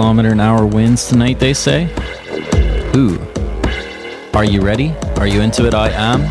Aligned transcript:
kilometer 0.00 0.32
an 0.32 0.40
hour 0.40 0.64
winds 0.64 1.08
tonight, 1.08 1.38
they 1.38 1.52
say. 1.52 1.84
Ooh. 2.96 3.20
Are 4.32 4.46
you 4.46 4.62
ready? 4.62 4.94
Are 5.18 5.26
you 5.26 5.42
into 5.42 5.66
it? 5.66 5.74
I 5.74 5.90
am. 5.90 6.22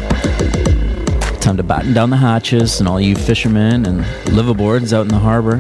Time 1.40 1.56
to 1.56 1.62
batten 1.62 1.94
down 1.94 2.10
the 2.10 2.18
hatches 2.18 2.80
and 2.80 2.90
all 2.90 3.00
you 3.00 3.16
fishermen 3.16 3.86
and 3.86 4.00
liveaboards 4.26 4.92
out 4.92 5.04
in 5.04 5.10
the 5.10 5.20
harbor. 5.20 5.58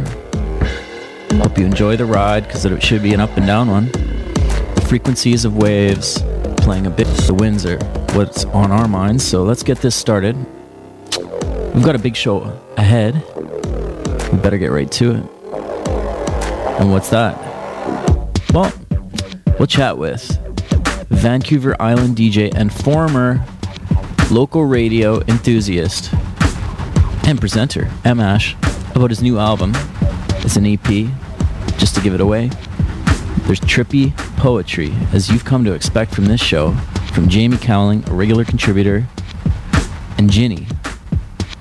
Hope 1.37 1.59
you 1.59 1.67
enjoy 1.67 1.97
the 1.97 2.05
ride 2.07 2.47
because 2.47 2.65
it 2.65 2.81
should 2.81 3.03
be 3.03 3.13
an 3.13 3.19
up 3.19 3.37
and 3.37 3.45
down 3.45 3.69
one. 3.69 3.91
The 3.91 4.85
frequencies 4.89 5.45
of 5.45 5.55
waves 5.55 6.19
playing 6.57 6.87
a 6.87 6.89
bit. 6.89 7.05
The 7.05 7.35
winds 7.35 7.63
are 7.67 7.77
what's 8.15 8.43
on 8.45 8.71
our 8.71 8.87
minds, 8.87 9.23
so 9.23 9.43
let's 9.43 9.61
get 9.61 9.81
this 9.81 9.95
started. 9.95 10.35
We've 11.75 11.85
got 11.85 11.93
a 11.93 11.99
big 11.99 12.15
show 12.15 12.59
ahead. 12.75 13.23
We 14.31 14.39
better 14.39 14.57
get 14.57 14.71
right 14.71 14.91
to 14.93 15.11
it. 15.11 15.23
And 16.79 16.91
what's 16.91 17.11
that? 17.11 17.48
Well, 18.51 18.73
we'll 19.59 19.67
chat 19.67 19.99
with 19.99 20.23
Vancouver 21.09 21.79
Island 21.79 22.17
DJ 22.17 22.51
and 22.55 22.73
former 22.73 23.45
local 24.31 24.65
radio 24.65 25.21
enthusiast 25.27 26.11
and 27.27 27.39
presenter, 27.39 27.91
M. 28.03 28.19
Ash, 28.19 28.55
about 28.95 29.11
his 29.11 29.21
new 29.21 29.37
album. 29.37 29.73
It's 30.41 30.55
an 30.55 30.65
EP, 30.65 30.83
just 31.77 31.93
to 31.93 32.01
give 32.01 32.15
it 32.15 32.21
away. 32.21 32.47
There's 33.45 33.59
trippy 33.59 34.17
poetry, 34.37 34.93
as 35.13 35.29
you've 35.29 35.45
come 35.45 35.63
to 35.65 35.73
expect 35.73 36.15
from 36.15 36.25
this 36.25 36.41
show, 36.41 36.71
from 37.13 37.29
Jamie 37.29 37.57
Cowling, 37.57 38.03
a 38.09 38.13
regular 38.15 38.45
contributor, 38.45 39.07
and 40.17 40.27
Ginny. 40.27 40.65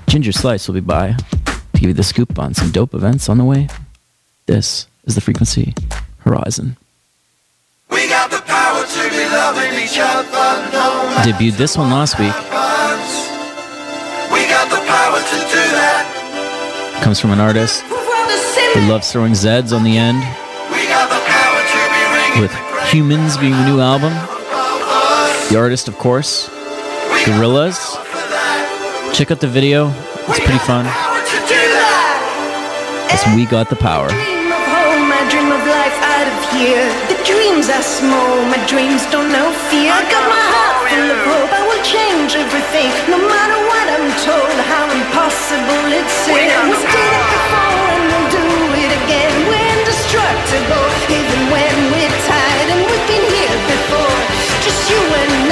Ginger 0.07 0.31
Slice 0.31 0.67
will 0.67 0.73
be 0.73 0.81
by 0.81 1.11
to 1.11 1.79
give 1.79 1.89
you 1.89 1.93
the 1.93 2.01
scoop 2.01 2.39
on 2.39 2.55
some 2.55 2.71
dope 2.71 2.95
events 2.95 3.29
on 3.29 3.37
the 3.37 3.45
way. 3.45 3.67
This 4.47 4.87
is 5.03 5.13
the 5.13 5.21
Frequency 5.21 5.75
Horizon. 6.19 6.77
We 7.89 8.07
got 8.07 8.29
the 8.29 8.41
power 8.41 8.85
to 8.85 9.09
be 9.09 9.25
loving 9.29 9.73
each 9.79 9.97
other, 9.97 10.71
no 10.71 11.21
Debuted 11.23 11.57
this 11.57 11.75
one 11.77 11.89
last 11.89 12.19
week. 12.19 12.35
We 14.31 14.45
got 14.47 14.69
the 14.69 14.81
power 14.85 15.19
to 15.19 15.37
do 15.49 15.63
that. 15.73 17.01
Comes 17.03 17.19
from 17.19 17.31
an 17.31 17.39
artist 17.39 17.81
who 17.81 18.81
loves 18.87 19.11
throwing 19.11 19.33
Zeds 19.33 19.75
on 19.75 19.83
the 19.83 19.97
end, 19.97 20.19
We 20.69 20.85
got 20.87 21.09
the 21.09 21.21
power 21.25 21.61
to 21.65 21.79
be 22.35 22.41
with 22.41 22.51
Humanz 22.91 23.39
being 23.39 23.53
the 23.53 23.65
new 23.65 23.79
album. 23.79 24.13
The 25.49 25.57
artist, 25.57 25.87
of 25.87 25.97
course, 25.97 26.47
Gorillaz. 27.25 27.97
Check 29.13 29.31
out 29.31 29.39
the 29.39 29.47
video, 29.47 29.89
it's 30.27 30.39
pretty 30.39 30.59
fun. 30.59 30.85
power 30.85 31.19
to 31.19 31.37
do 31.47 31.61
that. 31.73 33.09
It's 33.11 33.35
We 33.35 33.45
Got 33.45 33.69
the 33.69 33.75
Power. 33.75 34.09
Here. 36.59 36.83
The 37.07 37.15
dreams 37.23 37.71
are 37.71 37.81
small, 37.81 38.35
my 38.51 38.59
dreams 38.67 39.07
don't 39.07 39.31
know 39.31 39.47
fear. 39.71 39.95
I 39.95 40.03
got 40.11 40.25
my 40.27 40.43
heart 40.51 40.91
full 40.91 41.07
of 41.07 41.21
hope, 41.31 41.51
I 41.55 41.63
will 41.63 41.83
change 41.87 42.35
everything. 42.35 42.91
No 43.07 43.15
matter 43.15 43.57
what 43.71 43.85
I'm 43.95 44.11
told, 44.27 44.55
how 44.67 44.85
impossible 44.91 45.87
it 45.95 46.07
seems. 46.11 46.35
We 46.35 46.83
did 46.83 47.11
it 47.15 47.27
before 47.31 47.85
and 47.95 48.03
we'll 48.11 48.29
do 48.35 48.47
it 48.75 48.91
again. 48.91 49.33
We're 49.47 49.69
indestructible, 49.79 50.87
even 51.07 51.39
when 51.47 51.75
we're 51.95 52.15
tired. 52.27 52.67
And 52.75 52.81
we've 52.83 53.07
been 53.07 53.25
here 53.39 53.59
before, 53.71 54.19
just 54.59 54.83
you 54.91 54.99
and 54.99 55.47
I. 55.47 55.48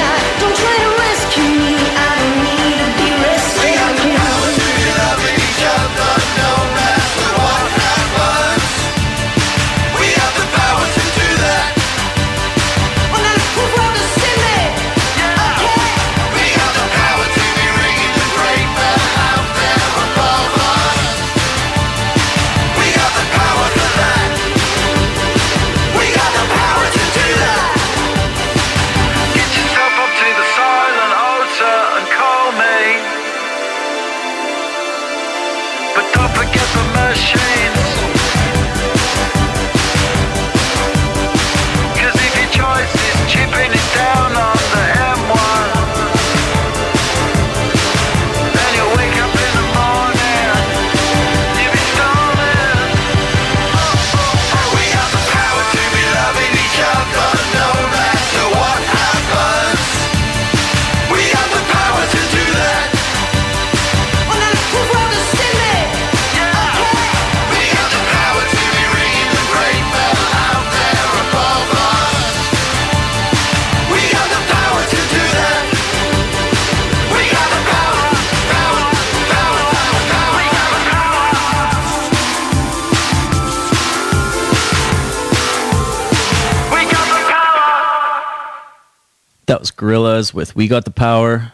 was 90.18 90.34
with 90.34 90.56
We 90.56 90.66
Got 90.66 90.84
the 90.84 90.90
Power. 90.90 91.52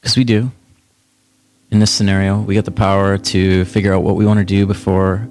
Because 0.00 0.16
we 0.16 0.22
do. 0.22 0.52
In 1.72 1.80
this 1.80 1.90
scenario, 1.90 2.38
we 2.38 2.54
got 2.54 2.64
the 2.64 2.70
power 2.70 3.18
to 3.18 3.64
figure 3.64 3.92
out 3.92 4.04
what 4.04 4.14
we 4.14 4.24
want 4.24 4.38
to 4.38 4.44
do 4.44 4.64
before 4.64 5.28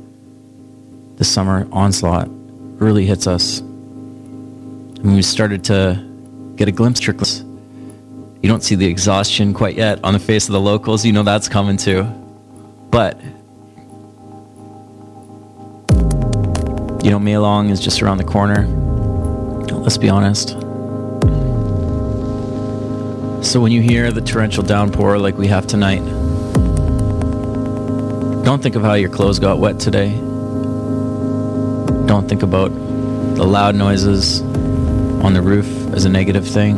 the 1.15 1.23
summer 1.23 1.69
onslaught 1.71 2.27
really 2.81 3.05
hits 3.05 3.27
us. 3.27 3.59
And 3.59 5.15
we 5.15 5.21
started 5.21 5.63
to 5.65 6.03
get 6.57 6.67
a 6.67 6.71
glimpse, 6.73 6.99
trickles. 6.99 7.43
You 8.41 8.49
don't 8.49 8.61
see 8.61 8.75
the 8.75 8.87
exhaustion 8.87 9.53
quite 9.53 9.77
yet 9.77 10.03
on 10.03 10.11
the 10.11 10.19
face 10.19 10.49
of 10.49 10.51
the 10.51 10.59
locals. 10.59 11.05
You 11.05 11.13
know 11.13 11.23
that's 11.23 11.47
coming 11.47 11.77
too. 11.77 12.03
But, 12.89 13.17
you 17.05 17.09
know, 17.09 17.19
May 17.19 17.37
Long 17.37 17.69
is 17.69 17.79
just 17.79 18.01
around 18.01 18.17
the 18.17 18.25
corner. 18.25 18.67
Let's 19.77 19.97
be 19.97 20.09
honest. 20.09 20.57
So 23.41 23.59
when 23.59 23.71
you 23.71 23.81
hear 23.81 24.11
the 24.11 24.21
torrential 24.21 24.63
downpour 24.63 25.17
like 25.17 25.35
we 25.35 25.47
have 25.47 25.65
tonight, 25.65 25.99
don't 28.45 28.61
think 28.61 28.75
of 28.75 28.83
how 28.83 28.93
your 28.93 29.09
clothes 29.09 29.39
got 29.39 29.57
wet 29.57 29.79
today. 29.79 30.11
Don't 32.05 32.29
think 32.29 32.43
about 32.43 32.69
the 33.35 33.43
loud 33.43 33.73
noises 33.75 34.41
on 35.23 35.33
the 35.33 35.41
roof 35.41 35.67
as 35.91 36.05
a 36.05 36.09
negative 36.09 36.47
thing. 36.47 36.75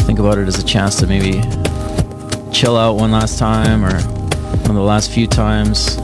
Think 0.00 0.18
about 0.18 0.36
it 0.36 0.46
as 0.46 0.58
a 0.58 0.64
chance 0.64 0.96
to 0.96 1.06
maybe 1.06 1.40
chill 2.52 2.76
out 2.76 2.96
one 2.96 3.10
last 3.10 3.38
time 3.38 3.82
or 3.82 4.00
one 4.00 4.70
of 4.70 4.76
the 4.76 4.82
last 4.82 5.10
few 5.10 5.26
times 5.26 5.96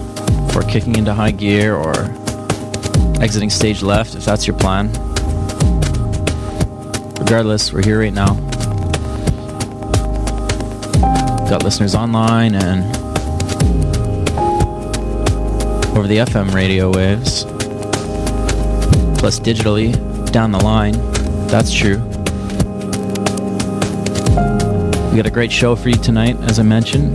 before 0.47 0.63
kicking 0.63 0.97
into 0.97 1.13
high 1.13 1.33
gear 1.33 1.77
or 1.77 1.93
exiting 3.21 3.51
stage 3.51 3.83
left 3.83 4.15
if 4.15 4.25
that's 4.25 4.47
your 4.47 4.57
plan. 4.57 5.08
Regardless, 7.29 7.75
we're 7.75 7.85
here 7.85 8.01
right 8.01 8.15
now. 8.15 8.33
Got 11.51 11.63
listeners 11.63 11.95
online 11.95 12.55
and 12.55 12.81
over 15.95 16.07
the 16.07 16.21
FM 16.25 16.55
radio 16.55 16.91
waves, 16.91 17.45
plus 19.21 19.39
digitally 19.39 19.93
down 20.33 20.53
the 20.53 20.59
line. 20.59 20.95
That's 21.49 21.71
true. 21.71 21.99
We 25.11 25.19
got 25.19 25.27
a 25.27 25.31
great 25.31 25.53
show 25.53 25.77
for 25.77 25.91
you 25.91 25.97
tonight, 25.97 26.39
as 26.45 26.59
I 26.59 26.63
mentioned. 26.63 27.15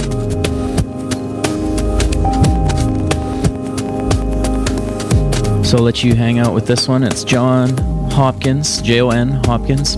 So 5.65 5.77
I'll 5.77 5.83
let 5.83 6.04
you 6.04 6.13
hang 6.13 6.38
out 6.38 6.54
with 6.54 6.68
this 6.68 6.88
one. 6.88 7.01
It's 7.01 7.24
Jon 7.24 7.93
Hopkins, 8.13 8.80
J 8.83 9.01
O 9.01 9.10
N 9.10 9.42
Hopkins. 9.45 9.95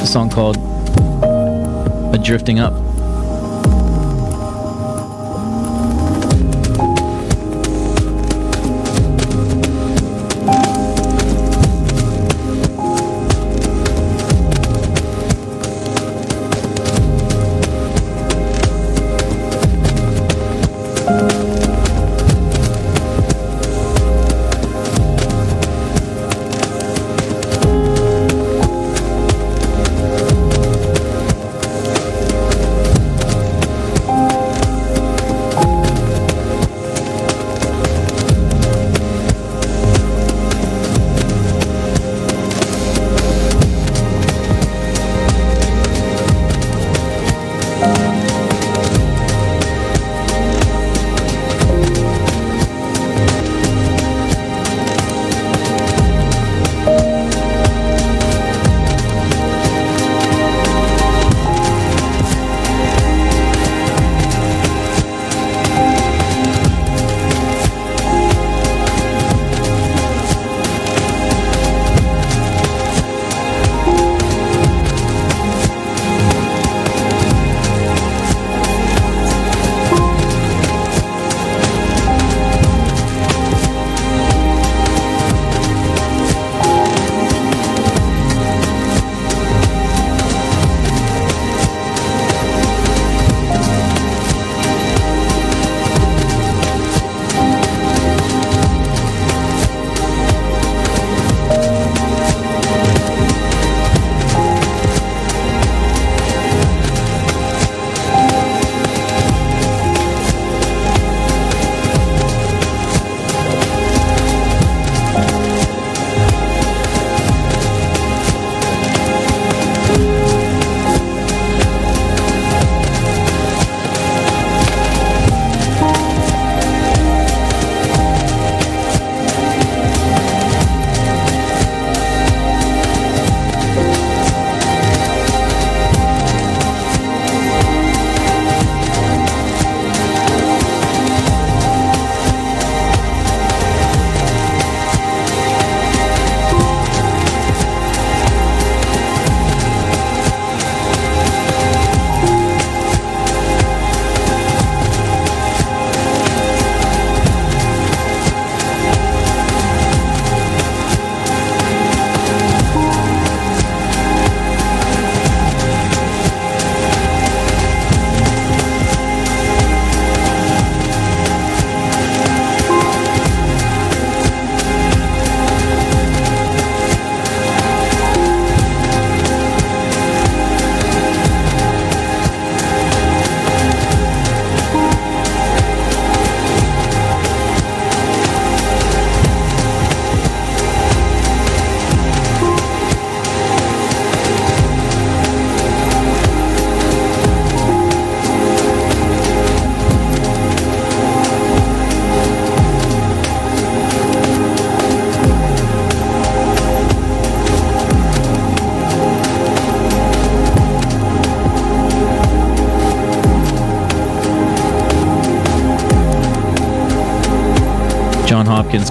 A 0.00 0.06
song 0.06 0.30
called 0.30 0.56
A 0.56 2.18
Drifting 2.24 2.58
Up. 2.58 2.89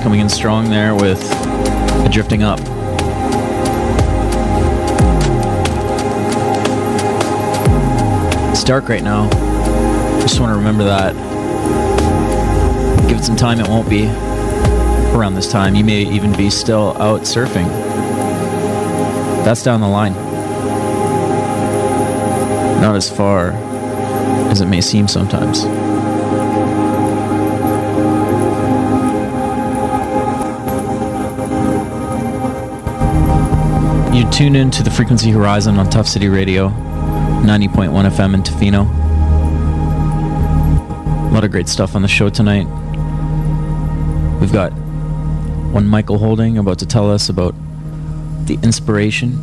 coming 0.10 0.22
in 0.22 0.30
strong 0.30 0.72
there 0.72 0.96
with 0.96 1.22
drifting 2.12 2.42
up. 2.42 2.60
It's 8.50 8.64
dark 8.64 8.90
right 8.90 9.04
now. 9.04 9.30
Just 10.22 10.40
want 10.40 10.52
to 10.52 10.58
remember 10.58 10.84
that. 10.84 11.14
Give 13.08 13.20
it 13.20 13.24
some 13.24 13.36
time, 13.36 13.60
it 13.60 13.68
won't 13.68 13.88
be 13.88 14.08
around 15.16 15.36
this 15.36 15.52
time. 15.52 15.76
You 15.76 15.84
may 15.84 16.02
even 16.02 16.36
be 16.36 16.50
still 16.50 17.00
out 17.00 17.22
surfing. 17.22 17.68
That's 19.46 19.62
down 19.62 19.80
the 19.80 19.88
line. 19.88 20.14
Not 22.82 22.96
as 22.96 23.08
far 23.16 23.52
as 24.50 24.60
it 24.62 24.66
may 24.66 24.82
seem 24.82 25.08
sometimes. 25.08 25.66
You 34.20 34.30
tune 34.32 34.58
in 34.58 34.70
to 34.72 34.84
the 34.84 34.92
Frequency 34.92 35.32
Horizon 35.32 35.78
on 35.78 35.90
Tuff 35.90 36.06
City 36.06 36.28
Radio, 36.28 36.68
90.1 36.68 37.90
FM 38.12 38.34
in 38.34 38.44
Tofino. 38.44 38.86
A 41.30 41.34
lot 41.34 41.46
of 41.46 41.52
great 41.52 41.70
stuff 41.70 41.96
on 41.96 42.02
the 42.02 42.10
show 42.10 42.28
tonight. 42.28 42.66
We've 44.42 44.52
got 44.52 44.72
one 45.72 45.88
Michael 45.88 46.18
Holding 46.18 46.58
about 46.58 46.80
to 46.80 46.86
tell 46.86 47.10
us 47.10 47.30
about 47.30 47.56
the 48.46 48.60
inspiration 48.62 49.40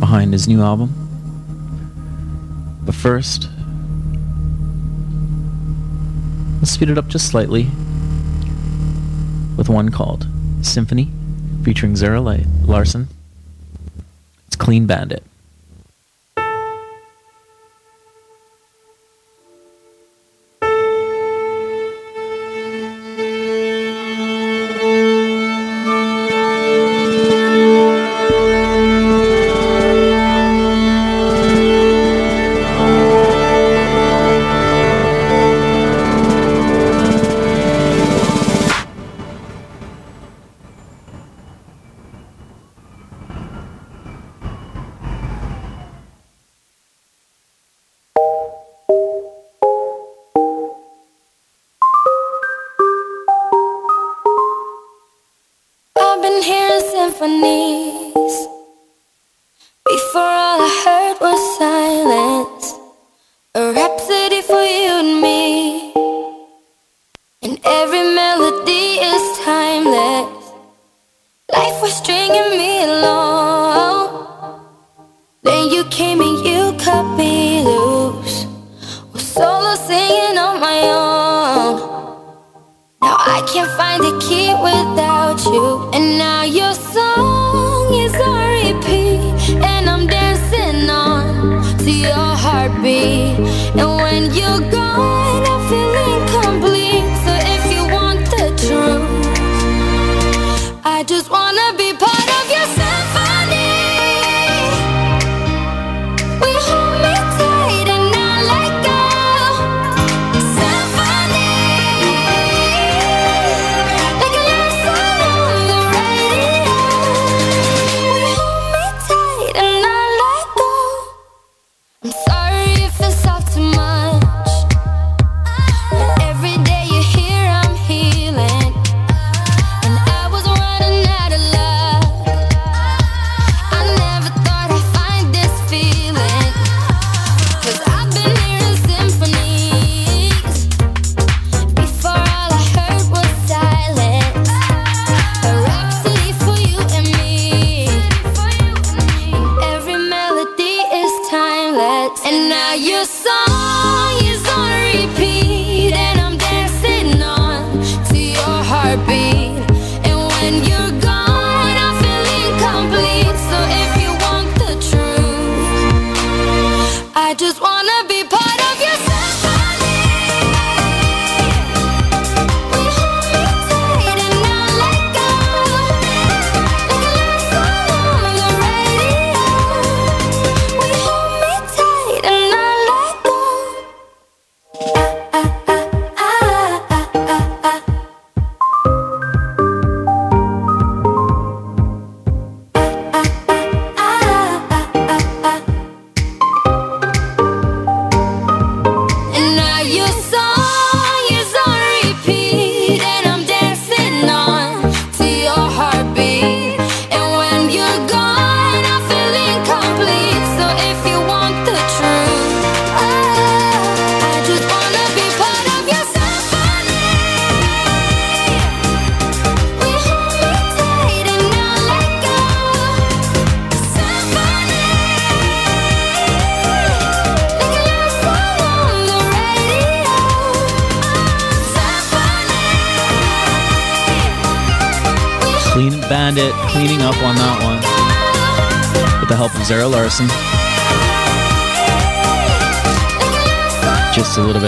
behind 0.00 0.32
his 0.32 0.48
new 0.48 0.62
album. 0.62 0.90
But 2.84 2.96
first, 2.96 3.48
let's 6.58 6.72
speed 6.72 6.90
it 6.90 6.98
up 6.98 7.06
just 7.06 7.28
slightly 7.28 7.68
with 9.56 9.68
one 9.68 9.90
called 9.90 10.26
Symphony 10.62 11.08
featuring 11.62 11.94
Zara 11.94 12.20
Larsson. 12.20 13.06
Clean 14.66 14.84
Bandit. 14.84 15.25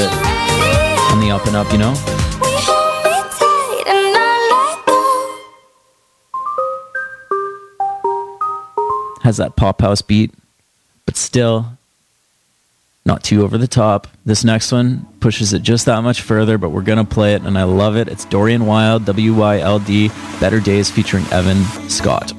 on 0.07 1.21
the 1.21 1.31
up 1.31 1.47
and 1.47 1.57
up, 1.57 1.71
you 1.73 1.79
know? 1.79 1.95
Has 9.23 9.37
that 9.37 9.57
pop 9.57 9.81
house 9.81 10.01
beat, 10.01 10.33
but 11.05 11.17
still 11.17 11.79
not 13.05 13.23
too 13.23 13.43
over 13.43 13.59
the 13.59 13.67
top. 13.67 14.07
This 14.25 14.45
next 14.45 14.71
one 14.71 15.07
pushes 15.21 15.53
it 15.53 15.63
just 15.63 15.87
that 15.87 16.03
much 16.03 16.23
further, 16.23 16.59
but 16.59 16.71
we're 16.71 16.83
gonna 16.83 17.05
play 17.05 17.35
it, 17.35 17.43
and 17.43 17.59
I 17.59 17.65
love 17.65 17.97
it. 17.97 18.09
It's 18.09 18.25
Dorian 18.27 18.63
Wyld, 18.63 19.05
W 19.07 19.35
Y 19.35 19.59
L 19.61 19.79
D, 19.79 20.11
Better 20.41 20.61
Days 20.61 20.91
featuring 20.91 21.27
Evan 21.33 21.63
Scott. 21.89 22.33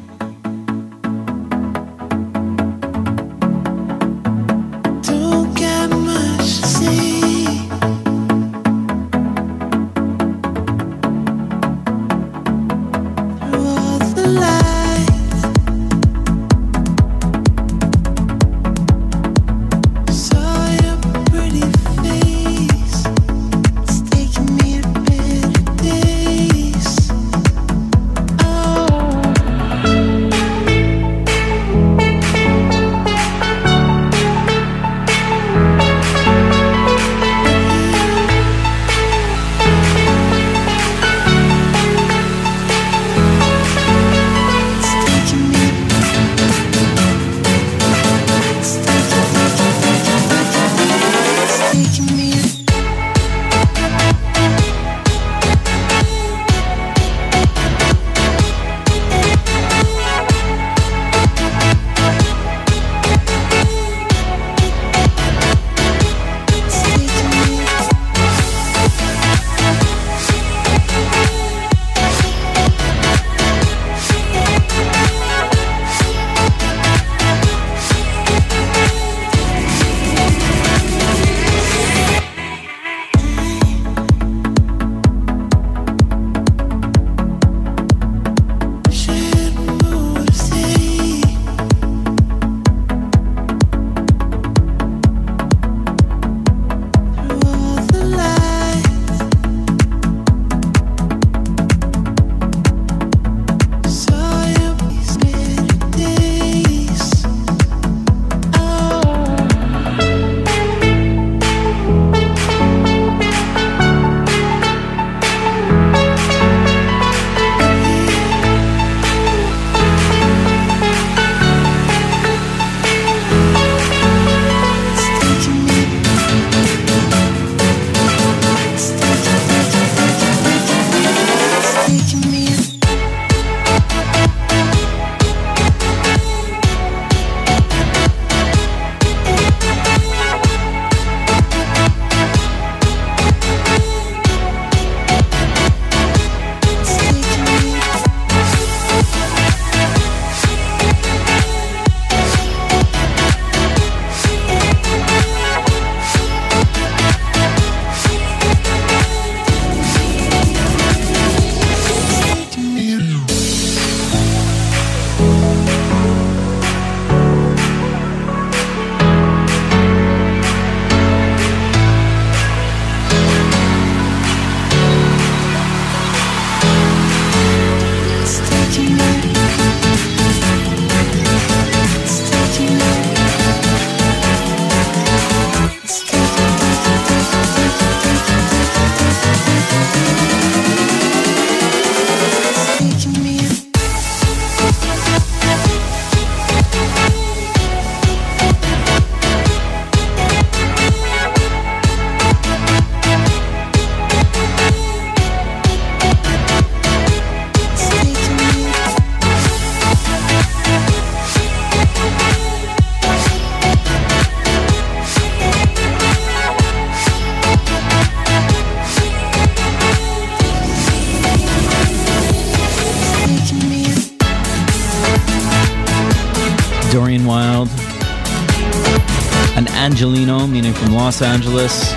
Los 231.20 231.28
Angeles, 231.28 231.94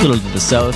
a 0.00 0.02
little 0.02 0.16
to 0.16 0.32
the 0.32 0.40
south. 0.40 0.74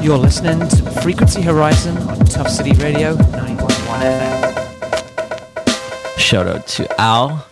You're 0.00 0.16
listening 0.16 0.60
to 0.68 1.00
Frequency 1.02 1.42
Horizon 1.42 1.96
on 2.08 2.18
Tuff 2.26 2.48
City 2.48 2.72
Radio 2.74 3.16
91.1 3.16 3.66
FM 4.02 4.51
shout 6.32 6.46
out 6.46 6.66
to 6.66 6.98
Al. 6.98 7.46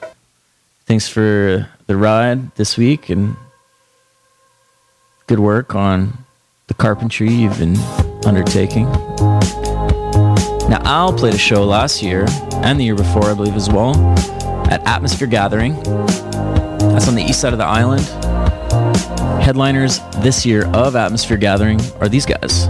Thanks 0.86 1.06
for 1.06 1.68
the 1.86 1.96
ride 1.98 2.50
this 2.54 2.78
week 2.78 3.10
and 3.10 3.36
good 5.26 5.38
work 5.38 5.74
on 5.74 6.16
the 6.66 6.72
carpentry 6.72 7.30
you've 7.30 7.58
been 7.58 7.76
undertaking. 8.24 8.86
Now, 10.70 10.80
Al 10.86 11.12
played 11.12 11.34
a 11.34 11.38
show 11.38 11.62
last 11.62 12.02
year 12.02 12.24
and 12.54 12.80
the 12.80 12.84
year 12.84 12.94
before, 12.94 13.26
I 13.26 13.34
believe, 13.34 13.54
as 13.54 13.68
well, 13.68 13.94
at 14.70 14.80
Atmosphere 14.86 15.28
Gathering. 15.28 15.74
That's 16.78 17.06
on 17.06 17.16
the 17.16 17.22
east 17.22 17.42
side 17.42 17.52
of 17.52 17.58
the 17.58 17.66
island. 17.66 18.06
Headliners 19.42 19.98
this 20.22 20.46
year 20.46 20.64
of 20.68 20.96
Atmosphere 20.96 21.36
Gathering 21.36 21.82
are 22.00 22.08
these 22.08 22.24
guys. 22.24 22.64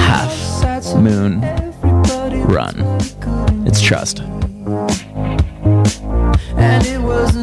Half 0.00 0.44
Moon 0.96 1.33
Trust. 3.84 4.20
And 6.56 6.86
it 6.86 6.98
was 7.02 7.33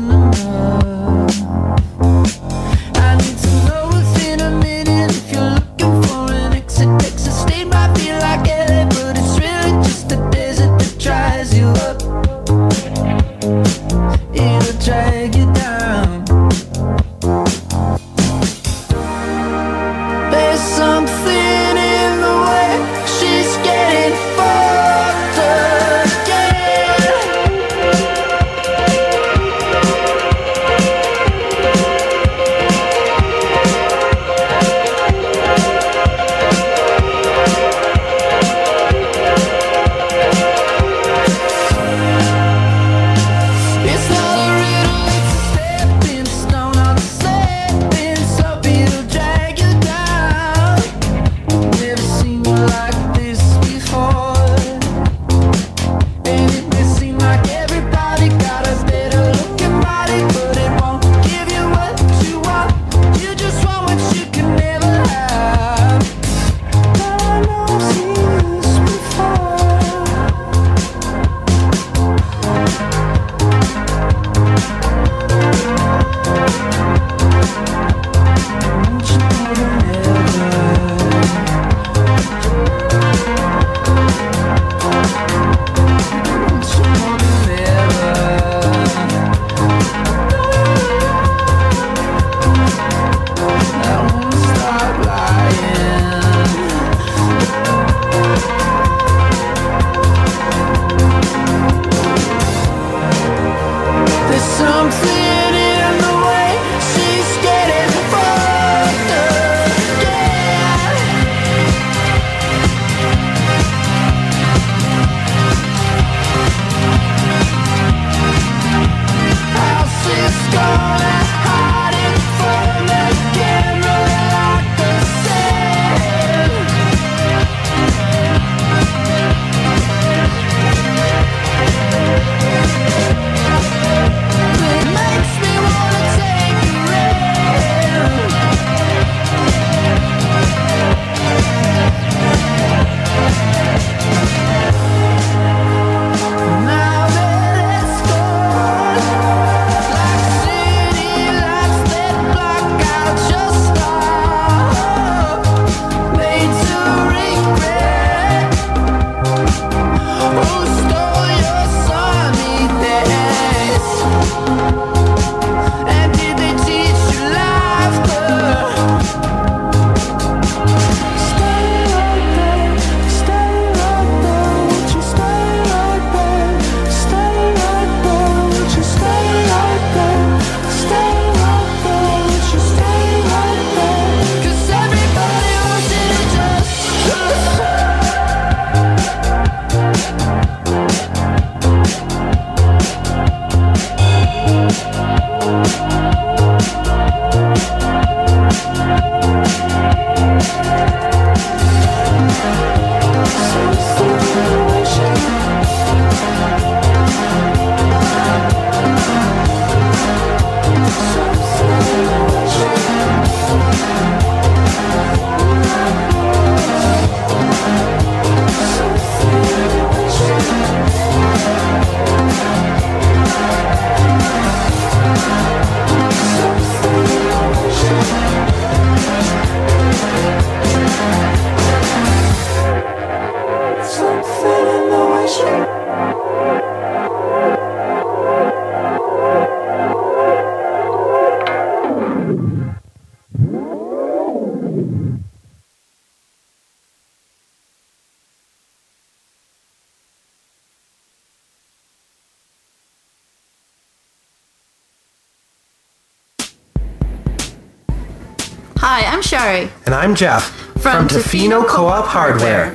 I'm 260.01 260.15
Jeff 260.15 260.49
from, 260.81 261.07
from 261.07 261.07
Tofino 261.09 261.63
Co 261.67 261.85
op 261.85 262.05
Hardware. 262.05 262.73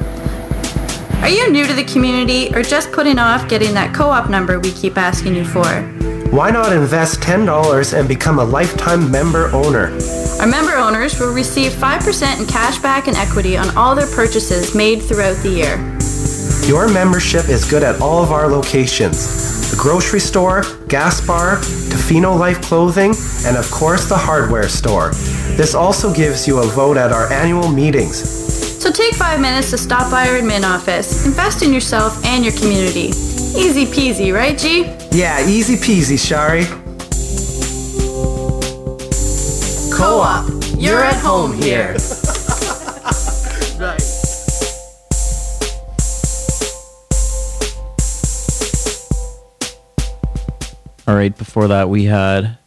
Are 1.22 1.28
you 1.28 1.50
new 1.50 1.66
to 1.66 1.72
the 1.72 1.82
community 1.82 2.54
or 2.54 2.62
just 2.62 2.92
putting 2.92 3.18
off 3.18 3.48
getting 3.48 3.74
that 3.74 3.92
co 3.92 4.10
op 4.10 4.30
number 4.30 4.60
we 4.60 4.70
keep 4.70 4.96
asking 4.96 5.34
you 5.34 5.44
for? 5.44 5.66
Why 6.30 6.52
not 6.52 6.72
invest 6.72 7.18
$10 7.22 7.98
and 7.98 8.06
become 8.06 8.38
a 8.38 8.44
lifetime 8.44 9.10
member 9.10 9.48
owner? 9.48 9.90
Our 10.38 10.46
member 10.46 10.76
owners 10.76 11.18
will 11.18 11.34
receive 11.34 11.72
5% 11.72 12.38
in 12.38 12.46
cash 12.46 12.78
back 12.78 13.08
and 13.08 13.16
equity 13.16 13.56
on 13.56 13.76
all 13.76 13.96
their 13.96 14.06
purchases 14.06 14.76
made 14.76 15.02
throughout 15.02 15.36
the 15.42 15.50
year. 15.50 15.76
Your 16.68 16.88
membership 16.94 17.48
is 17.48 17.68
good 17.68 17.82
at 17.82 18.00
all 18.00 18.22
of 18.22 18.30
our 18.30 18.46
locations 18.46 19.46
the 19.70 19.76
grocery 19.76 20.20
store, 20.20 20.62
gas 20.86 21.20
bar, 21.26 21.56
Tofino 21.56 22.38
Life 22.38 22.62
Clothing, 22.62 23.14
and 23.44 23.56
of 23.56 23.68
course 23.72 24.08
the 24.08 24.16
hardware 24.16 24.68
store. 24.68 25.10
This 25.56 25.74
also 25.74 26.12
gives 26.12 26.46
you 26.46 26.58
a 26.58 26.66
vote 26.66 26.98
at 26.98 27.12
our 27.12 27.32
annual 27.32 27.68
meetings. 27.68 28.18
So 28.82 28.92
take 28.92 29.14
five 29.14 29.40
minutes 29.40 29.70
to 29.70 29.78
stop 29.78 30.10
by 30.10 30.28
our 30.28 30.38
admin 30.38 30.64
office. 30.64 31.24
Invest 31.24 31.62
in 31.62 31.72
yourself 31.72 32.22
and 32.26 32.44
your 32.44 32.52
community. 32.52 33.08
Easy 33.56 33.86
peasy, 33.86 34.34
right, 34.34 34.58
G? 34.58 34.82
Yeah, 35.12 35.48
easy 35.48 35.76
peasy, 35.76 36.18
Shari. 36.18 36.66
Co 39.96 40.20
op, 40.20 40.46
you're 40.76 41.02
at 41.02 41.16
home 41.16 41.54
here. 41.54 41.96
All 51.08 51.14
right, 51.14 51.34
before 51.34 51.68
that, 51.68 51.88
we 51.88 52.04
had 52.04 52.58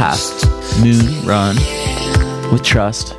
Half 0.00 0.80
Moon 0.82 1.26
Run 1.26 1.56
with 2.50 2.62
Trust. 2.62 3.18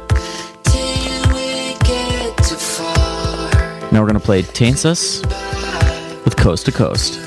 Now 3.92 4.00
we're 4.02 4.08
going 4.08 4.14
to 4.16 4.20
play 4.20 4.42
Taints 4.42 4.84
with 4.84 6.36
Coast 6.38 6.66
to 6.66 6.72
Coast. 6.72 7.20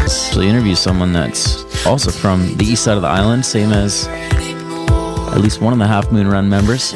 Actually, 0.00 0.48
interview 0.48 0.74
someone 0.74 1.12
that's 1.12 1.86
also 1.86 2.10
from 2.10 2.56
the 2.56 2.64
east 2.64 2.82
side 2.82 2.96
of 2.96 3.02
the 3.02 3.08
island, 3.08 3.46
same 3.46 3.70
as 3.70 4.08
at 4.08 5.38
least 5.38 5.60
one 5.60 5.72
of 5.72 5.78
the 5.78 5.86
Half 5.86 6.10
Moon 6.10 6.26
Run 6.26 6.48
members. 6.48 6.92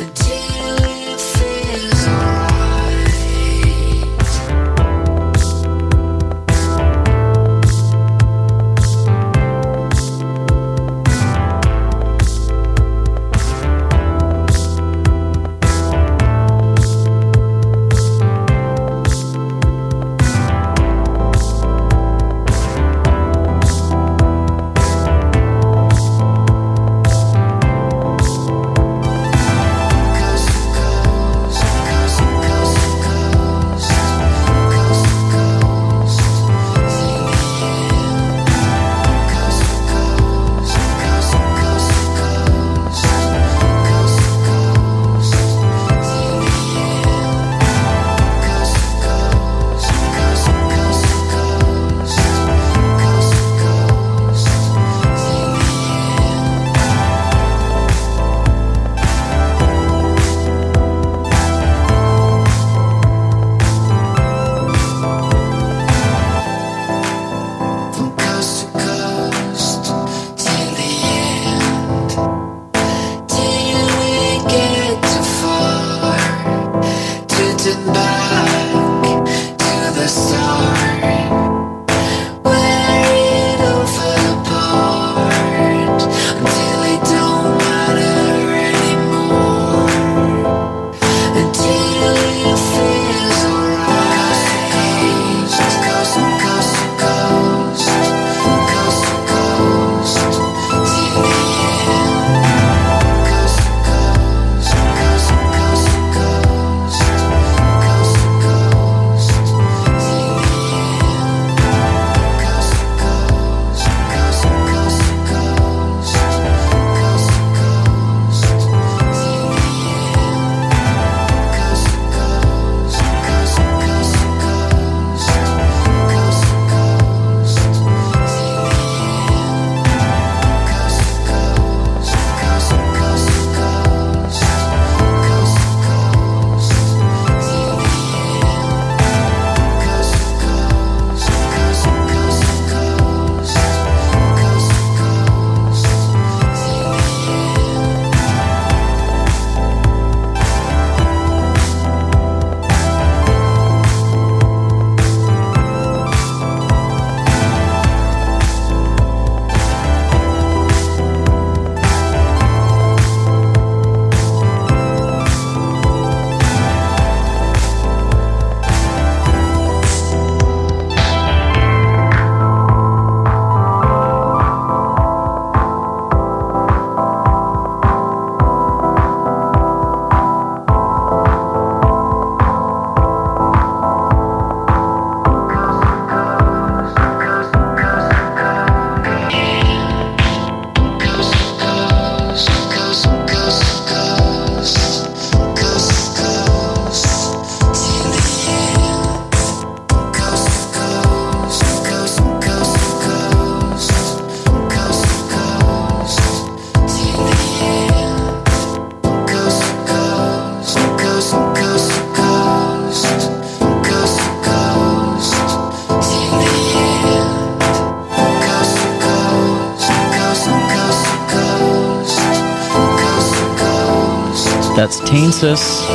Us 225.30 225.88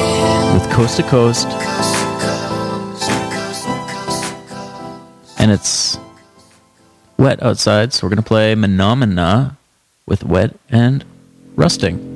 with 0.53 0.71
Coast 0.71 0.95
to 0.95 1.03
Coast. 1.03 1.45
And 5.37 5.51
it's 5.51 5.97
wet 7.17 7.43
outside, 7.43 7.91
so 7.91 8.07
we're 8.07 8.11
going 8.11 8.23
to 8.23 8.27
play 8.27 8.55
Phenomena 8.55 9.57
with 10.05 10.23
Wet 10.23 10.57
and 10.69 11.03
Rusting. 11.57 12.14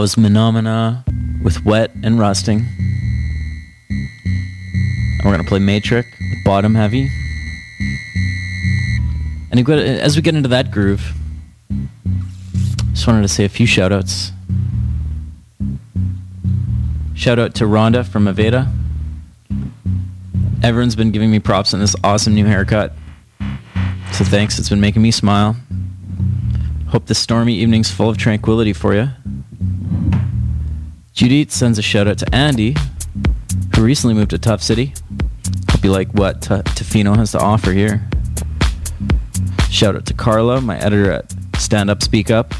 Was 0.00 0.14
Menomena 0.14 1.04
with 1.42 1.62
Wet 1.62 1.90
and 2.02 2.18
Rusting. 2.18 2.64
And 3.90 4.08
we're 5.26 5.32
going 5.32 5.42
to 5.42 5.46
play 5.46 5.58
Matrix 5.58 6.08
with 6.18 6.42
Bottom 6.42 6.74
Heavy. 6.74 7.10
And 9.50 9.68
as 9.68 10.16
we 10.16 10.22
get 10.22 10.34
into 10.34 10.48
that 10.48 10.70
groove, 10.70 11.12
just 12.92 13.06
wanted 13.06 13.20
to 13.20 13.28
say 13.28 13.44
a 13.44 13.48
few 13.50 13.66
shout 13.66 13.92
outs. 13.92 14.32
Shout 17.14 17.38
out 17.38 17.54
to 17.56 17.64
Rhonda 17.64 18.02
from 18.08 18.24
Aveda. 18.24 18.72
Everyone's 20.62 20.96
been 20.96 21.10
giving 21.10 21.30
me 21.30 21.40
props 21.40 21.74
on 21.74 21.80
this 21.80 21.94
awesome 22.02 22.34
new 22.34 22.46
haircut. 22.46 22.94
So 24.12 24.24
thanks, 24.24 24.58
it's 24.58 24.70
been 24.70 24.80
making 24.80 25.02
me 25.02 25.10
smile. 25.10 25.56
Hope 26.88 27.04
this 27.04 27.18
stormy 27.18 27.56
evening's 27.56 27.90
full 27.90 28.08
of 28.08 28.16
tranquility 28.16 28.72
for 28.72 28.94
you. 28.94 29.10
Judith 31.20 31.52
sends 31.52 31.78
a 31.78 31.82
shout 31.82 32.08
out 32.08 32.16
to 32.16 32.34
Andy, 32.34 32.74
who 33.76 33.84
recently 33.84 34.14
moved 34.14 34.30
to 34.30 34.38
Tuff 34.38 34.62
City. 34.62 34.94
Hope 35.70 35.84
you 35.84 35.92
like 35.92 36.08
what 36.14 36.40
T- 36.40 36.48
Tofino 36.54 37.14
has 37.14 37.32
to 37.32 37.38
offer 37.38 37.72
here. 37.72 38.08
Shout 39.68 39.94
out 39.96 40.06
to 40.06 40.14
Carla, 40.14 40.62
my 40.62 40.78
editor 40.78 41.12
at 41.12 41.30
Stand 41.58 41.90
Up 41.90 42.02
Speak 42.02 42.30
Up. 42.30 42.54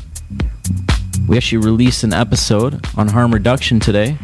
We 1.26 1.38
actually 1.38 1.64
released 1.64 2.04
an 2.04 2.12
episode 2.12 2.84
on 2.98 3.08
harm 3.08 3.32
reduction 3.32 3.80
today, 3.80 4.18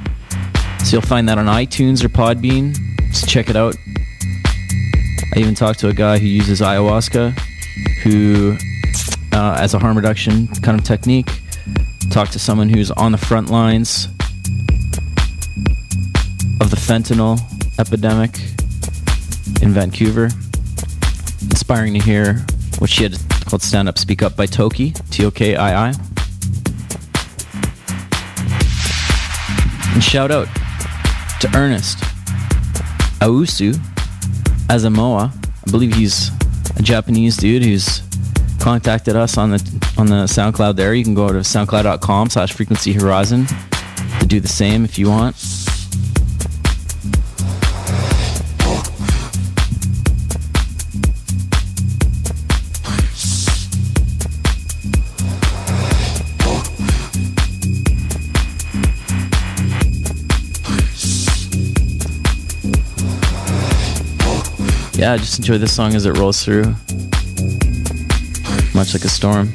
so 0.85 0.97
you'll 0.97 1.01
find 1.01 1.27
that 1.31 1.39
on 1.39 1.47
iTunes 1.47 2.05
or 2.05 2.11
Podbean. 2.11 2.77
So 3.15 3.27
check 3.27 3.49
it 3.49 3.57
out. 3.57 3.75
I 5.35 5.39
even 5.39 5.55
talked 5.55 5.79
to 5.79 5.89
a 5.89 5.95
guy 5.95 6.19
who 6.19 6.27
uses 6.27 6.61
ayahuasca, 6.61 7.39
who, 8.03 8.59
uh, 9.33 9.57
as 9.59 9.73
a 9.73 9.79
harm 9.79 9.97
reduction 9.97 10.49
kind 10.61 10.79
of 10.79 10.85
technique, 10.85 11.31
talked 12.11 12.35
to 12.35 12.39
someone 12.39 12.69
who's 12.69 12.91
on 12.91 13.13
the 13.13 13.19
front 13.19 13.49
lines 13.49 14.09
fentanyl 16.87 17.37
epidemic 17.81 18.39
in 19.61 19.73
Vancouver. 19.73 20.27
Inspiring 21.43 21.95
to 21.95 22.01
hear 22.01 22.45
what 22.79 22.89
she 22.89 23.03
had 23.03 23.17
called 23.47 23.63
Stand 23.63 23.89
Up 23.89 23.99
Speak 23.99 24.23
Up 24.23 24.37
by 24.37 24.47
Toki, 24.47 24.93
T 25.11 25.25
O 25.25 25.33
K 25.33 25.57
I 25.57 25.89
I. 25.89 25.93
And 29.95 30.05
shout 30.05 30.31
out 30.31 30.47
to 31.41 31.51
Ernest 31.57 31.99
Ausu 33.19 33.73
Azamoa. 34.69 35.33
I 35.67 35.71
believe 35.73 35.93
he's 35.93 36.31
a 36.77 36.83
Japanese 36.83 37.37
dude 37.37 37.65
who's 37.65 38.03
contacted 38.61 39.17
us 39.17 39.37
on 39.37 39.51
the 39.51 39.93
on 39.99 40.07
the 40.07 40.27
SoundCloud 40.27 40.77
there. 40.77 40.95
You 40.95 41.03
can 41.03 41.15
go 41.15 41.29
to 41.29 41.41
soundcloud.com 41.41 42.31
slash 42.31 42.53
frequency 42.53 42.93
horizon 42.93 43.47
to 44.21 44.27
do 44.27 44.39
the 44.39 44.49
same 44.49 44.85
if 44.85 45.01
you 45.01 45.09
want. 45.09 45.35
Yeah, 65.07 65.17
just 65.19 65.39
enjoy 65.39 65.59
this 65.59 65.73
song 65.73 65.95
as 65.95 66.05
it 66.05 66.19
rolls 66.19 66.45
through. 66.45 66.65
Much 68.75 68.93
like 68.93 69.05
a 69.05 69.09
storm. 69.09 69.53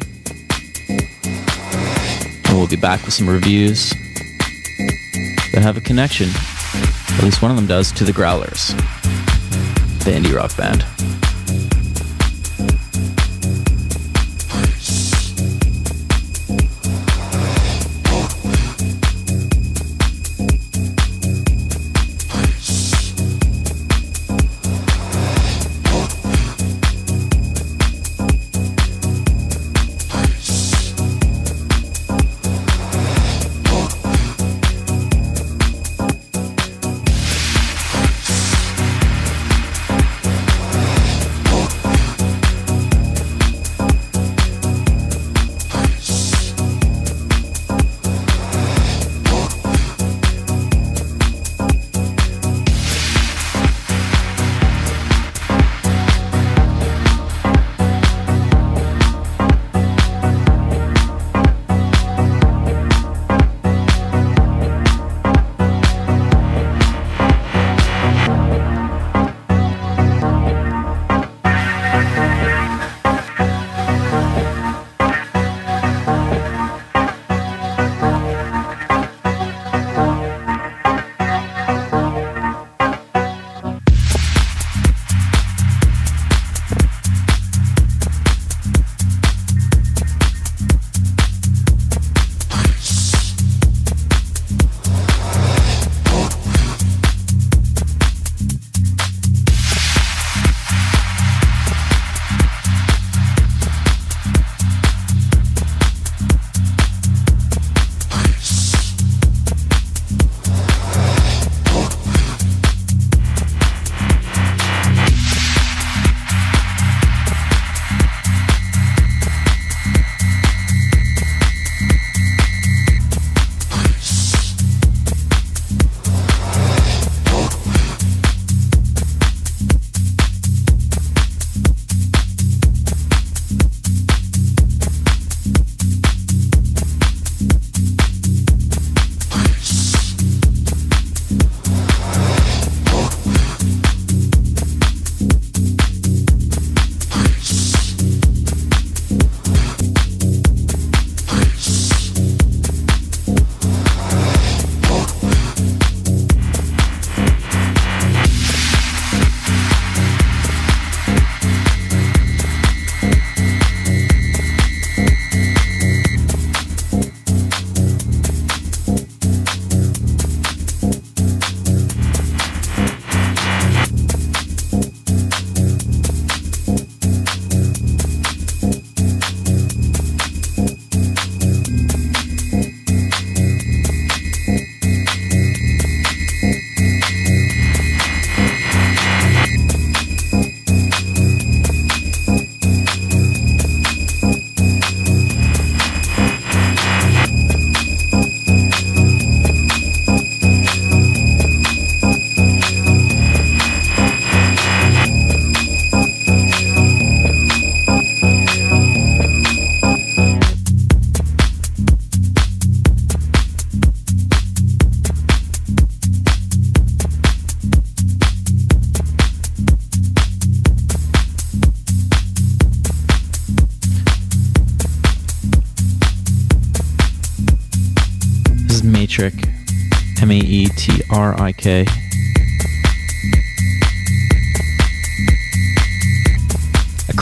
And 2.46 2.58
we'll 2.58 2.70
be 2.70 2.78
back 2.78 3.04
with 3.04 3.14
some 3.14 3.28
reviews 3.28 3.90
that 5.52 5.60
have 5.62 5.76
a 5.76 5.82
connection, 5.82 6.30
at 6.30 7.24
least 7.26 7.42
one 7.42 7.52
of 7.52 7.58
them 7.58 7.68
does, 7.68 7.92
to 7.92 8.06
the 8.06 8.14
Growlers, 8.14 8.70
the 10.06 10.12
indie 10.12 10.34
rock 10.34 10.56
band. 10.56 10.86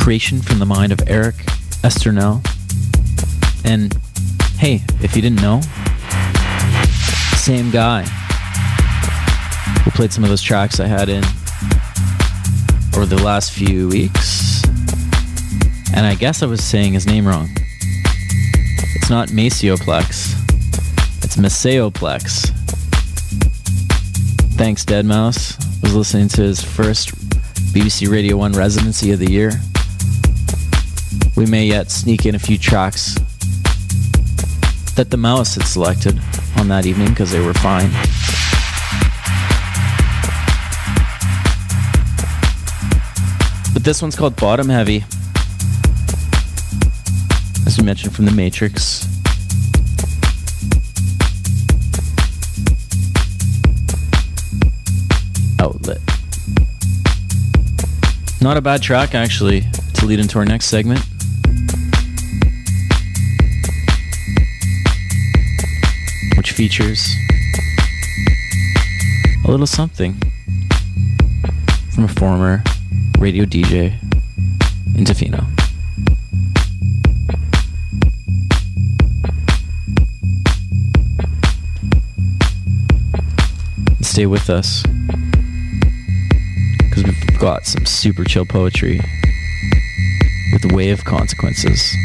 Creation 0.09 0.41
from 0.41 0.57
the 0.57 0.65
mind 0.65 0.91
of 0.91 0.99
Eric 1.05 1.35
Estornel. 1.83 2.43
And 3.63 3.93
hey, 4.57 4.81
if 5.03 5.15
you 5.15 5.21
didn't 5.21 5.39
know, 5.39 5.61
same 7.37 7.69
guy 7.69 8.01
who 9.83 9.91
played 9.91 10.11
some 10.11 10.23
of 10.23 10.31
those 10.31 10.41
tracks 10.41 10.79
I 10.79 10.87
had 10.87 11.09
in 11.09 11.23
over 12.95 13.05
the 13.05 13.21
last 13.23 13.51
few 13.51 13.87
weeks. 13.87 14.63
And 15.93 16.07
I 16.07 16.15
guess 16.15 16.41
I 16.41 16.47
was 16.47 16.63
saying 16.63 16.93
his 16.93 17.05
name 17.05 17.27
wrong. 17.27 17.47
It's 18.95 19.11
not 19.11 19.27
Macioplex, 19.27 20.33
it's 21.23 21.37
Maceoplex. 21.37 22.49
Thanks, 24.55 24.83
deadmau5. 24.85 25.83
Was 25.83 25.93
listening 25.93 26.29
to 26.29 26.41
his 26.41 26.63
first 26.63 27.13
BBC 27.75 28.11
Radio 28.11 28.37
1 28.37 28.53
residency 28.53 29.11
of 29.11 29.19
the 29.19 29.31
year. 29.31 29.51
We 31.39 31.45
may 31.45 31.67
yet 31.67 31.89
sneak 31.89 32.25
in 32.25 32.35
a 32.35 32.39
few 32.39 32.57
tracks 32.57 33.15
that 34.95 35.07
the 35.09 35.15
mouse 35.15 35.55
had 35.55 35.63
selected 35.63 36.19
on 36.57 36.67
that 36.67 36.85
evening 36.85 37.11
because 37.11 37.31
they 37.31 37.39
were 37.39 37.53
fine. 37.53 37.89
But 43.73 43.85
this 43.85 44.01
one's 44.01 44.17
called 44.17 44.35
Bottom 44.35 44.67
Heavy. 44.67 45.05
As 47.65 47.77
we 47.77 47.85
mentioned 47.85 48.13
from 48.13 48.25
the 48.25 48.31
Matrix. 48.31 49.07
Outlet. 55.57 56.01
Not 58.41 58.57
a 58.57 58.61
bad 58.61 58.81
track, 58.81 59.15
actually, 59.15 59.63
to 59.93 60.05
lead 60.05 60.19
into 60.19 60.37
our 60.37 60.43
next 60.43 60.65
segment. 60.65 60.99
Features 66.59 67.15
a 69.45 69.49
little 69.49 69.65
something 69.65 70.13
from 71.91 72.03
a 72.03 72.07
former 72.09 72.61
radio 73.17 73.45
DJ 73.45 73.93
in 74.93 75.05
Tofino. 75.05 75.45
Stay 84.01 84.25
with 84.25 84.49
us 84.49 84.83
because 86.89 87.05
we've 87.05 87.39
got 87.39 87.65
some 87.65 87.85
super 87.85 88.25
chill 88.25 88.45
poetry 88.45 88.99
with 90.51 90.73
wave 90.73 91.05
consequences 91.05 91.95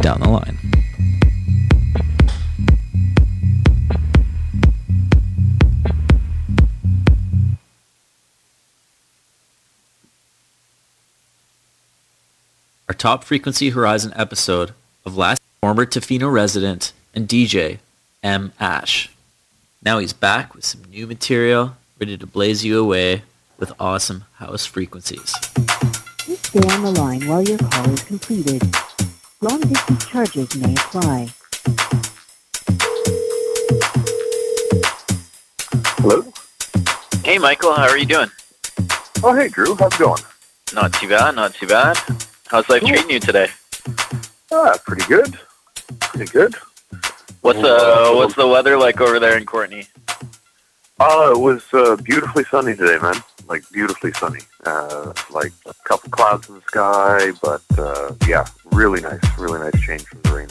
down 0.00 0.18
the 0.18 0.28
line. 0.28 0.69
Top 13.00 13.24
frequency 13.24 13.70
horizon 13.70 14.12
episode 14.14 14.74
of 15.06 15.16
last 15.16 15.40
former 15.62 15.86
Tofino 15.86 16.30
resident 16.30 16.92
and 17.14 17.26
DJ 17.26 17.78
M 18.22 18.52
Ash. 18.60 19.10
Now 19.82 20.00
he's 20.00 20.12
back 20.12 20.54
with 20.54 20.66
some 20.66 20.84
new 20.84 21.06
material, 21.06 21.76
ready 21.98 22.18
to 22.18 22.26
blaze 22.26 22.62
you 22.62 22.78
away 22.78 23.22
with 23.58 23.72
awesome 23.80 24.24
house 24.34 24.66
frequencies. 24.66 25.32
Please 26.18 26.40
stay 26.40 26.60
on 26.68 26.82
the 26.82 26.90
line 26.90 27.26
while 27.26 27.42
your 27.42 27.56
call 27.56 27.88
is 27.88 28.02
completed. 28.02 28.62
Long 29.40 29.62
distance 29.62 30.06
charges 30.06 30.54
may 30.56 30.74
apply. 30.74 31.28
Hello? 35.96 36.30
Hey, 37.24 37.38
Michael, 37.38 37.72
how 37.72 37.88
are 37.88 37.96
you 37.96 38.04
doing? 38.04 38.30
Oh, 39.22 39.34
hey, 39.34 39.48
Drew. 39.48 39.74
How's 39.76 39.94
it 39.94 39.98
going? 39.98 40.22
Not 40.74 40.92
too 40.92 41.08
bad, 41.08 41.34
not 41.34 41.54
too 41.54 41.66
bad. 41.66 41.96
How's 42.50 42.68
life 42.68 42.82
treating 42.82 43.08
you 43.08 43.20
today? 43.20 43.46
Ah, 44.50 44.76
pretty 44.84 45.06
good. 45.06 45.38
Pretty 46.00 46.32
good. 46.32 46.56
What's 47.42 47.60
uh, 47.60 48.10
what's 48.12 48.34
the 48.34 48.48
weather 48.48 48.76
like 48.76 49.00
over 49.00 49.20
there 49.20 49.36
in 49.36 49.46
Courtenay? 49.46 49.84
Uh, 50.98 51.30
it 51.32 51.38
was 51.38 51.62
uh, 51.72 51.94
beautifully 52.02 52.42
sunny 52.50 52.74
today, 52.74 52.98
man. 53.00 53.14
Like, 53.46 53.62
beautifully 53.70 54.12
sunny. 54.14 54.40
Uh, 54.66 55.12
like, 55.30 55.52
a 55.64 55.74
couple 55.84 56.10
clouds 56.10 56.48
in 56.48 56.56
the 56.56 56.60
sky, 56.62 57.30
but, 57.40 57.62
uh, 57.78 58.12
yeah, 58.28 58.44
really 58.72 59.00
nice. 59.00 59.20
Really 59.38 59.60
nice 59.60 59.80
change 59.80 60.04
from 60.04 60.20
the 60.22 60.32
rain. 60.32 60.48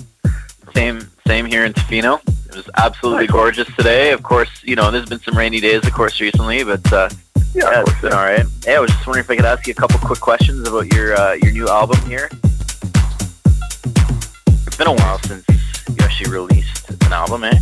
Same, 0.74 1.12
same 1.28 1.46
here 1.48 1.66
in 1.66 1.74
Tofino. 1.74 2.22
It 2.48 2.56
was 2.56 2.70
absolutely 2.78 3.28
gorgeous 3.28 3.68
today. 3.76 4.12
Of 4.12 4.24
course, 4.24 4.50
you 4.64 4.76
know 4.78 4.90
there's 4.90 5.10
been 5.10 5.20
some 5.20 5.38
rainy 5.38 5.60
days, 5.60 5.86
of 5.86 5.94
course, 5.94 6.22
recently, 6.22 6.64
but 6.64 6.94
uh, 6.94 7.10
yeah, 7.54 7.82
it's 7.82 8.02
been 8.02 8.14
all 8.14 8.26
right. 8.26 8.46
Hey, 8.64 8.76
I 8.76 8.80
was 8.80 8.92
just 8.92 9.06
wondering 9.08 9.24
if 9.24 9.30
I 9.30 9.36
could 9.36 9.46
ask 9.46 9.66
you 9.66 9.72
a 9.72 9.76
couple 9.76 10.00
quick 10.00 10.20
questions 10.20 10.68
about 10.68 10.94
your 10.94 11.16
uh, 11.16 11.34
your 11.34 11.52
new 11.52 11.68
album 11.68 12.00
here. 12.08 12.30
It's 14.68 14.78
been 14.78 14.88
a 14.88 14.94
while 14.94 15.20
since 15.20 15.46
you 15.90 15.96
actually 16.00 16.32
released 16.32 16.90
an 16.90 17.14
album, 17.14 17.44
eh? 17.44 17.58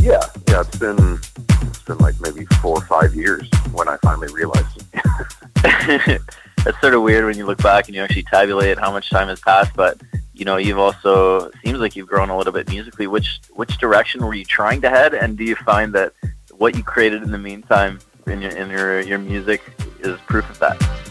Yeah, 0.00 0.20
yeah, 0.48 0.60
it's 0.60 0.76
been, 0.78 1.18
it's 1.62 1.82
been 1.82 1.98
like 1.98 2.20
maybe 2.20 2.44
four 2.60 2.78
or 2.78 2.86
five 2.86 3.14
years 3.14 3.48
when 3.72 3.88
I 3.88 3.96
finally 3.98 4.32
realized 4.32 4.84
it. 4.92 6.22
That's 6.64 6.80
sort 6.80 6.94
of 6.94 7.02
weird 7.02 7.24
when 7.24 7.36
you 7.36 7.46
look 7.46 7.62
back 7.62 7.86
and 7.86 7.94
you 7.94 8.02
actually 8.02 8.24
tabulate 8.24 8.78
how 8.78 8.92
much 8.92 9.10
time 9.10 9.28
has 9.28 9.40
passed. 9.40 9.72
But 9.74 10.00
you 10.34 10.44
know, 10.44 10.56
you've 10.58 10.78
also 10.78 11.50
seems 11.64 11.78
like 11.78 11.96
you've 11.96 12.08
grown 12.08 12.30
a 12.30 12.36
little 12.36 12.52
bit 12.52 12.68
musically. 12.68 13.06
Which 13.06 13.40
which 13.52 13.78
direction 13.78 14.24
were 14.24 14.34
you 14.34 14.44
trying 14.44 14.80
to 14.82 14.90
head? 14.90 15.14
And 15.14 15.38
do 15.38 15.44
you 15.44 15.56
find 15.56 15.94
that 15.94 16.12
what 16.52 16.76
you 16.76 16.82
created 16.82 17.22
in 17.22 17.30
the 17.30 17.38
meantime 17.38 17.98
in 18.26 18.42
your 18.42 18.56
your 18.70 19.00
your 19.00 19.18
music 19.18 19.62
is 20.00 20.18
proof 20.26 20.48
of 20.50 20.58
that? 20.58 21.02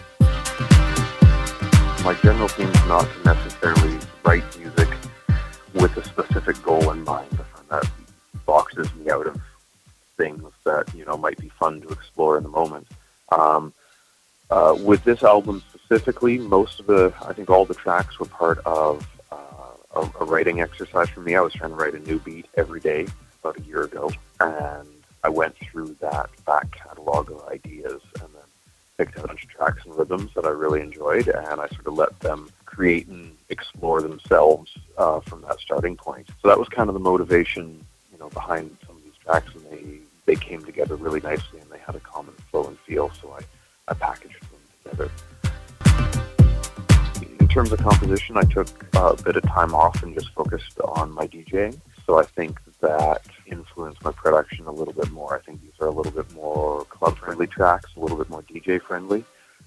my 2.03 2.15
general 2.15 2.47
theme 2.47 2.67
is 2.67 2.87
not 2.87 3.03
to 3.03 3.23
necessarily 3.23 3.99
write 4.25 4.43
music 4.57 4.89
with 5.75 5.95
a 5.97 6.03
specific 6.03 6.61
goal 6.63 6.89
in 6.89 7.03
mind. 7.03 7.29
That 7.69 7.89
boxes 8.45 8.93
me 8.95 9.09
out 9.11 9.27
of 9.27 9.39
things 10.17 10.51
that 10.65 10.93
you 10.95 11.05
know 11.05 11.15
might 11.15 11.37
be 11.37 11.49
fun 11.49 11.79
to 11.81 11.87
explore 11.89 12.37
in 12.37 12.43
the 12.43 12.49
moment. 12.49 12.87
Um, 13.31 13.73
uh, 14.49 14.75
with 14.79 15.03
this 15.03 15.23
album 15.23 15.63
specifically, 15.73 16.37
most 16.37 16.79
of 16.79 16.87
the, 16.87 17.13
I 17.21 17.33
think 17.33 17.49
all 17.49 17.65
the 17.65 17.75
tracks 17.75 18.19
were 18.19 18.25
part 18.25 18.57
of 18.65 19.07
uh, 19.31 19.37
a, 19.95 20.11
a 20.19 20.25
writing 20.25 20.59
exercise 20.59 21.07
for 21.09 21.21
me. 21.21 21.35
I 21.35 21.41
was 21.41 21.53
trying 21.53 21.71
to 21.71 21.77
write 21.77 21.93
a 21.93 21.99
new 21.99 22.19
beat 22.19 22.47
every 22.57 22.79
day 22.79 23.07
about 23.41 23.57
a 23.57 23.61
year 23.61 23.83
ago, 23.83 24.11
and 24.39 24.87
I 25.23 25.29
went 25.29 25.55
through 25.57 25.95
that 26.01 26.29
back 26.45 26.71
catalog 26.71 27.31
of 27.31 27.47
ideas 27.47 28.01
and 28.19 28.29
then 28.33 28.41
picked 28.97 29.17
out 29.17 29.25
a 29.25 29.27
bunch 29.27 29.43
of 29.43 29.49
tracks 29.49 29.85
and 29.85 29.95
rhythms 29.95 30.31
that 30.35 30.45
I 30.45 30.49
really 30.49 30.81
enjoyed, 30.81 31.27
and 31.27 31.61
I 31.61 31.67
sort 31.67 31.87
of 31.87 31.93
let 31.93 32.19
them 32.19 32.49
create 32.65 33.07
and 33.07 33.35
explore 33.49 34.01
themselves 34.01 34.71
uh, 34.97 35.19
from 35.21 35.41
that 35.41 35.59
starting 35.59 35.95
point. 35.95 36.27
So 36.41 36.47
that 36.47 36.57
was 36.57 36.67
kind 36.69 36.89
of 36.89 36.93
the 36.93 36.99
motivation, 36.99 37.85
you 38.11 38.17
know, 38.17 38.29
behind 38.29 38.75
some 38.87 38.97
of 38.97 39.03
these 39.03 39.17
tracks, 39.23 39.51
and 39.53 39.65
they 39.71 39.99
they 40.25 40.35
came 40.35 40.63
together 40.63 40.95
really 40.95 41.19
nicely, 41.21 41.59
and 41.59 41.69
they 41.69 41.79
had 41.79 41.95
a 41.95 41.99
common 41.99 42.33
flow 42.49 42.65
and 42.65 42.77
feel. 42.79 43.11
So 43.21 43.35
I 43.37 43.41
I 43.87 43.93
packaged 43.93 44.41
them 44.41 44.59
together. 44.83 45.11
In 47.39 47.47
terms 47.47 47.71
of 47.71 47.79
composition, 47.79 48.37
I 48.37 48.43
took 48.43 48.69
uh, 48.95 49.15
a 49.17 49.21
bit 49.23 49.35
of 49.35 49.43
time 49.43 49.75
off 49.75 50.01
and 50.03 50.13
just 50.15 50.33
focused 50.33 50.79
on 50.79 51.11
my 51.11 51.27
DJing. 51.27 51.79
So 52.05 52.17
I 52.17 52.23
think 52.23 52.59
that 52.79 53.25
influenced 53.51 54.03
my 54.03 54.11
production 54.11 54.65
a 54.65 54.71
little 54.71 54.93
bit 54.93 55.11
more. 55.11 55.35
I 55.35 55.41
think 55.41 55.61
these 55.61 55.73
are 55.79 55.87
a 55.87 55.91
little 55.91 56.11
bit 56.11 56.33
more 56.33 56.85
club-friendly 56.85 57.47
tracks, 57.47 57.89
a 57.95 57.99
little 57.99 58.17
bit 58.17 58.29
more 58.29 58.41
DJ-friendly. 58.43 59.23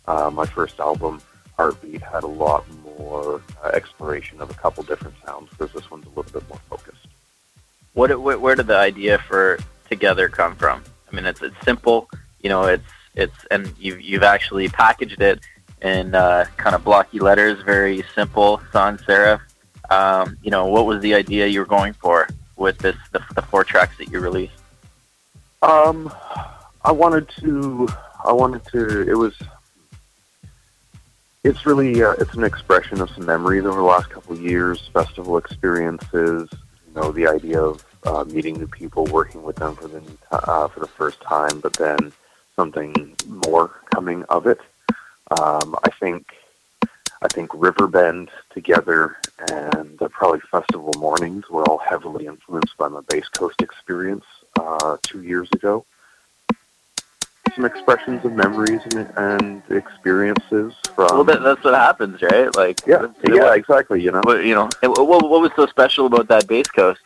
Uh, 0.07 0.31
my 0.31 0.47
first 0.47 0.81
album, 0.81 1.21
Heartbeat, 1.57 2.03
had 2.03 2.25
a 2.25 2.29
lot 2.29 2.65
more 2.99 3.43
uh, 3.63 3.69
exploration 3.69 4.41
of 4.41 4.51
a 4.51 4.55
couple 4.55 4.83
different 4.83 5.15
sounds, 5.25 5.51
whereas 5.57 5.73
this 5.75 5.91
one's 5.91 6.07
a 6.07 6.09
little 6.09 6.25
bit 6.33 6.49
more 6.49 6.61
focused. 6.69 7.07
What 7.93 8.19
where, 8.21 8.39
where 8.39 8.55
did 8.57 8.67
the 8.67 8.77
idea 8.77 9.19
for 9.19 9.59
Together 9.89 10.29
come 10.29 10.57
from? 10.57 10.83
I 11.11 11.15
mean, 11.15 11.27
it's 11.27 11.43
it's 11.43 11.55
simple. 11.65 12.09
You 12.43 12.49
know, 12.49 12.65
it's 12.65 12.83
it's 13.15 13.37
and 13.51 13.73
you've 13.79 14.01
you've 14.01 14.23
actually 14.23 14.69
packaged 14.69 15.21
it 15.21 15.41
in 15.83 16.15
uh, 16.15 16.47
kind 16.57 16.75
of 16.75 16.83
blocky 16.83 17.21
letters, 17.21 17.63
very 17.63 18.03
simple, 18.15 18.61
sans 18.73 19.01
serif. 19.03 19.41
Um, 19.91 20.39
you 20.43 20.51
know, 20.51 20.67
what 20.67 20.87
was 20.87 21.03
the 21.03 21.15
idea 21.15 21.47
you 21.47 21.61
were 21.61 21.67
going 21.67 21.93
for 21.93 22.27
with 22.57 22.79
this 22.79 22.97
the, 23.13 23.23
the 23.35 23.43
four 23.43 23.65
tracks 23.65 23.97
that 23.99 24.11
you 24.11 24.21
released? 24.21 24.55
Um, 25.63 26.13
I 26.85 26.93
wanted 26.93 27.29
to. 27.41 27.89
I 28.25 28.33
wanted 28.33 28.65
to. 28.67 29.09
It 29.09 29.15
was. 29.15 29.35
It's 31.43 31.65
really. 31.67 32.03
Uh, 32.03 32.13
it's 32.13 32.35
an 32.35 32.45
expression 32.45 33.01
of 33.01 33.11
some 33.11 33.27
memories 33.27 33.65
over 33.65 33.77
the 33.77 33.83
last 33.83 34.11
couple 34.11 34.35
of 34.35 34.41
years, 34.41 34.89
festival 34.93 35.39
experiences. 35.39 36.49
You 36.53 37.01
know, 37.01 37.13
the 37.13 37.27
idea 37.27 37.61
of 37.61 37.85
uh, 38.05 38.25
meeting 38.25 38.59
new 38.59 38.67
people, 38.67 39.05
working 39.07 39.43
with 39.43 39.57
them 39.57 39.75
for 39.77 39.89
the 39.89 40.03
uh, 40.31 40.69
for 40.69 40.81
the 40.81 40.87
first 40.87 41.21
time, 41.23 41.61
but 41.61 41.73
then 41.75 42.13
something 42.57 43.17
more 43.27 43.71
coming 43.95 44.25
of 44.25 44.47
it. 44.47 44.61
Um, 45.41 45.75
I 45.83 45.91
think 45.99 46.27
I 47.25 47.29
think 47.29 47.51
Riverbend 47.55 48.31
together 48.51 49.17
and 49.51 49.99
the 49.99 50.11
probably 50.11 50.41
festival 50.51 50.93
mornings 50.99 51.49
were 51.49 51.65
all 51.65 51.79
heavily 51.79 52.27
influenced 52.27 52.77
by 52.77 52.89
my 52.89 53.01
Bass 53.09 53.27
Coast 53.29 53.63
experience 53.63 54.27
uh, 54.61 54.99
two 55.03 55.23
years 55.23 55.49
ago. 55.53 55.87
Some 57.55 57.65
expressions 57.65 58.23
of 58.27 58.35
memories 58.35 58.83
and, 58.95 59.11
and 59.17 59.63
experiences 59.71 60.75
from 60.95 61.05
A 61.05 61.09
little 61.09 61.25
bit. 61.25 61.43
That's 61.43 61.65
what 61.65 61.75
happens, 61.75 62.21
right? 62.21 62.55
Like 62.55 62.81
yeah, 62.87 63.07
yeah, 63.27 63.55
exactly. 63.55 64.03
You 64.03 64.11
know, 64.11 64.21
What, 64.25 64.45
you 64.45 64.55
know, 64.55 64.69
what, 64.83 65.07
what 65.07 65.41
was 65.41 65.51
so 65.57 65.67
special 65.67 66.05
about 66.05 66.29
that 66.29 66.47
bass 66.47 66.67
coast? 66.69 67.01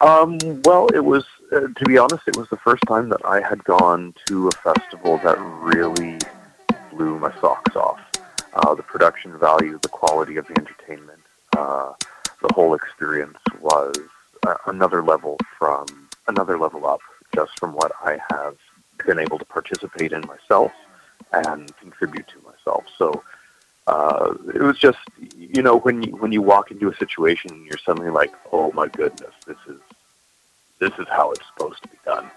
Um, 0.00 0.38
well, 0.64 0.88
it 0.88 1.04
was, 1.04 1.24
uh, 1.52 1.60
to 1.60 1.84
be 1.86 1.96
honest, 1.96 2.26
it 2.26 2.36
was 2.36 2.48
the 2.48 2.56
first 2.56 2.82
time 2.88 3.08
that 3.10 3.20
I 3.24 3.40
had 3.40 3.62
gone 3.62 4.14
to 4.26 4.48
a 4.48 4.52
festival 4.52 5.18
that 5.18 5.38
really 5.38 6.18
blew 6.90 7.18
my 7.20 7.32
socks 7.40 7.76
off. 7.76 8.00
Uh, 8.56 8.74
the 8.74 8.82
production 8.82 9.38
value, 9.38 9.78
the 9.82 9.88
quality 9.88 10.38
of 10.38 10.46
the 10.46 10.58
entertainment, 10.58 11.20
uh, 11.58 11.92
the 12.40 12.52
whole 12.54 12.72
experience 12.72 13.36
was 13.60 13.94
uh, 14.46 14.54
another 14.66 15.02
level 15.02 15.36
from 15.58 15.84
another 16.26 16.58
level 16.58 16.86
up, 16.86 17.00
just 17.34 17.58
from 17.60 17.74
what 17.74 17.92
I 18.02 18.18
have 18.30 18.56
been 19.04 19.18
able 19.18 19.38
to 19.38 19.44
participate 19.44 20.12
in 20.12 20.22
myself 20.22 20.72
and 21.32 21.70
contribute 21.76 22.26
to 22.28 22.40
myself. 22.46 22.84
So 22.96 23.22
uh, 23.86 24.34
it 24.54 24.62
was 24.62 24.78
just 24.78 24.98
you 25.36 25.62
know 25.62 25.76
when 25.78 26.02
you 26.02 26.16
when 26.16 26.32
you 26.32 26.40
walk 26.40 26.70
into 26.70 26.88
a 26.88 26.96
situation 26.96 27.64
you're 27.68 27.78
suddenly 27.78 28.10
like 28.10 28.32
oh 28.52 28.72
my 28.72 28.88
goodness 28.88 29.32
this 29.46 29.58
is 29.68 29.80
this 30.80 30.92
is 30.98 31.06
how 31.08 31.30
it's 31.30 31.46
supposed 31.54 31.80
to 31.82 31.88
be 31.88 31.98
done 32.04 32.28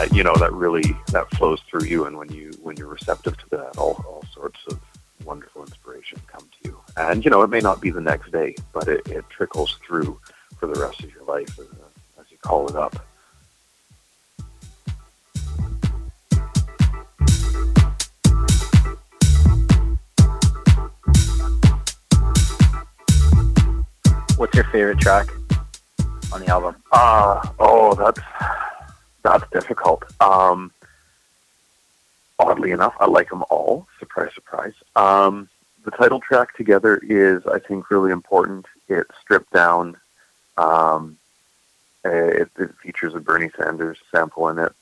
that 0.00 0.16
you 0.16 0.24
know 0.24 0.34
that 0.36 0.50
really 0.54 0.96
that 1.12 1.30
flows 1.36 1.60
through 1.68 1.84
you 1.84 2.06
and 2.06 2.16
when 2.16 2.32
you 2.32 2.50
when 2.62 2.74
you're 2.78 2.88
receptive 2.88 3.36
to 3.36 3.46
that 3.50 3.76
all, 3.76 4.02
all 4.08 4.24
sorts 4.32 4.58
of 4.68 4.80
wonderful 5.26 5.60
inspiration 5.62 6.18
come 6.26 6.40
to 6.40 6.70
you 6.70 6.80
and 6.96 7.22
you 7.22 7.30
know 7.30 7.42
it 7.42 7.50
may 7.50 7.60
not 7.60 7.82
be 7.82 7.90
the 7.90 8.00
next 8.00 8.32
day 8.32 8.54
but 8.72 8.88
it, 8.88 9.06
it 9.08 9.22
trickles 9.28 9.78
through 9.86 10.18
for 10.58 10.66
the 10.66 10.80
rest 10.80 11.02
of 11.02 11.12
your 11.12 11.24
life 11.24 11.58
as, 11.58 11.66
as 12.18 12.30
you 12.30 12.38
call 12.38 12.66
it 12.66 12.76
up 12.76 12.96
What's 24.38 24.54
your 24.54 24.64
favorite 24.72 24.98
track 24.98 25.28
on 26.32 26.40
the 26.40 26.46
album? 26.46 26.74
Uh, 26.90 27.46
oh, 27.58 27.94
that's 27.94 28.18
that's 29.22 29.44
difficult. 29.50 30.04
Um, 30.20 30.72
oddly 32.38 32.70
enough, 32.72 32.94
I 33.00 33.06
like 33.06 33.30
them 33.30 33.44
all. 33.50 33.86
Surprise, 33.98 34.32
surprise. 34.34 34.74
Um, 34.96 35.48
the 35.84 35.90
title 35.90 36.20
track 36.20 36.56
together 36.56 37.00
is, 37.02 37.44
I 37.46 37.58
think, 37.58 37.90
really 37.90 38.12
important. 38.12 38.66
It's 38.88 39.10
stripped 39.20 39.52
down. 39.52 39.96
Um, 40.56 41.16
it, 42.04 42.50
it 42.58 42.74
features 42.82 43.14
a 43.14 43.20
Bernie 43.20 43.50
Sanders 43.56 43.98
sample 44.10 44.48
in 44.48 44.58
it. 44.58 44.72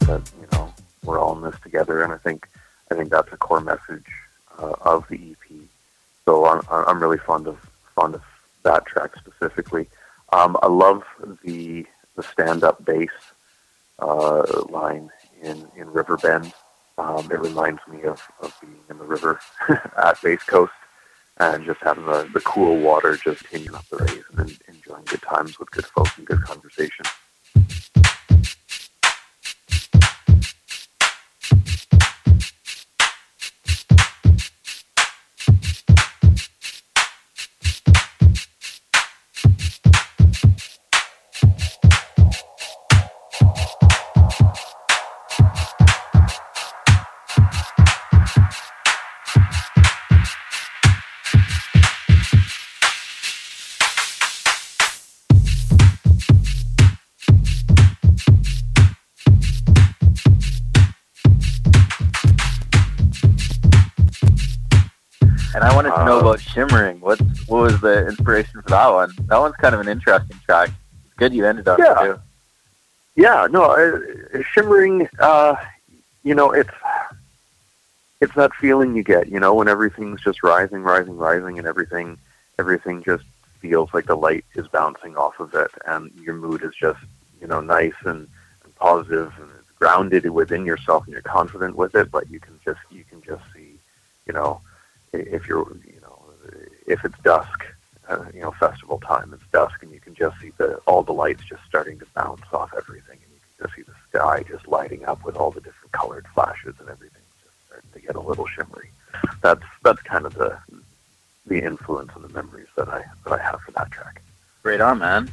That 0.00 0.30
you 0.40 0.48
know 0.52 0.72
we're 1.04 1.18
all 1.18 1.36
in 1.36 1.42
this 1.42 1.60
together, 1.62 2.02
and 2.02 2.12
I 2.12 2.16
think 2.18 2.48
I 2.90 2.94
think 2.94 3.10
that's 3.10 3.32
a 3.32 3.36
core 3.36 3.60
message 3.60 4.06
uh, 4.58 4.72
of 4.80 5.06
the 5.08 5.16
EP. 5.16 5.47
So 6.28 6.44
I'm, 6.44 6.60
I'm 6.70 7.00
really 7.00 7.16
fond 7.16 7.46
of 7.46 7.56
fond 7.94 8.14
of 8.14 8.22
that 8.62 8.84
track 8.84 9.12
specifically. 9.16 9.88
Um, 10.30 10.58
I 10.62 10.66
love 10.66 11.02
the 11.42 11.86
the 12.16 12.22
stand 12.22 12.64
up 12.64 12.84
bass 12.84 13.08
uh, 13.98 14.44
line 14.68 15.08
in 15.40 15.66
in 15.74 15.90
Riverbend. 15.90 16.52
Um, 16.98 17.30
it 17.32 17.40
reminds 17.40 17.80
me 17.90 18.02
of, 18.02 18.20
of 18.42 18.54
being 18.60 18.76
in 18.90 18.98
the 18.98 19.06
river 19.06 19.40
at 19.96 20.20
Bass 20.20 20.42
Coast 20.42 20.72
and 21.38 21.64
just 21.64 21.80
having 21.80 22.04
the, 22.04 22.28
the 22.34 22.40
cool 22.40 22.76
water 22.76 23.16
just 23.16 23.46
hanging 23.46 23.74
up 23.74 23.86
the 23.88 23.96
rays 23.96 24.24
and 24.36 24.58
enjoying 24.68 25.04
good 25.06 25.22
times 25.22 25.58
with 25.58 25.70
good 25.70 25.86
folks 25.86 26.18
and 26.18 26.26
good 26.26 26.42
conversation. 26.42 27.06
For 68.68 68.74
that 68.74 68.88
one? 68.88 69.12
That 69.28 69.38
one's 69.38 69.56
kind 69.56 69.74
of 69.74 69.80
an 69.80 69.88
interesting 69.88 70.38
track. 70.44 70.68
It's 71.04 71.14
good 71.16 71.32
you 71.32 71.46
ended 71.46 71.68
up 71.68 71.78
Yeah. 71.78 71.94
too. 71.94 72.20
Yeah, 73.16 73.48
no, 73.50 73.62
uh, 73.64 74.42
shimmering. 74.52 75.08
Uh, 75.18 75.56
you 76.22 76.34
know, 76.34 76.52
it's 76.52 76.70
it's 78.20 78.34
that 78.34 78.54
feeling 78.54 78.94
you 78.94 79.02
get. 79.02 79.28
You 79.28 79.40
know, 79.40 79.54
when 79.54 79.68
everything's 79.68 80.20
just 80.20 80.42
rising, 80.42 80.82
rising, 80.82 81.16
rising, 81.16 81.58
and 81.58 81.66
everything 81.66 82.18
everything 82.60 83.02
just 83.02 83.24
feels 83.60 83.92
like 83.92 84.06
the 84.06 84.16
light 84.16 84.44
is 84.54 84.68
bouncing 84.68 85.16
off 85.16 85.40
of 85.40 85.54
it, 85.54 85.70
and 85.86 86.12
your 86.14 86.34
mood 86.34 86.62
is 86.62 86.74
just 86.74 87.00
you 87.40 87.46
know 87.48 87.60
nice 87.60 87.94
and, 88.04 88.28
and 88.64 88.74
positive 88.76 89.32
and 89.40 89.50
grounded 89.80 90.28
within 90.30 90.64
yourself, 90.64 91.04
and 91.04 91.12
you're 91.12 91.22
confident 91.22 91.74
with 91.74 91.94
it. 91.96 92.10
But 92.12 92.30
you 92.30 92.38
can 92.38 92.60
just 92.64 92.80
you 92.90 93.02
can 93.02 93.20
just 93.22 93.42
see, 93.52 93.78
you 94.26 94.32
know, 94.32 94.60
if 95.12 95.48
you're 95.48 95.66
you 95.86 96.00
know 96.02 96.22
if 96.86 97.04
it's 97.04 97.18
dusk. 97.24 97.64
Uh, 98.08 98.24
you 98.32 98.40
know, 98.40 98.52
festival 98.52 98.98
time. 99.00 99.34
It's 99.34 99.42
dusk, 99.52 99.82
and 99.82 99.92
you 99.92 100.00
can 100.00 100.14
just 100.14 100.40
see 100.40 100.50
the 100.56 100.76
all 100.86 101.02
the 101.02 101.12
lights 101.12 101.44
just 101.44 101.62
starting 101.68 101.98
to 101.98 102.06
bounce 102.14 102.40
off 102.54 102.72
everything, 102.74 103.18
and 103.22 103.32
you 103.34 103.40
can 103.40 103.66
just 103.66 103.76
see 103.76 103.82
the 103.82 103.92
sky 104.08 104.42
just 104.48 104.66
lighting 104.66 105.04
up 105.04 105.22
with 105.24 105.36
all 105.36 105.50
the 105.50 105.60
different 105.60 105.92
colored 105.92 106.26
flashes, 106.34 106.74
and 106.80 106.88
everything 106.88 107.20
just 107.42 107.54
starting 107.66 107.90
to 107.92 108.00
get 108.00 108.16
a 108.16 108.20
little 108.20 108.46
shimmery. 108.46 108.90
That's 109.42 109.62
that's 109.84 110.00
kind 110.02 110.24
of 110.24 110.32
the 110.34 110.56
the 111.46 111.62
influence 111.62 112.12
and 112.14 112.24
the 112.24 112.30
memories 112.30 112.68
that 112.76 112.88
I 112.88 113.04
that 113.24 113.38
I 113.38 113.42
have 113.42 113.60
for 113.60 113.72
that 113.72 113.90
track. 113.90 114.22
Great 114.62 114.80
on, 114.80 114.98
man. 115.00 115.30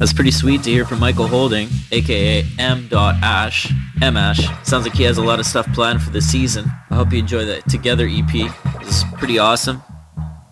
That's 0.00 0.14
pretty 0.14 0.30
sweet 0.30 0.62
to 0.62 0.70
hear 0.70 0.86
from 0.86 0.98
Michael 0.98 1.26
Holding, 1.26 1.68
aka 1.92 2.42
M. 2.58 2.88
Ash. 2.90 3.70
M 4.00 4.16
Ash. 4.16 4.40
Sounds 4.66 4.86
like 4.86 4.94
he 4.94 5.02
has 5.02 5.18
a 5.18 5.22
lot 5.22 5.38
of 5.38 5.44
stuff 5.44 5.70
planned 5.74 6.02
for 6.02 6.08
the 6.08 6.22
season. 6.22 6.72
I 6.88 6.94
hope 6.94 7.12
you 7.12 7.18
enjoy 7.18 7.44
the 7.44 7.60
Together 7.68 8.08
EP. 8.10 8.50
It's 8.80 9.04
pretty 9.18 9.38
awesome. 9.38 9.82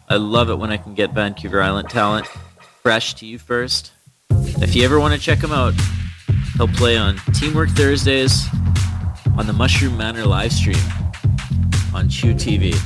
I 0.07 0.16
love 0.16 0.51
it 0.51 0.59
when 0.59 0.70
I 0.70 0.76
can 0.76 0.92
get 0.92 1.14
Vancouver 1.14 1.62
Island 1.62 1.88
talent 1.88 2.26
fresh 2.82 3.14
to 3.14 3.26
you 3.26 3.38
first. 3.38 3.92
If 4.30 4.76
you 4.76 4.84
ever 4.84 5.01
want 5.01 5.14
to 5.14 5.20
check 5.20 5.38
him 5.38 5.53
out, 5.53 5.72
he'll 6.59 6.68
play 6.68 6.99
on 6.99 7.16
Teamwork 7.32 7.70
Thursdays 7.70 8.46
on 9.38 9.46
the 9.46 9.55
Mushroom 9.55 9.96
Manor 9.96 10.26
live 10.26 10.53
stream 10.53 10.76
on 11.94 12.11
Chew 12.11 12.34
TV. 12.34 12.76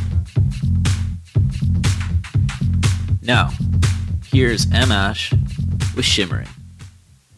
Now, 3.20 3.50
here's 4.30 4.70
M 4.70 4.92
Ash 4.92 5.32
with 5.94 6.04
Shimmering, 6.04 6.48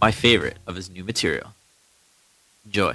my 0.01 0.11
favorite 0.11 0.59
of 0.67 0.77
his 0.77 0.89
new 0.89 1.05
material. 1.05 1.55
Enjoy. 2.65 2.95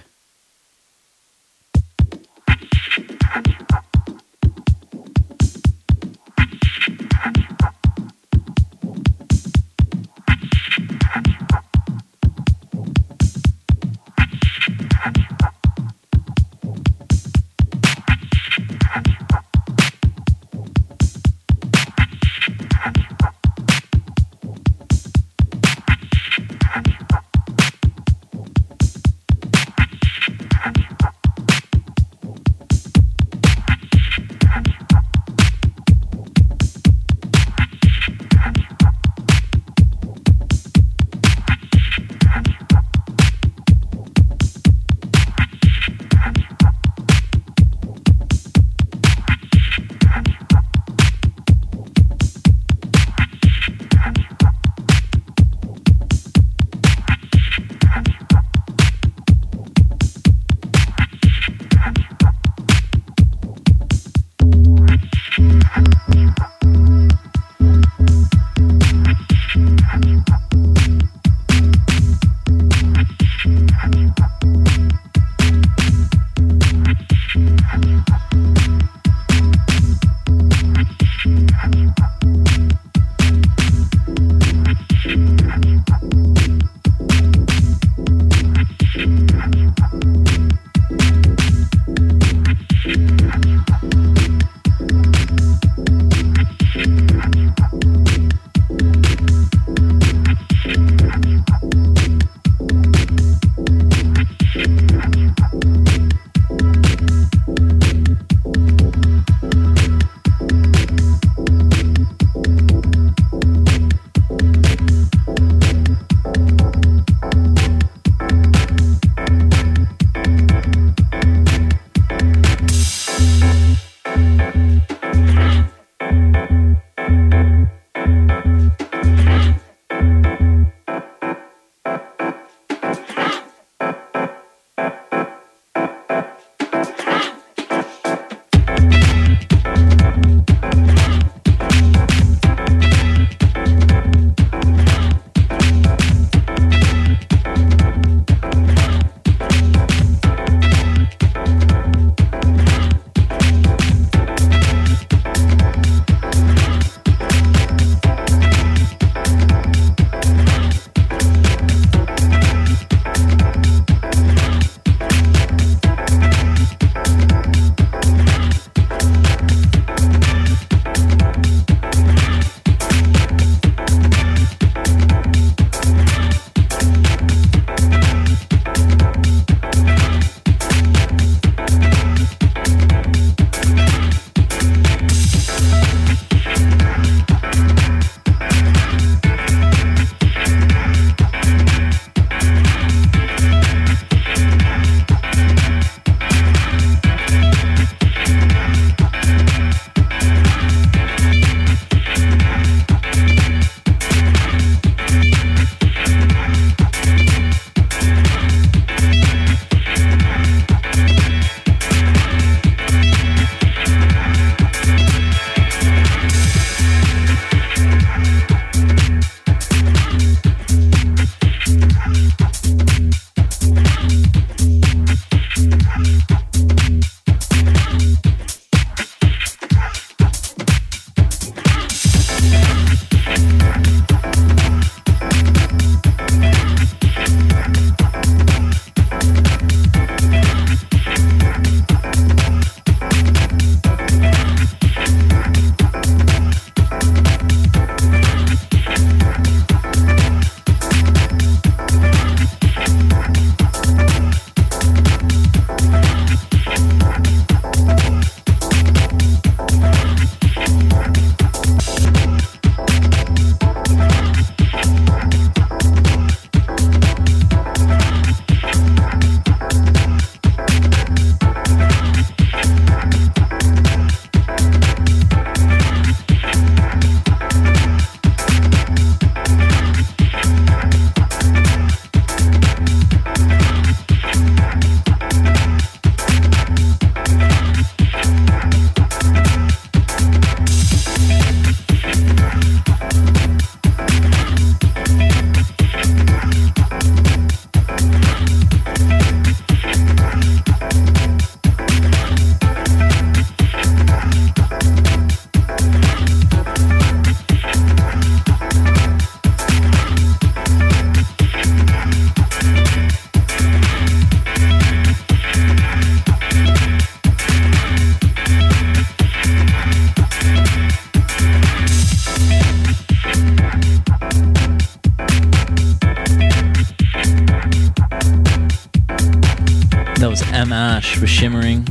With 331.19 331.29
Shimmering. 331.29 331.85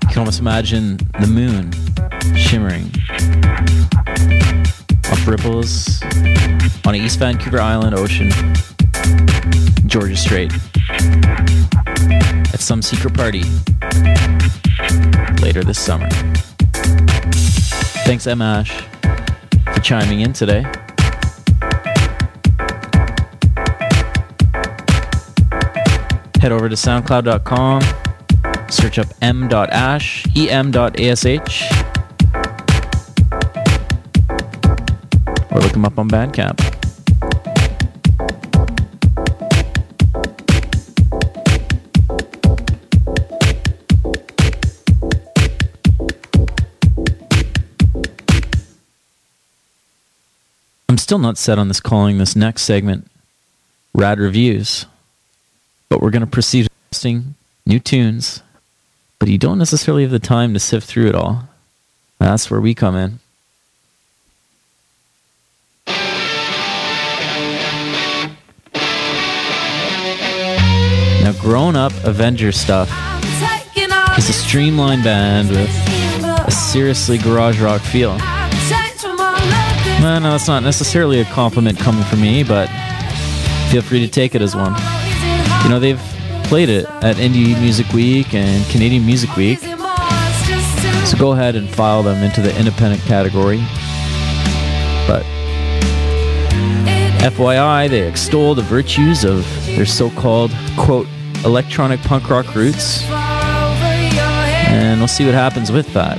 You 0.00 0.08
can 0.08 0.18
almost 0.18 0.40
imagine 0.40 0.96
the 1.20 1.26
moon 1.26 1.72
shimmering 2.34 2.90
off 5.10 5.26
ripples 5.26 6.02
on 6.86 6.94
East 6.94 7.18
Vancouver 7.18 7.60
Island 7.60 7.94
Ocean, 7.94 8.30
Georgia 9.86 10.16
Strait, 10.16 10.50
at 12.52 12.60
some 12.60 12.80
secret 12.80 13.12
party 13.12 13.42
later 15.42 15.62
this 15.62 15.78
summer. 15.78 16.08
Thanks, 18.06 18.26
M 18.26 18.40
Ash, 18.40 18.72
for 19.74 19.80
chiming 19.80 20.20
in 20.20 20.32
today. 20.32 20.64
Head 26.44 26.52
over 26.52 26.68
to 26.68 26.74
soundcloud.com, 26.74 27.80
search 28.68 28.98
up 28.98 29.06
m.ash, 29.22 30.26
em.ash, 30.36 31.72
or 35.50 35.60
look 35.62 35.72
them 35.72 35.86
up 35.86 35.98
on 35.98 36.06
Bandcamp. 36.06 36.60
I'm 50.90 50.98
still 50.98 51.18
not 51.18 51.38
set 51.38 51.58
on 51.58 51.68
this 51.68 51.80
calling 51.80 52.18
this 52.18 52.36
next 52.36 52.64
segment 52.64 53.10
Rad 53.94 54.18
Reviews 54.18 54.84
but 55.88 56.00
we're 56.00 56.10
going 56.10 56.20
to 56.20 56.26
proceed 56.26 56.68
testing 56.90 57.34
new 57.66 57.78
tunes. 57.78 58.42
But 59.18 59.28
you 59.28 59.38
don't 59.38 59.58
necessarily 59.58 60.02
have 60.02 60.10
the 60.10 60.18
time 60.18 60.54
to 60.54 60.60
sift 60.60 60.86
through 60.86 61.08
it 61.08 61.14
all. 61.14 61.48
That's 62.18 62.50
where 62.50 62.60
we 62.60 62.74
come 62.74 62.96
in. 62.96 63.18
Now, 71.24 71.32
grown 71.40 71.74
up 71.74 71.92
Avenger 72.04 72.52
stuff 72.52 72.90
is 74.18 74.28
a 74.28 74.32
streamlined 74.32 75.02
band 75.02 75.50
with 75.50 75.70
a 76.46 76.50
seriously 76.50 77.18
garage 77.18 77.60
rock 77.60 77.80
feel. 77.80 78.16
Well, 80.00 80.20
no, 80.20 80.32
that's 80.32 80.46
not 80.46 80.62
necessarily 80.62 81.20
a 81.20 81.24
compliment 81.24 81.78
coming 81.78 82.04
from 82.04 82.20
me, 82.20 82.44
but 82.44 82.68
feel 83.70 83.82
free 83.82 84.00
to 84.00 84.08
take 84.08 84.34
it 84.34 84.42
as 84.42 84.54
one. 84.54 84.74
You 85.64 85.70
know, 85.70 85.80
they've 85.80 86.00
played 86.44 86.68
it 86.68 86.84
at 87.02 87.16
Indie 87.16 87.58
Music 87.58 87.90
Week 87.92 88.34
and 88.34 88.64
Canadian 88.70 89.06
Music 89.06 89.34
Week. 89.34 89.58
So 89.58 91.16
go 91.18 91.32
ahead 91.32 91.56
and 91.56 91.68
file 91.68 92.02
them 92.02 92.22
into 92.22 92.42
the 92.42 92.54
independent 92.58 93.02
category. 93.02 93.58
But 95.06 95.24
FYI, 97.24 97.88
they 97.88 98.06
extol 98.06 98.54
the 98.54 98.62
virtues 98.62 99.24
of 99.24 99.46
their 99.64 99.86
so 99.86 100.10
called, 100.10 100.50
quote, 100.76 101.06
electronic 101.46 102.00
punk 102.02 102.28
rock 102.28 102.54
roots. 102.54 103.02
And 104.68 105.00
we'll 105.00 105.08
see 105.08 105.24
what 105.24 105.34
happens 105.34 105.72
with 105.72 105.90
that. 105.94 106.18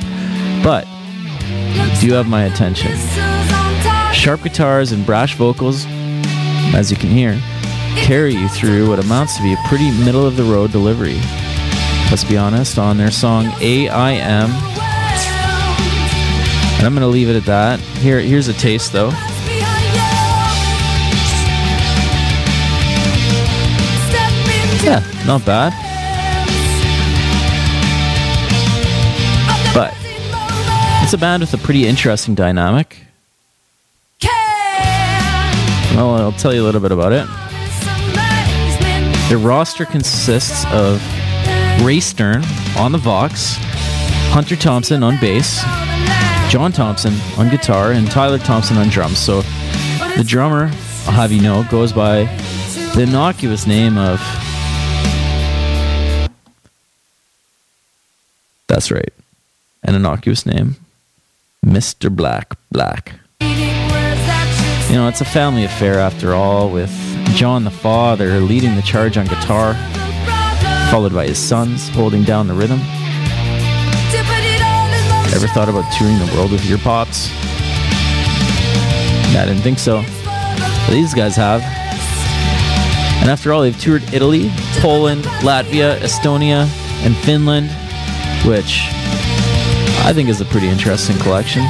But 0.64 0.86
do 2.02 2.14
have 2.14 2.28
my 2.28 2.46
attention. 2.46 2.98
Sharp 4.12 4.41
guitars 4.41 4.91
and 4.91 5.06
brash 5.06 5.36
vocals, 5.36 5.86
as 6.74 6.89
you 6.89 6.98
can 6.98 7.10
hear, 7.10 7.39
carry 8.06 8.36
you 8.36 8.47
through 8.47 8.88
what 8.88 8.99
amounts 8.99 9.36
to 9.36 9.41
be 9.41 9.53
a 9.53 9.58
pretty 9.68 9.89
middle 10.03 10.28
of 10.28 10.36
the 10.36 10.43
road 10.43 10.72
delivery. 10.72 11.20
Let's 12.12 12.24
be 12.24 12.38
honest, 12.38 12.78
on 12.78 12.97
their 12.97 13.10
song 13.10 13.47
AIM. 13.60 13.91
And 16.78 16.86
I'm 16.86 16.93
going 16.93 17.01
to 17.01 17.08
leave 17.08 17.30
it 17.30 17.36
at 17.36 17.45
that. 17.45 17.80
Here, 17.80 18.20
here's 18.20 18.47
a 18.47 18.53
taste 18.53 18.93
though. 18.93 19.10
Yeah, 24.84 25.03
not 25.26 25.43
bad. 25.43 25.74
But 29.74 29.95
it's 31.03 31.14
a 31.14 31.18
band 31.18 31.41
with 31.41 31.56
a 31.56 31.58
pretty 31.58 31.88
interesting 31.88 32.36
dynamic. 32.36 32.99
Well, 35.95 36.16
I'll 36.18 36.34
tell 36.34 36.53
you 36.53 36.62
a 36.62 36.66
little 36.66 36.82
bit 36.82 36.91
about 36.91 37.12
it. 37.12 37.26
Their 39.28 39.40
roster 39.40 39.86
consists 39.86 40.66
of 40.72 41.02
Ray 41.84 42.00
Stern 42.00 42.44
on 42.78 42.92
the 42.92 43.00
Vox, 43.00 43.56
Hunter 44.30 44.56
Thompson 44.56 45.02
on 45.02 45.20
bass, 45.20 45.64
John 46.52 46.72
Thompson 46.72 47.16
on 47.38 47.50
guitar, 47.50 47.92
and 47.92 48.10
Tyler 48.10 48.38
Thompson 48.38 48.78
on 48.78 48.88
drums. 48.90 49.18
So 49.18 49.42
the 50.16 50.24
drummer, 50.26 50.66
I'll 51.08 51.12
have 51.12 51.32
you 51.32 51.42
know, 51.42 51.66
goes 51.72 51.92
by 51.92 52.26
the 52.94 53.02
innocuous 53.02 53.66
name 53.66 53.98
of. 53.98 54.20
That's 58.68 58.92
right, 58.92 59.14
an 59.84 59.96
innocuous 59.96 60.46
name, 60.46 60.76
Mr. 61.66 62.16
Black 62.16 62.54
Black. 62.72 63.14
You 63.42 65.02
know, 65.02 65.08
it's 65.08 65.22
a 65.22 65.26
family 65.26 65.64
affair 65.64 66.00
after 66.00 66.36
all, 66.36 66.70
with 66.70 66.92
John 67.34 67.64
the 67.64 67.72
father 67.72 68.40
leading 68.40 68.76
the 68.76 68.82
charge 68.82 69.18
on 69.18 69.26
guitar, 69.26 69.74
followed 70.90 71.14
by 71.14 71.28
his 71.28 71.38
sons 71.38 71.90
holding 71.90 72.24
down 72.24 72.48
the 72.48 72.54
rhythm. 72.54 72.80
Ever 75.34 75.48
thought 75.48 75.68
about 75.68 75.92
touring 75.94 76.18
the 76.18 76.32
world 76.36 76.52
with 76.52 76.66
your 76.66 76.78
pops? 76.78 77.30
I 79.36 79.44
didn't 79.46 79.64
think 79.64 79.80
so. 79.80 80.02
But 80.24 80.92
these 80.92 81.14
guys 81.14 81.36
have. 81.36 81.62
And 83.22 83.30
after 83.30 83.52
all, 83.52 83.62
they've 83.62 83.80
toured 83.80 84.04
Italy, 84.14 84.50
Poland, 84.80 85.24
Latvia, 85.42 85.98
Estonia, 86.00 86.68
and 87.04 87.16
Finland, 87.18 87.70
which 88.48 88.88
I 90.06 90.14
think 90.14 90.30
is 90.30 90.40
a 90.40 90.46
pretty 90.46 90.70
interesting 90.70 91.18
collection. 91.18 91.64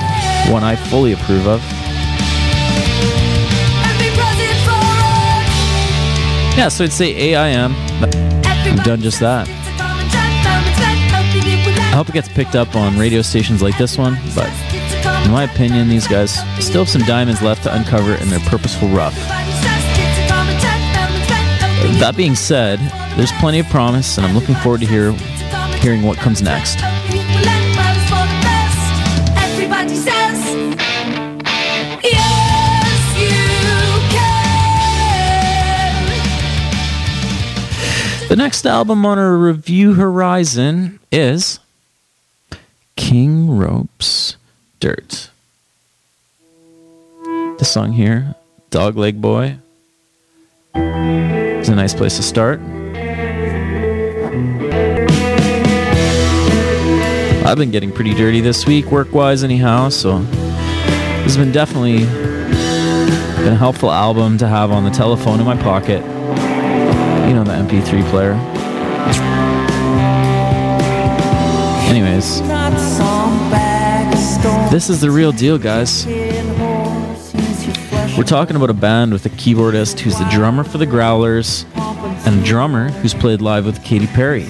One 0.52 0.64
I 0.64 0.76
fully 0.76 1.14
approve 1.14 1.48
of. 1.48 1.62
Yeah, 6.58 6.70
so 6.70 6.86
I'd 6.86 6.94
say 6.94 7.14
AIM. 7.34 7.74
I've 7.76 8.84
done 8.86 9.02
just 9.02 9.20
that. 9.20 9.48
I 11.78 11.98
hope 11.98 12.08
it 12.10 12.14
gets 12.14 12.30
picked 12.30 12.56
up 12.56 12.76
on 12.76 12.98
radio 12.98 13.22
stations 13.22 13.62
like 13.62 13.78
this 13.78 13.98
one, 13.98 14.18
but 14.34 14.50
in 15.26 15.32
my 15.32 15.44
opinion, 15.44 15.90
these 15.90 16.08
guys 16.08 16.34
still 16.64 16.86
have 16.86 16.90
some 16.90 17.02
diamonds 17.02 17.42
left 17.42 17.64
to 17.64 17.76
uncover 17.76 18.16
in 18.16 18.30
their 18.30 18.40
purposeful 18.42 18.88
rough. 18.90 19.16
That 22.00 22.14
being 22.16 22.36
said, 22.36 22.80
there's 23.18 23.32
plenty 23.34 23.60
of 23.60 23.68
promise, 23.68 24.18
and 24.18 24.26
I'm 24.26 24.34
looking 24.34 24.56
forward 24.56 24.82
to 24.82 24.88
hear, 24.88 25.12
hearing 25.80 26.04
what 26.04 26.18
comes 26.18 26.42
next. 26.42 26.80
The 38.28 38.36
next 38.36 38.66
album 38.66 39.06
on 39.06 39.20
our 39.20 39.38
review 39.38 39.94
horizon 39.94 41.00
is 41.12 41.60
King 42.96 43.56
Ropes 43.56 44.36
Dirt. 44.80 45.30
The 47.24 47.64
song 47.64 47.94
here, 47.94 48.34
Dogleg 48.72 49.22
Boy, 49.22 49.60
is 50.74 51.70
a 51.70 51.76
nice 51.76 51.94
place 51.94 52.18
to 52.18 52.24
start. 52.24 52.60
I've 57.46 57.58
been 57.58 57.70
getting 57.72 57.92
pretty 57.92 58.16
dirty 58.16 58.42
this 58.42 58.66
week, 58.66 58.88
work 58.88 59.14
wise, 59.14 59.44
anyhow, 59.44 59.90
so 59.90 60.20
this 60.20 61.36
has 61.36 61.38
been 61.38 61.52
definitely 61.52 62.00
been 63.44 63.54
a 63.54 63.56
helpful 63.56 63.92
album 63.92 64.40
to 64.40 64.48
have 64.48 64.72
on 64.72 64.84
the 64.84 64.90
telephone 64.90 65.40
in 65.40 65.46
my 65.46 65.56
pocket. 65.56 66.15
You 67.28 67.34
know, 67.34 67.44
the 67.44 67.54
MP3 67.54 68.08
player. 68.12 68.34
Anyways, 71.90 72.42
this 74.72 74.90
is 74.92 75.02
the 75.02 75.10
real 75.10 75.32
deal, 75.32 75.58
guys. 75.58 76.06
We're 78.16 78.24
talking 78.24 78.56
about 78.56 78.70
a 78.70 78.74
band 78.76 79.12
with 79.12 79.26
a 79.26 79.30
keyboardist 79.30 80.00
who's 80.00 80.20
the 80.20 80.28
drummer 80.30 80.64
for 80.64 80.78
the 80.78 80.86
Growlers 80.86 81.66
and 82.28 82.42
a 82.42 82.44
drummer 82.46 82.90
who's 82.90 83.16
played 83.16 83.42
live 83.42 83.66
with 83.66 83.84
Katy 83.84 84.08
Perry. 84.08 84.44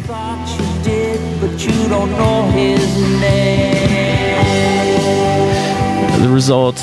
The 6.21 6.30
result, 6.30 6.78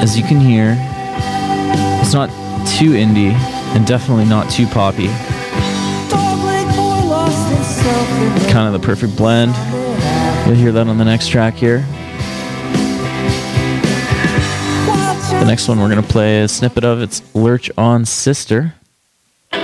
as 0.00 0.16
you 0.16 0.22
can 0.24 0.38
hear, 0.38 0.76
it's 2.00 2.14
not 2.14 2.30
too 2.66 2.92
indie. 2.92 3.59
And 3.74 3.86
definitely 3.86 4.24
not 4.24 4.50
too 4.50 4.66
poppy. 4.66 5.08
Kind 8.50 8.66
of 8.66 8.72
the 8.72 8.80
perfect 8.84 9.16
blend. 9.16 9.54
You'll 10.46 10.56
hear 10.56 10.72
that 10.72 10.88
on 10.88 10.98
the 10.98 11.04
next 11.04 11.28
track 11.28 11.54
here. 11.54 11.84
The 15.40 15.44
next 15.46 15.68
one 15.68 15.78
we're 15.78 15.88
going 15.88 16.02
to 16.02 16.08
play 16.08 16.42
a 16.42 16.48
snippet 16.48 16.84
of 16.84 17.00
it's 17.00 17.22
Lurch 17.34 17.70
on 17.78 18.04
Sister. 18.04 18.74
I 19.52 19.58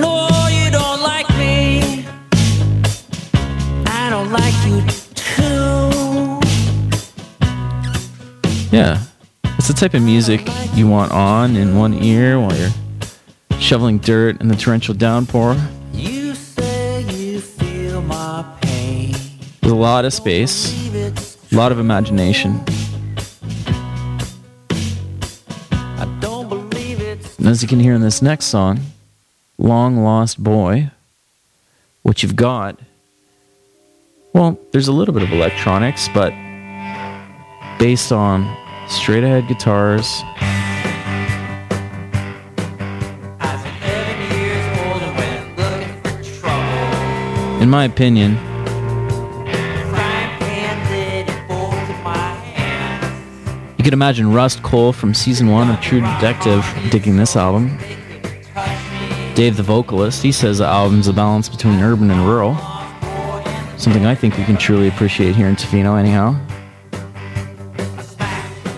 know 0.00 0.48
you 0.48 0.70
don't 0.70 1.02
like 1.02 1.28
me. 1.36 2.06
I 3.86 4.08
don't 4.08 4.30
like 4.30 4.54
you 4.64 4.80
too. 5.14 5.90
Yeah. 8.74 9.05
It's 9.68 9.74
the 9.74 9.80
type 9.80 9.94
of 9.94 10.02
music 10.04 10.48
you 10.74 10.86
want 10.86 11.10
on 11.10 11.56
in 11.56 11.76
one 11.76 11.92
ear 11.92 12.38
while 12.38 12.56
you're 12.56 12.70
shoveling 13.58 13.98
dirt 13.98 14.40
in 14.40 14.46
the 14.46 14.54
torrential 14.54 14.94
downpour. 14.94 15.56
You 15.92 16.36
say 16.36 17.00
you 17.00 17.40
feel 17.40 18.00
my 18.02 18.44
pain. 18.60 19.16
With 19.64 19.72
a 19.72 19.74
lot 19.74 20.04
of 20.04 20.12
space, 20.12 20.72
a 20.94 21.12
lot 21.56 21.72
of 21.72 21.80
imagination. 21.80 22.60
I 24.70 26.16
don't 26.20 26.48
believe 26.48 27.00
it's 27.00 27.36
And 27.36 27.48
as 27.48 27.60
you 27.60 27.66
can 27.66 27.80
hear 27.80 27.94
in 27.94 28.02
this 28.02 28.22
next 28.22 28.44
song, 28.44 28.78
Long 29.58 29.96
Lost 29.96 30.40
Boy, 30.40 30.92
what 32.04 32.22
you've 32.22 32.36
got, 32.36 32.78
well, 34.32 34.60
there's 34.70 34.86
a 34.86 34.92
little 34.92 35.12
bit 35.12 35.24
of 35.24 35.32
electronics, 35.32 36.08
but 36.14 36.32
based 37.80 38.12
on 38.12 38.44
straight 38.88 39.24
ahead 39.24 39.48
guitars, 39.48 40.22
I 43.40 43.54
was 43.54 43.64
11 43.82 44.20
years 44.38 44.64
old 44.78 45.02
and 45.02 45.16
went 45.16 45.58
looking 45.58 45.94
for 46.02 46.40
trouble. 46.40 47.62
in 47.62 47.68
my 47.70 47.84
opinion, 47.84 48.32
you 53.76 53.84
could 53.84 53.92
imagine 53.92 54.32
Rust 54.32 54.62
Cohle 54.62 54.92
from 54.92 55.14
season 55.14 55.50
one 55.50 55.70
of 55.70 55.80
True 55.80 56.00
Detective 56.00 56.64
digging 56.90 57.16
this 57.16 57.36
album. 57.36 57.78
Dave, 59.34 59.56
the 59.56 59.62
vocalist, 59.62 60.22
he 60.22 60.32
says 60.32 60.58
the 60.58 60.66
album's 60.66 61.08
a 61.08 61.12
balance 61.12 61.48
between 61.48 61.80
urban 61.80 62.10
and 62.10 62.26
rural. 62.26 62.54
Something 63.76 64.06
I 64.06 64.14
think 64.14 64.38
we 64.38 64.44
can 64.44 64.56
truly 64.56 64.88
appreciate 64.88 65.36
here 65.36 65.46
in 65.46 65.56
Tofino, 65.56 65.98
anyhow. 65.98 66.45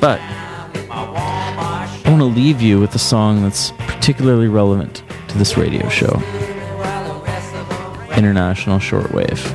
But 0.00 0.20
I 0.90 2.02
want 2.06 2.20
to 2.20 2.24
leave 2.24 2.62
you 2.62 2.78
with 2.78 2.94
a 2.94 2.98
song 2.98 3.42
that's 3.42 3.72
particularly 3.72 4.46
relevant 4.46 5.02
to 5.28 5.38
this 5.38 5.56
radio 5.56 5.88
show 5.88 6.22
International 8.16 8.78
Shortwave. 8.78 9.54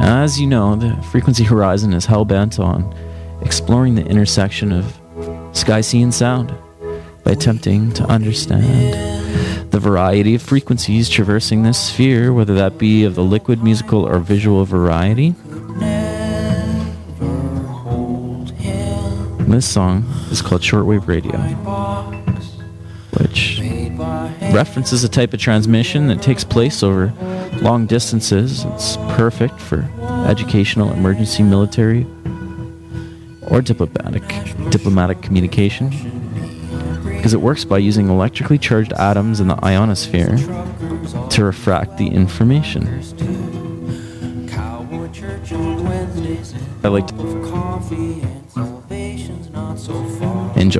As 0.00 0.40
you 0.40 0.46
know, 0.46 0.74
the 0.74 1.00
Frequency 1.04 1.44
Horizon 1.44 1.92
is 1.92 2.06
hell 2.06 2.24
bent 2.24 2.58
on 2.58 2.94
exploring 3.42 3.94
the 3.94 4.04
intersection 4.06 4.72
of 4.72 5.00
sky, 5.52 5.80
sea, 5.80 6.02
and 6.02 6.12
sound 6.12 6.52
by 7.24 7.32
attempting 7.32 7.90
to 7.92 8.04
understand 8.04 9.72
the 9.72 9.80
variety 9.80 10.34
of 10.34 10.42
frequencies 10.42 11.08
traversing 11.08 11.62
this 11.62 11.88
sphere, 11.88 12.32
whether 12.32 12.54
that 12.54 12.78
be 12.78 13.04
of 13.04 13.14
the 13.14 13.24
liquid, 13.24 13.62
musical, 13.62 14.06
or 14.06 14.18
visual 14.18 14.64
variety. 14.64 15.34
This 19.48 19.66
song 19.68 20.04
is 20.30 20.42
called 20.42 20.62
Shortwave 20.62 21.06
Radio, 21.06 21.38
which 23.18 23.60
references 24.52 25.04
a 25.04 25.08
type 25.08 25.32
of 25.32 25.40
transmission 25.40 26.08
that 26.08 26.20
takes 26.20 26.44
place 26.44 26.82
over 26.82 27.12
long 27.62 27.86
distances. 27.86 28.64
It's 28.64 28.96
perfect 29.16 29.60
for 29.60 29.88
educational, 30.28 30.92
emergency, 30.92 31.42
military, 31.42 32.06
or 33.48 33.62
diplomatic 33.62 34.22
diplomatic 34.70 35.22
communication 35.22 35.90
because 37.24 37.32
it 37.32 37.40
works 37.40 37.64
by 37.64 37.78
using 37.78 38.10
electrically 38.10 38.58
charged 38.58 38.92
atoms 38.92 39.40
in 39.40 39.48
the 39.48 39.58
ionosphere 39.64 40.36
to 41.30 41.42
refract 41.42 41.96
the 41.96 42.06
information. 42.06 42.86
I 46.84 46.88
like 46.88 47.06
to 47.06 47.14
of 47.14 47.50
coffee 47.50 48.20
and 50.60 50.70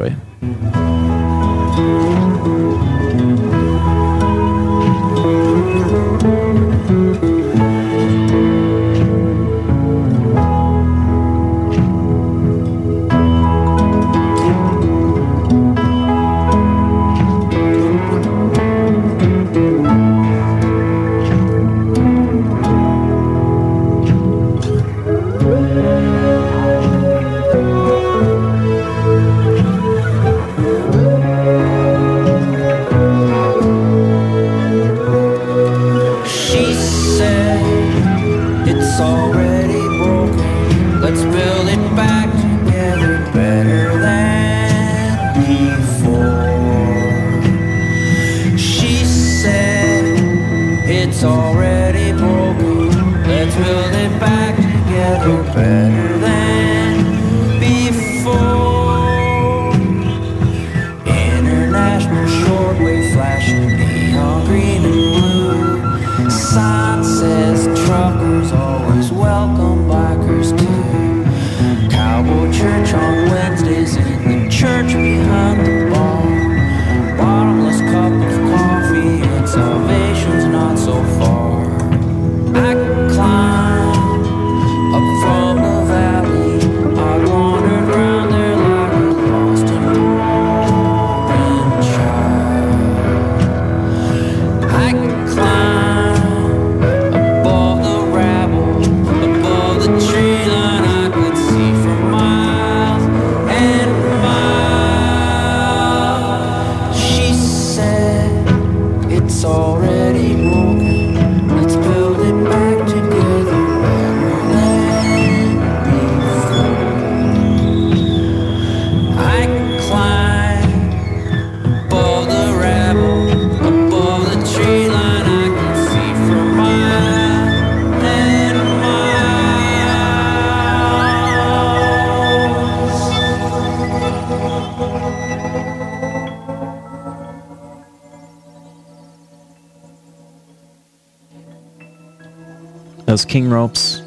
King 143.34 143.50
Ropes, 143.50 144.00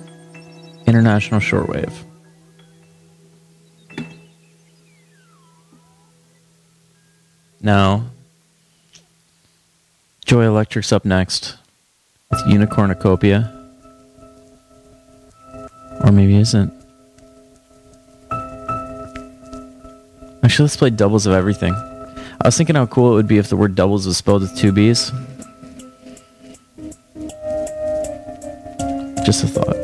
International 0.85 1.41
Shortwave. 1.41 1.91
Now, 7.59 8.05
Joy 10.23 10.43
Electric's 10.43 10.93
up 10.93 11.03
next 11.03 11.57
with 12.31 12.39
Unicornucopia. 12.43 13.53
Or 16.05 16.11
maybe 16.13 16.37
isn't. 16.37 16.71
Actually, 20.41 20.63
let's 20.63 20.77
play 20.77 20.89
doubles 20.89 21.25
of 21.25 21.33
everything. 21.33 21.73
I 21.73 22.45
was 22.45 22.55
thinking 22.55 22.77
how 22.77 22.85
cool 22.85 23.11
it 23.11 23.15
would 23.15 23.27
be 23.27 23.39
if 23.39 23.49
the 23.49 23.57
word 23.57 23.75
doubles 23.75 24.07
was 24.07 24.15
spelled 24.15 24.43
with 24.43 24.55
two 24.55 24.71
B's. 24.71 25.11
Just 29.27 29.43
a 29.43 29.47
thought. 29.47 29.75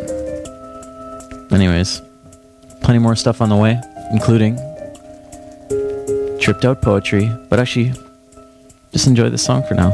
Anyways, 1.51 2.01
plenty 2.79 2.99
more 2.99 3.13
stuff 3.13 3.41
on 3.41 3.49
the 3.49 3.57
way, 3.57 3.77
including 4.13 4.55
tripped 6.39 6.63
out 6.63 6.81
poetry, 6.81 7.29
but 7.49 7.59
actually, 7.59 7.91
just 8.93 9.05
enjoy 9.05 9.29
this 9.29 9.43
song 9.43 9.61
for 9.67 9.73
now. 9.75 9.89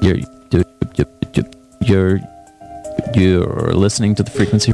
You're, 0.00 0.16
you're, 1.82 2.20
you're 3.14 3.74
listening 3.74 4.14
to 4.14 4.22
the 4.22 4.30
frequency. 4.30 4.72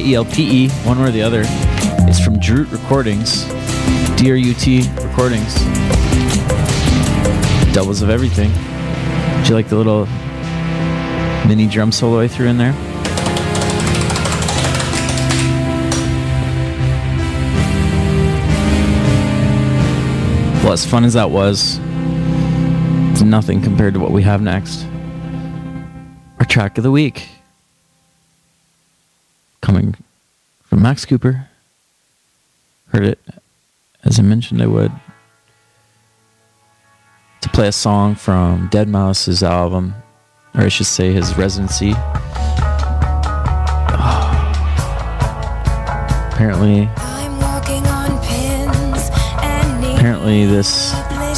K 0.00 0.06
E 0.06 0.14
L 0.14 0.24
P 0.24 0.64
E, 0.64 0.68
one 0.84 0.98
way 0.98 1.08
or 1.08 1.10
the 1.10 1.20
other, 1.20 1.42
is 2.08 2.18
from 2.18 2.38
Drut 2.38 2.70
Recordings, 2.70 3.44
D 4.16 4.30
R 4.30 4.36
U 4.36 4.54
T 4.54 4.88
Recordings. 5.02 5.54
Doubles 7.74 8.00
of 8.00 8.08
everything. 8.08 8.50
Did 9.40 9.48
you 9.48 9.54
like 9.54 9.68
the 9.68 9.76
little 9.76 10.06
mini 11.46 11.66
drum 11.66 11.92
solo 11.92 12.20
I 12.20 12.28
threw 12.28 12.46
in 12.46 12.56
there? 12.56 12.72
Well, 20.62 20.72
as 20.72 20.86
fun 20.86 21.04
as 21.04 21.12
that 21.12 21.30
was, 21.30 21.78
it's 23.12 23.20
nothing 23.20 23.60
compared 23.60 23.92
to 23.94 24.00
what 24.00 24.12
we 24.12 24.22
have 24.22 24.40
next. 24.40 24.86
Our 26.38 26.46
track 26.46 26.78
of 26.78 26.84
the 26.84 26.90
week. 26.90 27.28
Coming 29.62 29.94
from 30.64 30.79
Max 30.90 31.06
Cooper. 31.06 31.46
Heard 32.88 33.04
it, 33.04 33.20
as 34.02 34.18
I 34.18 34.22
mentioned 34.22 34.60
I 34.60 34.66
would, 34.66 34.90
to 37.42 37.48
play 37.50 37.68
a 37.68 37.72
song 37.72 38.16
from 38.16 38.68
Deadmau5's 38.70 39.44
album, 39.44 39.94
or 40.52 40.62
I 40.62 40.68
should 40.68 40.86
say 40.86 41.12
his 41.12 41.38
residency. 41.38 41.90
Apparently, 46.32 46.88
apparently 49.94 50.44
this 50.44 50.90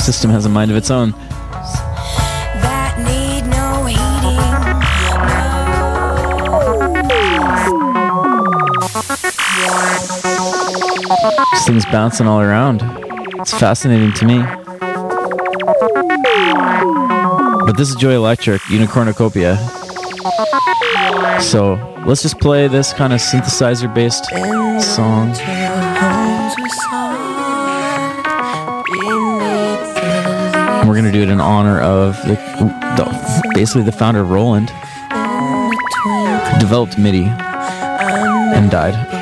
system 0.03 0.31
has 0.31 0.47
a 0.47 0.49
mind 0.49 0.71
of 0.71 0.79
its 0.79 0.91
own. 0.91 1.13
This 11.53 11.67
thing's 11.67 11.87
bouncing 11.87 12.27
all 12.27 12.41
around. 12.41 12.83
It's 13.41 13.53
fascinating 13.53 14.13
to 14.15 14.25
me. 14.25 14.39
But 17.65 17.77
this 17.77 17.91
is 17.91 17.97
Joy 17.97 18.15
Electric, 18.15 18.63
Unicornucopia. 18.63 19.59
So 21.41 21.75
let's 22.07 22.23
just 22.23 22.39
play 22.39 22.69
this 22.69 22.93
kind 22.93 23.13
of 23.13 23.21
synthesizer 23.21 23.93
based 23.93 24.27
song. 24.83 25.35
And 30.79 30.89
we're 30.89 30.95
going 30.95 31.05
to 31.05 31.13
do 31.13 31.23
it 31.23 31.29
in 31.29 31.41
honor 31.41 31.81
of 31.81 32.17
the, 32.23 32.35
the, 32.97 33.51
basically 33.55 33.83
the 33.83 33.93
founder 33.93 34.21
of 34.21 34.31
Roland, 34.31 34.69
developed 36.61 36.99
MIDI, 36.99 37.25
and 37.25 38.71
died. 38.71 39.22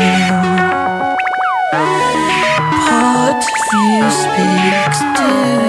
Part 2.85 3.43
of 3.43 3.67
you 3.73 4.05
speaks 4.11 5.01
to 5.19 5.68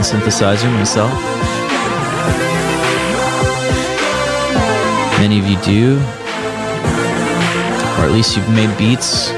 synthesizer 0.00 0.72
myself. 0.72 1.12
Many 5.18 5.38
of 5.38 5.46
you 5.46 5.60
do, 5.62 5.96
or 7.96 8.04
at 8.04 8.10
least 8.12 8.36
you've 8.36 8.48
made 8.50 8.76
beats 8.78 9.30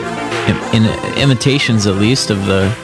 in, 0.48 0.84
in 0.84 1.18
imitations, 1.18 1.86
at 1.86 1.96
least, 1.96 2.30
of 2.30 2.44
the 2.46 2.74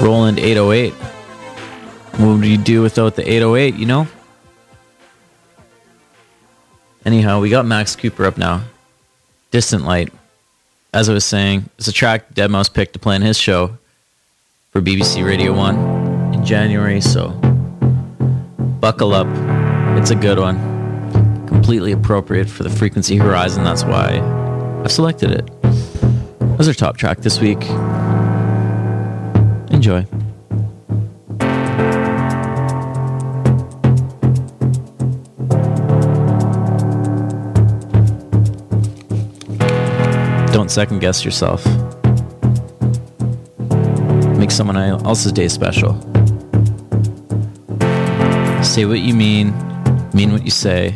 Roland 0.00 0.38
808. 0.38 0.92
What 0.92 2.36
would 2.36 2.44
you 2.44 2.56
do 2.56 2.82
without 2.82 3.16
the 3.16 3.22
808, 3.22 3.74
you 3.74 3.86
know? 3.86 4.06
Anyhow, 7.04 7.40
we 7.40 7.50
got 7.50 7.66
Max 7.66 7.96
Cooper 7.96 8.24
up 8.24 8.38
now. 8.38 8.64
Distant 9.50 9.84
Light. 9.84 10.12
As 10.92 11.08
I 11.08 11.12
was 11.12 11.24
saying, 11.24 11.68
it's 11.78 11.88
a 11.88 11.92
track 11.92 12.34
Deadmau5 12.34 12.72
picked 12.74 12.92
to 12.94 12.98
play 12.98 13.14
on 13.14 13.22
his 13.22 13.38
show 13.38 13.78
for 14.72 14.80
BBC 14.80 15.24
Radio 15.24 15.52
1 15.52 15.97
in 16.38 16.44
January, 16.44 17.00
so 17.00 17.30
buckle 18.80 19.12
up. 19.12 19.26
It's 19.98 20.10
a 20.10 20.14
good 20.14 20.38
one. 20.38 20.56
Completely 21.46 21.92
appropriate 21.92 22.48
for 22.48 22.62
the 22.62 22.70
frequency 22.70 23.16
horizon, 23.16 23.64
that's 23.64 23.84
why 23.84 24.20
I've 24.84 24.92
selected 24.92 25.30
it. 25.32 25.62
That 25.62 26.58
was 26.58 26.68
our 26.68 26.74
top 26.74 26.96
track 26.96 27.18
this 27.18 27.40
week. 27.40 27.62
Enjoy. 29.70 30.06
Don't 40.52 40.70
second 40.70 41.00
guess 41.00 41.24
yourself. 41.24 41.66
Make 44.38 44.50
someone 44.52 44.76
else's 44.76 45.32
day 45.32 45.48
special. 45.48 46.17
Say 48.78 48.84
what 48.84 49.00
you 49.00 49.12
mean, 49.12 49.48
mean 50.14 50.30
what 50.30 50.44
you 50.44 50.52
say, 50.52 50.94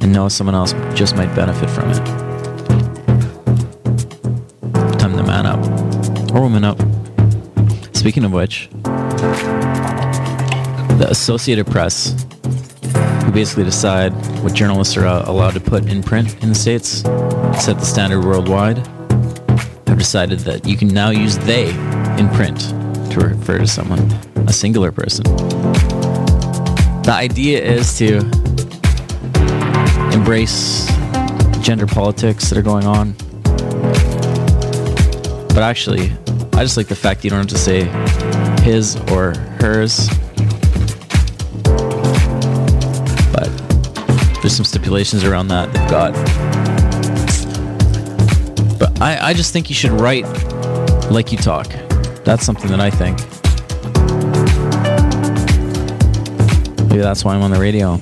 and 0.00 0.12
know 0.12 0.28
someone 0.28 0.54
else 0.54 0.74
just 0.94 1.16
might 1.16 1.34
benefit 1.34 1.68
from 1.68 1.90
it. 1.90 2.04
Time 4.96 5.16
to 5.16 5.24
man 5.24 5.46
up. 5.46 5.58
Or 6.32 6.42
woman 6.42 6.62
up. 6.62 6.78
Speaking 7.96 8.22
of 8.22 8.30
which, 8.30 8.68
the 11.00 11.08
Associated 11.10 11.66
Press, 11.66 12.24
who 13.24 13.32
basically 13.32 13.64
decide 13.64 14.12
what 14.44 14.54
journalists 14.54 14.96
are 14.96 15.04
uh, 15.04 15.24
allowed 15.28 15.54
to 15.54 15.60
put 15.60 15.86
in 15.86 16.00
print 16.00 16.40
in 16.44 16.50
the 16.50 16.54
States, 16.54 17.00
set 17.60 17.76
the 17.76 17.84
standard 17.84 18.24
worldwide, 18.24 18.86
have 19.88 19.98
decided 19.98 20.38
that 20.38 20.64
you 20.64 20.76
can 20.76 20.86
now 20.86 21.10
use 21.10 21.36
they 21.38 21.70
in 22.20 22.28
print 22.28 22.72
to 23.12 23.20
refer 23.20 23.58
to 23.58 23.66
someone, 23.66 24.00
a 24.48 24.52
singular 24.52 24.90
person. 24.90 25.24
The 27.02 27.12
idea 27.12 27.62
is 27.62 27.98
to 27.98 28.18
embrace 30.14 30.86
gender 31.60 31.86
politics 31.86 32.48
that 32.48 32.56
are 32.56 32.62
going 32.62 32.86
on. 32.86 33.12
But 35.48 35.58
actually, 35.58 36.10
I 36.54 36.62
just 36.62 36.78
like 36.78 36.88
the 36.88 36.96
fact 36.96 37.22
you 37.22 37.30
don't 37.30 37.40
have 37.40 37.48
to 37.48 37.58
say 37.58 37.84
his 38.62 38.96
or 39.10 39.34
hers. 39.60 40.08
But 43.32 43.50
there's 44.40 44.56
some 44.56 44.64
stipulations 44.64 45.24
around 45.24 45.48
that 45.48 45.70
they've 45.72 45.90
got. 45.90 46.12
But 48.78 49.02
I, 49.02 49.28
I 49.28 49.34
just 49.34 49.52
think 49.52 49.68
you 49.68 49.74
should 49.74 49.92
write 49.92 50.24
like 51.10 51.30
you 51.30 51.36
talk. 51.36 51.66
That's 52.24 52.44
something 52.44 52.70
that 52.70 52.80
I 52.80 52.90
think. 52.90 53.18
Maybe 56.88 57.00
that's 57.00 57.24
why 57.24 57.34
I'm 57.34 57.42
on 57.42 57.50
the 57.50 57.58
radio. 57.58 57.96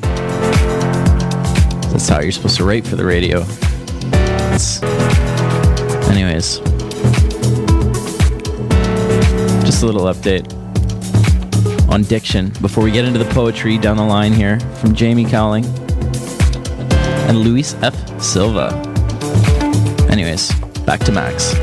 That's 1.90 2.08
how 2.08 2.20
you're 2.20 2.32
supposed 2.32 2.56
to 2.58 2.64
rate 2.64 2.86
for 2.86 2.96
the 2.96 3.04
radio. 3.04 3.44
Anyways, 6.10 6.58
just 9.64 9.82
a 9.82 9.86
little 9.86 10.02
update 10.02 10.52
on 11.88 12.02
diction 12.02 12.50
before 12.60 12.84
we 12.84 12.90
get 12.90 13.04
into 13.04 13.18
the 13.18 13.32
poetry 13.32 13.78
down 13.78 13.96
the 13.96 14.04
line 14.04 14.32
here 14.32 14.60
from 14.76 14.94
Jamie 14.94 15.24
Cowling 15.24 15.64
and 17.26 17.38
Luis 17.38 17.74
F. 17.82 18.20
Silva. 18.20 18.70
Anyways, 20.10 20.52
back 20.84 21.00
to 21.00 21.12
Max. 21.12 21.54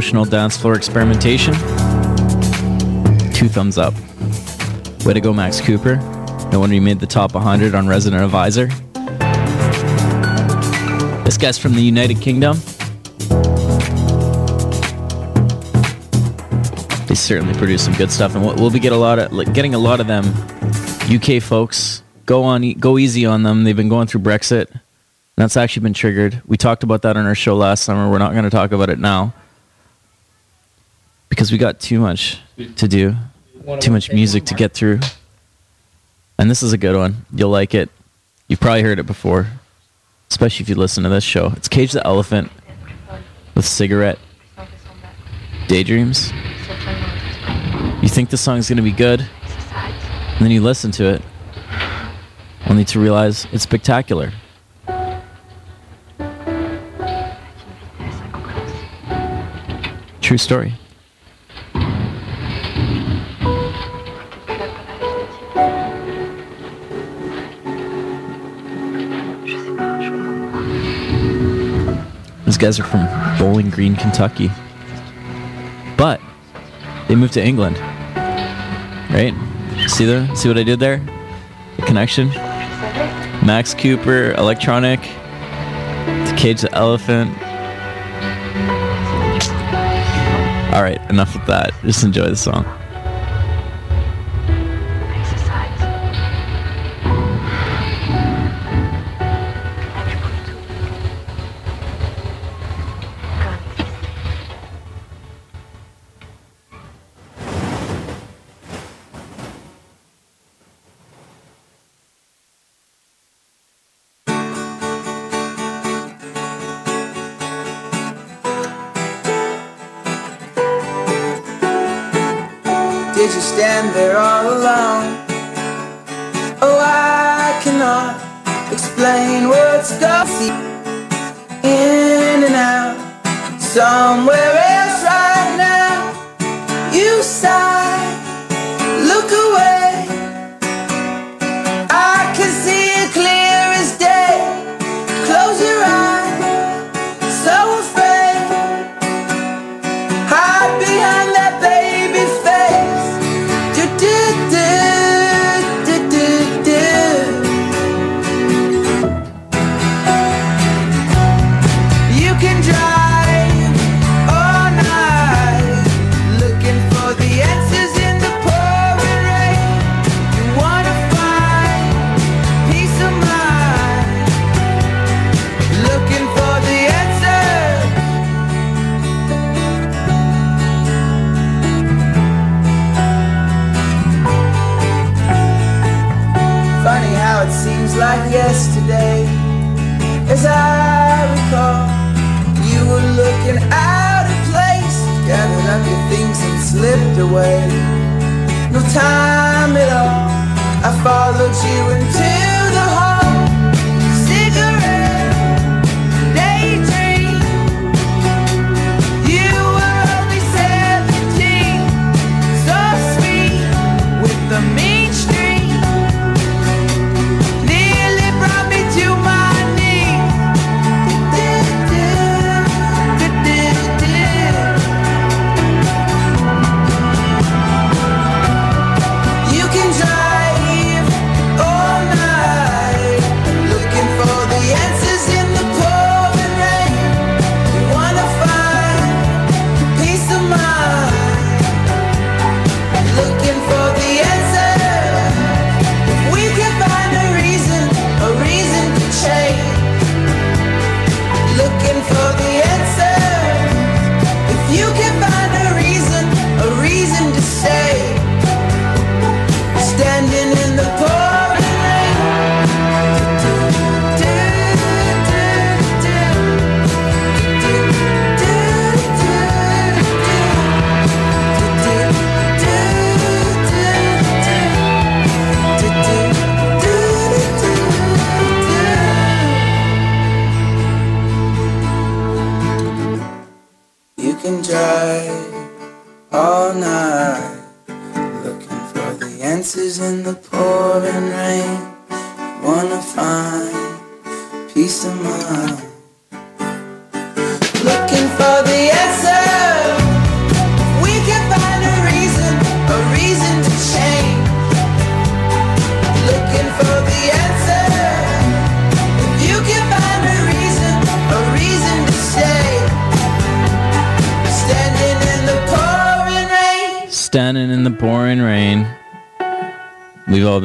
Emotional 0.00 0.24
dance 0.24 0.56
floor 0.56 0.76
experimentation. 0.76 1.52
Two 3.34 3.50
thumbs 3.50 3.76
up. 3.76 3.92
Way 5.04 5.12
to 5.12 5.20
go, 5.20 5.34
Max 5.34 5.60
Cooper. 5.60 5.96
No 6.50 6.58
wonder 6.58 6.74
you 6.74 6.80
made 6.80 7.00
the 7.00 7.06
top 7.06 7.34
100 7.34 7.74
on 7.74 7.86
Resident 7.86 8.24
Advisor. 8.24 8.68
This 11.24 11.36
guy's 11.36 11.58
from 11.58 11.74
the 11.74 11.82
United 11.82 12.18
Kingdom. 12.18 12.56
They 17.06 17.14
certainly 17.14 17.52
produce 17.58 17.84
some 17.84 17.92
good 17.92 18.10
stuff, 18.10 18.34
and 18.34 18.42
we'll, 18.42 18.70
be 18.70 18.80
get 18.80 18.92
a 18.92 18.96
lot 18.96 19.18
of 19.18 19.32
like, 19.32 19.52
getting 19.52 19.74
a 19.74 19.78
lot 19.78 20.00
of 20.00 20.06
them. 20.06 20.24
UK 21.14 21.42
folks, 21.42 22.02
go 22.24 22.44
on, 22.44 22.72
go 22.72 22.96
easy 22.96 23.26
on 23.26 23.42
them. 23.42 23.64
They've 23.64 23.76
been 23.76 23.90
going 23.90 24.06
through 24.06 24.22
Brexit. 24.22 24.74
That's 25.36 25.58
actually 25.58 25.82
been 25.82 25.92
triggered. 25.92 26.40
We 26.46 26.56
talked 26.56 26.84
about 26.84 27.02
that 27.02 27.18
on 27.18 27.26
our 27.26 27.34
show 27.34 27.54
last 27.54 27.84
summer. 27.84 28.10
We're 28.10 28.16
not 28.16 28.32
going 28.32 28.44
to 28.44 28.50
talk 28.50 28.72
about 28.72 28.88
it 28.88 28.98
now 28.98 29.34
because 31.40 31.50
we 31.50 31.56
got 31.56 31.80
too 31.80 31.98
much 31.98 32.38
to 32.76 32.86
do, 32.86 33.16
too 33.80 33.90
much 33.90 34.12
music 34.12 34.44
to 34.44 34.52
get 34.52 34.74
through. 34.74 35.00
And 36.38 36.50
this 36.50 36.62
is 36.62 36.74
a 36.74 36.76
good 36.76 36.94
one. 36.94 37.24
You'll 37.32 37.48
like 37.48 37.74
it. 37.74 37.88
You've 38.46 38.60
probably 38.60 38.82
heard 38.82 38.98
it 38.98 39.06
before, 39.06 39.46
especially 40.28 40.64
if 40.64 40.68
you 40.68 40.74
listen 40.74 41.02
to 41.04 41.08
this 41.08 41.24
show. 41.24 41.46
It's 41.56 41.66
Cage 41.66 41.92
the 41.92 42.06
Elephant 42.06 42.52
with 43.54 43.64
Cigarette 43.64 44.18
Daydreams. 45.66 46.30
You 48.02 48.10
think 48.10 48.28
the 48.28 48.36
song's 48.36 48.68
going 48.68 48.76
to 48.76 48.82
be 48.82 48.92
good, 48.92 49.20
and 49.22 50.40
then 50.40 50.50
you 50.50 50.60
listen 50.60 50.90
to 50.90 51.06
it, 51.06 51.22
only 52.66 52.84
to 52.84 53.00
realize 53.00 53.46
it's 53.50 53.62
spectacular. 53.62 54.30
True 60.20 60.36
story. 60.36 60.74
Guys 72.60 72.78
are 72.78 72.84
from 72.84 73.08
Bowling 73.38 73.70
Green, 73.70 73.96
Kentucky. 73.96 74.50
But 75.96 76.20
they 77.08 77.14
moved 77.14 77.32
to 77.34 77.42
England. 77.42 77.78
Right? 79.10 79.34
See 79.88 80.04
the 80.04 80.32
see 80.34 80.48
what 80.48 80.58
I 80.58 80.62
did 80.62 80.78
there? 80.78 80.98
The 81.78 81.82
connection? 81.82 82.28
Max 83.44 83.72
Cooper, 83.72 84.32
electronic, 84.32 85.00
to 85.00 86.34
Cage 86.36 86.60
the 86.60 86.72
Elephant. 86.74 87.30
Alright, 90.74 91.00
enough 91.10 91.34
with 91.34 91.46
that. 91.46 91.72
Just 91.82 92.04
enjoy 92.04 92.26
the 92.26 92.36
song. 92.36 92.64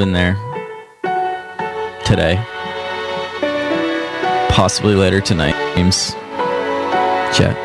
Been 0.05 0.13
there. 0.13 0.35
Today. 2.05 2.35
Possibly 4.49 4.93
later 4.93 5.19
tonight. 5.19 5.55
James. 5.75 6.11
Chet. 7.35 7.57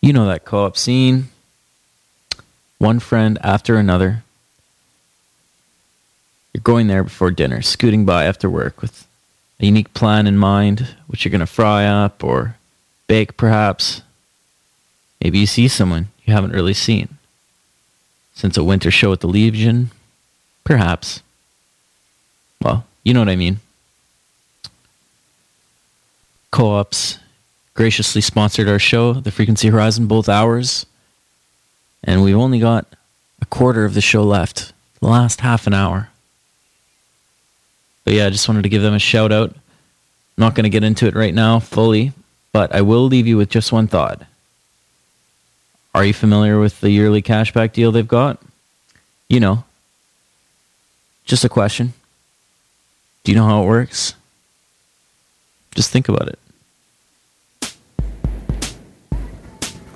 You 0.00 0.14
know 0.14 0.24
that 0.24 0.46
co 0.46 0.64
op 0.64 0.78
scene. 0.78 1.28
One 2.78 3.00
friend 3.00 3.38
after 3.42 3.76
another. 3.76 4.24
Going 6.70 6.86
there 6.86 7.02
before 7.02 7.32
dinner, 7.32 7.62
scooting 7.62 8.04
by 8.04 8.26
after 8.26 8.48
work 8.48 8.80
with 8.80 9.04
a 9.58 9.66
unique 9.66 9.92
plan 9.92 10.28
in 10.28 10.38
mind, 10.38 10.94
which 11.08 11.24
you're 11.24 11.30
going 11.30 11.40
to 11.40 11.44
fry 11.44 11.84
up 11.84 12.22
or 12.22 12.54
bake 13.08 13.36
perhaps. 13.36 14.02
Maybe 15.20 15.40
you 15.40 15.46
see 15.46 15.66
someone 15.66 16.10
you 16.24 16.32
haven't 16.32 16.52
really 16.52 16.74
seen. 16.74 17.18
Since 18.34 18.56
a 18.56 18.62
winter 18.62 18.92
show 18.92 19.12
at 19.12 19.18
the 19.18 19.26
Legion, 19.26 19.90
perhaps. 20.62 21.22
Well, 22.62 22.86
you 23.02 23.14
know 23.14 23.20
what 23.22 23.28
I 23.28 23.34
mean. 23.34 23.58
Co 26.52 26.70
ops 26.70 27.18
graciously 27.74 28.20
sponsored 28.20 28.68
our 28.68 28.78
show, 28.78 29.14
The 29.14 29.32
Frequency 29.32 29.70
Horizon, 29.70 30.06
both 30.06 30.28
hours. 30.28 30.86
And 32.04 32.22
we've 32.22 32.36
only 32.36 32.60
got 32.60 32.86
a 33.42 33.46
quarter 33.46 33.84
of 33.84 33.94
the 33.94 34.00
show 34.00 34.22
left, 34.22 34.72
the 35.00 35.08
last 35.08 35.40
half 35.40 35.66
an 35.66 35.74
hour. 35.74 36.10
But 38.04 38.14
yeah, 38.14 38.26
I 38.26 38.30
just 38.30 38.48
wanted 38.48 38.62
to 38.62 38.68
give 38.68 38.82
them 38.82 38.94
a 38.94 38.98
shout 38.98 39.32
out. 39.32 39.50
I'm 39.50 39.56
not 40.36 40.54
going 40.54 40.64
to 40.64 40.70
get 40.70 40.84
into 40.84 41.06
it 41.06 41.14
right 41.14 41.34
now 41.34 41.58
fully, 41.58 42.12
but 42.52 42.74
I 42.74 42.80
will 42.80 43.04
leave 43.04 43.26
you 43.26 43.36
with 43.36 43.50
just 43.50 43.72
one 43.72 43.86
thought. 43.86 44.22
Are 45.94 46.04
you 46.04 46.14
familiar 46.14 46.58
with 46.58 46.80
the 46.80 46.90
yearly 46.90 47.20
cashback 47.20 47.72
deal 47.72 47.92
they've 47.92 48.06
got? 48.06 48.40
You 49.28 49.40
know. 49.40 49.64
Just 51.24 51.44
a 51.44 51.48
question. 51.48 51.92
Do 53.22 53.32
you 53.32 53.36
know 53.36 53.44
how 53.44 53.62
it 53.62 53.66
works? 53.66 54.14
Just 55.74 55.90
think 55.90 56.08
about 56.08 56.28
it. 56.28 56.38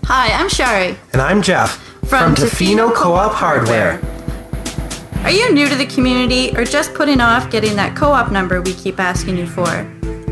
Hi, 0.05 0.33
I'm 0.33 0.49
Shari. 0.49 0.97
And 1.13 1.23
I'm 1.23 1.41
Jeff 1.41 1.79
From 2.07 2.35
Tofino 2.35 2.91
Tofino 2.91 2.95
Co-op 2.95 3.33
Hardware. 3.33 4.01
Are 5.25 5.31
you 5.31 5.55
new 5.55 5.67
to 5.71 5.75
the 5.75 5.87
community 5.87 6.55
or 6.55 6.67
just 6.67 6.93
putting 6.93 7.19
off 7.19 7.51
getting 7.51 7.77
that 7.77 7.97
co-op 7.97 8.31
number 8.31 8.61
we 8.61 8.75
keep 8.75 9.01
asking 9.01 9.39
you 9.39 9.47
for? 9.47 9.85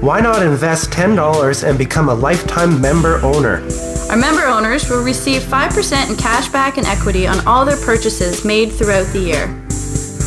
Why 0.02 0.20
not 0.20 0.42
invest 0.42 0.90
$10 0.90 1.66
and 1.66 1.78
become 1.78 2.10
a 2.10 2.14
lifetime 2.14 2.78
member 2.78 3.16
owner? 3.22 3.66
Our 4.10 4.18
member 4.18 4.44
owners 4.44 4.90
will 4.90 5.02
receive 5.02 5.40
5% 5.40 6.10
in 6.10 6.16
cash 6.16 6.50
back 6.50 6.76
and 6.76 6.86
equity 6.86 7.26
on 7.26 7.40
all 7.46 7.64
their 7.64 7.78
purchases 7.78 8.44
made 8.44 8.70
throughout 8.70 9.10
the 9.14 9.20
year. 9.20 9.46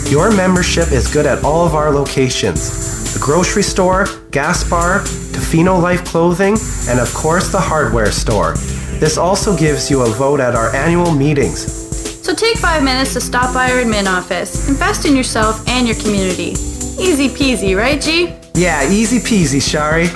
Your 0.10 0.36
membership 0.36 0.92
is 0.92 1.14
good 1.14 1.28
at 1.28 1.44
all 1.44 1.64
of 1.64 1.76
our 1.76 1.92
locations 1.92 3.14
the 3.14 3.20
grocery 3.20 3.64
store, 3.64 4.08
gas 4.32 4.68
bar, 4.68 5.02
Tofino 5.32 5.80
Life 5.80 6.04
Clothing, 6.06 6.58
and 6.90 7.00
of 7.00 7.14
course 7.14 7.52
the 7.52 7.62
hardware 7.62 8.12
store. 8.12 8.56
This 9.00 9.16
also 9.16 9.56
gives 9.56 9.92
you 9.92 10.02
a 10.02 10.10
vote 10.10 10.40
at 10.40 10.56
our 10.56 10.76
annual 10.76 11.12
meetings. 11.12 11.85
So 12.26 12.34
take 12.34 12.58
five 12.58 12.82
minutes 12.82 13.14
to 13.14 13.22
stop 13.22 13.54
by 13.54 13.70
our 13.70 13.84
admin 13.84 14.08
office. 14.08 14.68
Invest 14.68 15.06
in 15.06 15.16
yourself 15.16 15.64
and 15.68 15.86
your 15.86 15.96
community. 15.98 16.54
Easy 17.00 17.30
peasy, 17.30 17.78
right, 17.78 18.02
G? 18.02 18.34
Yeah, 18.56 18.90
easy 18.90 19.20
peasy, 19.20 19.62
Shari. 19.62 20.08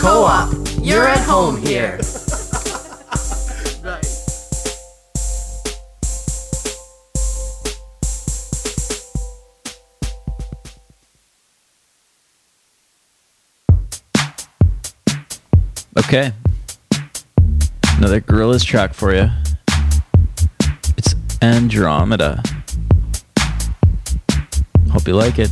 Co-op, 0.00 0.54
you're 0.80 1.02
at 1.02 1.18
home 1.18 1.56
here. 1.56 1.98
Okay. 15.98 16.32
Another 18.06 18.20
Gorillaz 18.20 18.64
track 18.64 18.94
for 18.94 19.12
you. 19.12 19.28
It's 20.96 21.16
Andromeda. 21.42 22.40
Hope 24.92 25.08
you 25.08 25.14
like 25.16 25.40
it. 25.40 25.50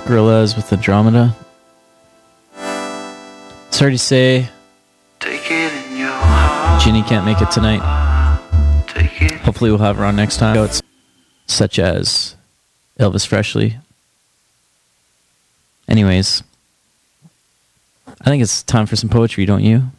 Gorillaz 0.00 0.56
with 0.56 0.72
Andromeda. 0.72 1.34
Sorry 3.70 3.92
to 3.92 3.98
say, 3.98 4.48
Ginny 5.20 7.02
can't 7.02 7.24
make 7.24 7.40
it 7.40 7.50
tonight. 7.50 7.80
Hopefully, 9.44 9.70
we'll 9.70 9.78
have 9.78 9.96
her 9.96 10.04
on 10.04 10.16
next 10.16 10.38
time. 10.38 10.68
Such 11.46 11.78
as 11.78 12.36
Elvis 12.98 13.28
Presley. 13.28 13.78
Anyways, 15.88 16.42
I 18.20 18.24
think 18.24 18.42
it's 18.42 18.62
time 18.62 18.86
for 18.86 18.96
some 18.96 19.10
poetry, 19.10 19.44
don't 19.46 19.64
you? 19.64 19.90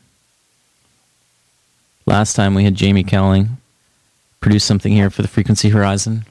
Last 2.05 2.35
time 2.35 2.53
we 2.53 2.63
had 2.63 2.75
Jamie 2.75 3.03
Cowling 3.03 3.57
produce 4.39 4.63
something 4.63 4.91
here 4.91 5.09
for 5.09 5.21
the 5.21 5.27
Frequency 5.27 5.69
Horizon. 5.69 6.25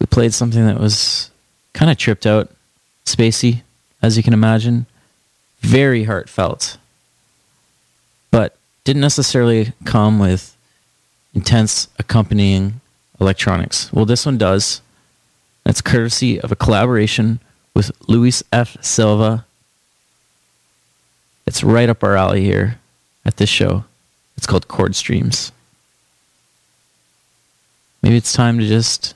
We 0.00 0.06
played 0.06 0.32
something 0.32 0.64
that 0.66 0.80
was 0.80 1.30
kind 1.76 1.90
of 1.90 1.98
tripped 1.98 2.26
out, 2.26 2.50
spacey, 3.04 3.62
as 4.00 4.16
you 4.16 4.22
can 4.22 4.32
imagine, 4.32 4.86
very 5.60 6.04
heartfelt, 6.04 6.78
but 8.30 8.56
didn't 8.84 9.02
necessarily 9.02 9.74
come 9.84 10.18
with 10.18 10.56
intense 11.34 11.88
accompanying 11.98 12.80
electronics. 13.20 13.92
Well, 13.92 14.06
this 14.06 14.24
one 14.24 14.38
does. 14.38 14.80
That's 15.64 15.82
courtesy 15.82 16.40
of 16.40 16.50
a 16.50 16.56
collaboration 16.56 17.40
with 17.74 17.92
Luis 18.08 18.42
F. 18.50 18.82
Silva. 18.82 19.44
It's 21.46 21.62
right 21.62 21.90
up 21.90 22.02
our 22.02 22.16
alley 22.16 22.42
here 22.42 22.78
at 23.26 23.36
this 23.36 23.50
show. 23.50 23.84
It's 24.38 24.46
called 24.46 24.66
Chord 24.66 24.96
Streams. 24.96 25.52
Maybe 28.02 28.16
it's 28.16 28.32
time 28.32 28.58
to 28.60 28.66
just 28.66 29.14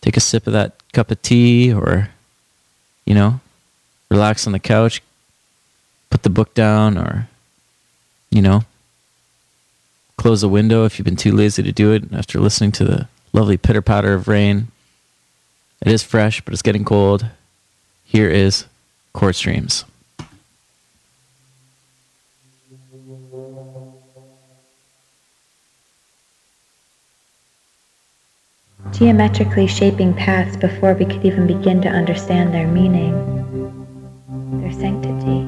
take 0.00 0.16
a 0.16 0.20
sip 0.20 0.46
of 0.46 0.54
that 0.54 0.72
cup 0.94 1.10
of 1.10 1.20
tea 1.22 1.72
or, 1.72 2.10
you 3.04 3.14
know, 3.14 3.40
relax 4.10 4.46
on 4.46 4.52
the 4.52 4.58
couch, 4.58 5.02
put 6.10 6.22
the 6.22 6.30
book 6.30 6.54
down, 6.54 6.96
or, 6.96 7.28
you 8.30 8.40
know, 8.40 8.64
close 10.16 10.40
the 10.40 10.48
window 10.48 10.84
if 10.84 10.98
you've 10.98 11.04
been 11.04 11.16
too 11.16 11.32
lazy 11.32 11.62
to 11.62 11.72
do 11.72 11.92
it 11.92 12.04
after 12.12 12.40
listening 12.40 12.72
to 12.72 12.84
the 12.84 13.08
lovely 13.32 13.56
pitter 13.56 13.82
patter 13.82 14.14
of 14.14 14.28
rain. 14.28 14.68
It 15.84 15.92
is 15.92 16.02
fresh, 16.02 16.40
but 16.40 16.52
it's 16.52 16.62
getting 16.62 16.84
cold. 16.84 17.26
Here 18.04 18.30
is 18.30 18.66
Chord 19.12 19.34
Streams. 19.34 19.84
Geometrically 28.96 29.66
shaping 29.66 30.14
paths 30.14 30.56
before 30.56 30.94
we 30.94 31.04
could 31.04 31.24
even 31.24 31.48
begin 31.48 31.82
to 31.82 31.88
understand 31.88 32.54
their 32.54 32.68
meaning, 32.68 33.12
their 34.60 34.72
sanctity. 34.72 35.42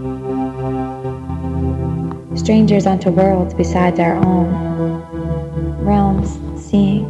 Strangers 2.36 2.86
onto 2.86 3.10
worlds 3.10 3.54
besides 3.54 4.00
our 4.00 4.16
own, 4.16 4.48
realms 5.84 6.38
seeing. 6.60 7.06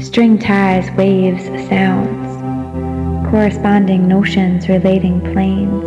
String 0.00 0.36
ties, 0.36 0.90
waves, 0.96 1.44
sounds, 1.68 3.30
corresponding 3.30 4.08
notions 4.08 4.68
relating 4.68 5.20
planes, 5.32 5.84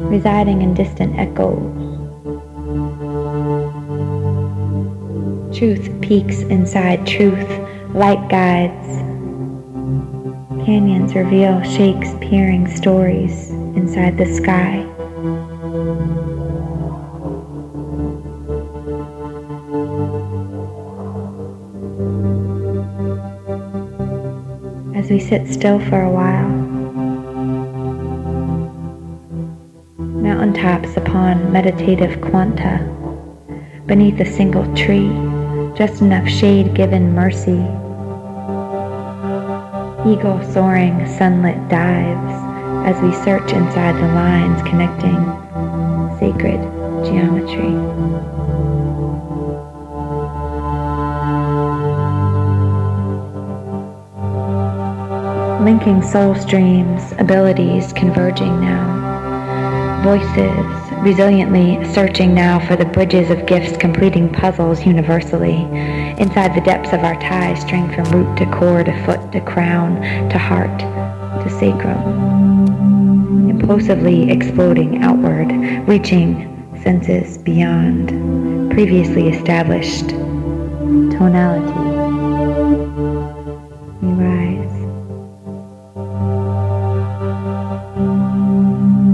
residing 0.00 0.62
in 0.62 0.74
distant 0.74 1.16
echoes. 1.16 1.87
Truth 5.58 6.00
peaks 6.00 6.42
inside 6.42 7.04
truth, 7.04 7.48
light 7.92 8.28
guides. 8.28 8.86
Canyons 10.64 11.16
reveal 11.16 11.60
Shakespearean 11.64 12.68
stories 12.76 13.50
inside 13.74 14.16
the 14.16 14.26
sky. 14.32 14.86
As 24.94 25.10
we 25.10 25.18
sit 25.18 25.48
still 25.52 25.80
for 25.80 26.00
a 26.00 26.08
while, 26.12 26.48
mountaintops 29.98 30.96
upon 30.96 31.50
meditative 31.50 32.20
quanta, 32.20 32.78
beneath 33.86 34.20
a 34.20 34.24
single 34.24 34.72
tree, 34.76 35.10
just 35.78 36.00
enough 36.00 36.28
shade 36.28 36.74
given 36.74 37.14
mercy. 37.14 37.62
Eagle 40.10 40.42
soaring 40.52 41.06
sunlit 41.06 41.68
dives 41.68 42.34
as 42.84 43.00
we 43.00 43.12
search 43.24 43.52
inside 43.52 43.94
the 43.94 44.12
lines 44.12 44.60
connecting 44.62 45.14
sacred 46.18 46.60
geometry. 47.06 47.70
Linking 55.64 56.02
soul 56.02 56.34
streams, 56.34 57.12
abilities 57.18 57.92
converging 57.92 58.60
now. 58.60 60.02
Voices 60.02 60.87
resiliently 61.00 61.84
searching 61.94 62.34
now 62.34 62.58
for 62.66 62.76
the 62.76 62.84
bridges 62.84 63.30
of 63.30 63.46
gifts 63.46 63.76
completing 63.76 64.32
puzzles 64.32 64.84
universally. 64.84 65.56
Inside 66.18 66.54
the 66.54 66.60
depths 66.60 66.92
of 66.92 67.00
our 67.00 67.14
ties, 67.20 67.60
string 67.60 67.92
from 67.92 68.04
root 68.10 68.36
to 68.38 68.46
core 68.46 68.82
to 68.82 69.04
foot 69.04 69.32
to 69.32 69.40
crown 69.40 70.00
to 70.30 70.38
heart 70.38 70.78
to 70.78 71.50
sacrum. 71.58 73.50
impulsively 73.50 74.30
exploding 74.30 75.02
outward, 75.02 75.48
reaching 75.88 76.44
senses 76.82 77.38
beyond 77.38 78.08
previously 78.70 79.28
established 79.28 80.08
tonality. 80.08 81.72
We 84.02 84.12
rise. 84.24 84.68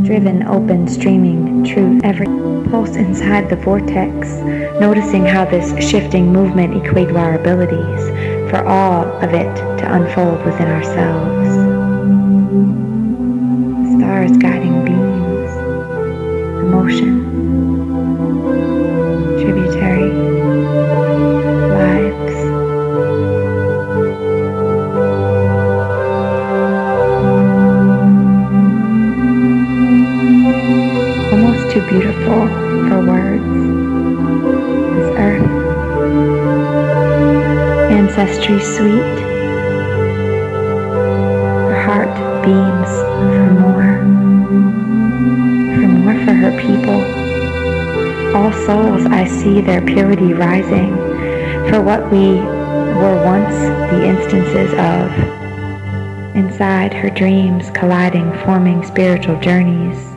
driven, 0.07 0.43
open, 0.45 0.87
streaming 0.87 1.54
truth, 1.65 2.01
every 2.05 2.27
pulse 2.71 2.97
inside 2.97 3.49
the 3.49 3.57
vortex, 3.57 4.29
noticing 4.81 5.25
how 5.25 5.45
this 5.45 5.75
shifting 5.85 6.33
movement 6.33 6.85
equate 6.85 7.09
to 7.09 7.17
our 7.17 7.35
abilities, 7.35 8.51
for 8.51 8.65
all 8.67 9.05
of 9.23 9.33
it 9.33 9.55
to 9.79 9.93
unfold 9.93 10.45
within 10.45 10.69
ourselves. 10.69 11.74
Sweet. 38.45 39.19
Her 41.71 41.83
heart 41.83 42.15
beams 42.45 42.91
for 43.35 43.51
more, 43.61 43.99
for 45.75 45.87
more 45.89 46.15
for 46.25 46.35
her 46.35 46.53
people. 46.61 47.01
All 48.37 48.53
souls, 48.67 49.07
I 49.07 49.25
see 49.27 49.61
their 49.61 49.81
purity 49.81 50.35
rising 50.35 50.95
for 51.71 51.81
what 51.81 52.11
we 52.13 52.35
were 53.01 53.23
once 53.25 53.57
the 53.91 54.05
instances 54.05 54.73
of. 54.75 56.37
Inside 56.37 56.93
her 56.93 57.11
dreams 57.11 57.71
colliding, 57.71 58.31
forming 58.45 58.85
spiritual 58.85 59.41
journeys 59.41 60.15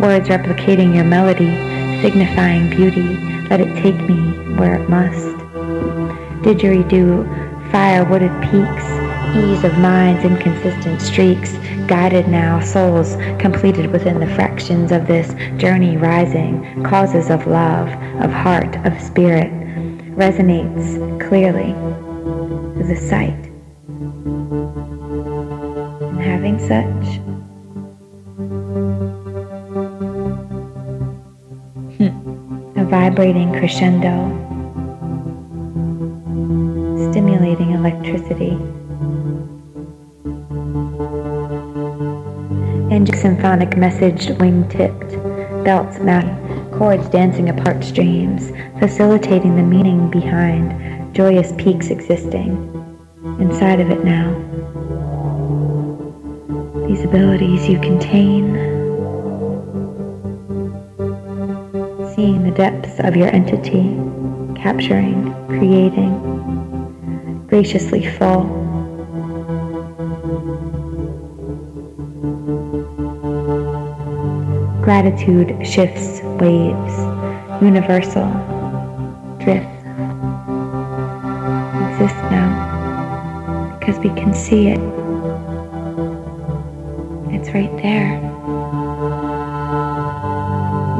words 0.00 0.28
replicating 0.28 0.94
your 0.94 1.04
melody, 1.04 1.54
signifying 2.02 2.68
beauty. 2.70 3.16
Let 3.48 3.60
it 3.60 3.74
take 3.80 3.96
me 4.08 4.54
where 4.56 4.74
it 4.74 4.88
must. 4.90 5.36
Didgeridoo, 6.42 7.43
fire 7.74 8.04
wooded 8.04 8.30
peaks, 8.40 8.84
ease 9.34 9.64
of 9.64 9.76
mind's 9.78 10.24
inconsistent 10.24 11.02
streaks, 11.02 11.54
guided 11.88 12.28
now, 12.28 12.60
souls 12.60 13.16
completed 13.40 13.90
within 13.90 14.20
the 14.20 14.32
fractions 14.36 14.92
of 14.92 15.08
this 15.08 15.34
journey 15.60 15.96
rising, 15.96 16.84
causes 16.84 17.30
of 17.30 17.48
love, 17.48 17.88
of 18.22 18.30
heart, 18.30 18.76
of 18.86 19.02
spirit, 19.02 19.50
resonates 20.14 20.94
clearly 21.28 21.72
the 22.86 22.94
sight. 22.94 23.50
And 26.00 26.20
having 26.20 26.60
such, 26.60 27.16
hmm, 31.96 32.78
a 32.78 32.84
vibrating 32.84 33.50
crescendo, 33.50 34.53
Message 43.54 44.30
wing-tipped, 44.40 45.12
belts 45.64 46.00
math 46.00 46.26
chords 46.72 47.08
dancing 47.08 47.50
apart 47.50 47.84
streams, 47.84 48.50
facilitating 48.80 49.54
the 49.54 49.62
meaning 49.62 50.10
behind 50.10 51.14
joyous 51.14 51.52
peaks 51.56 51.86
existing 51.86 52.50
inside 53.38 53.78
of 53.78 53.90
it 53.90 54.04
now. 54.04 54.28
These 56.88 57.04
abilities 57.04 57.68
you 57.68 57.78
contain, 57.78 58.56
seeing 62.16 62.42
the 62.42 62.54
depths 62.56 62.98
of 62.98 63.16
your 63.16 63.28
entity, 63.28 63.96
capturing, 64.60 65.32
creating, 65.46 67.46
graciously 67.46 68.04
full. 68.04 68.63
Gratitude 74.84 75.66
shifts 75.66 76.20
waves, 76.22 76.98
universal, 77.62 78.28
drift, 79.38 79.64
exist 81.88 82.20
now 82.28 83.78
because 83.78 83.98
we 84.00 84.10
can 84.10 84.34
see 84.34 84.68
it. 84.68 84.78
It's 87.32 87.48
right 87.54 87.74
there. 87.80 88.20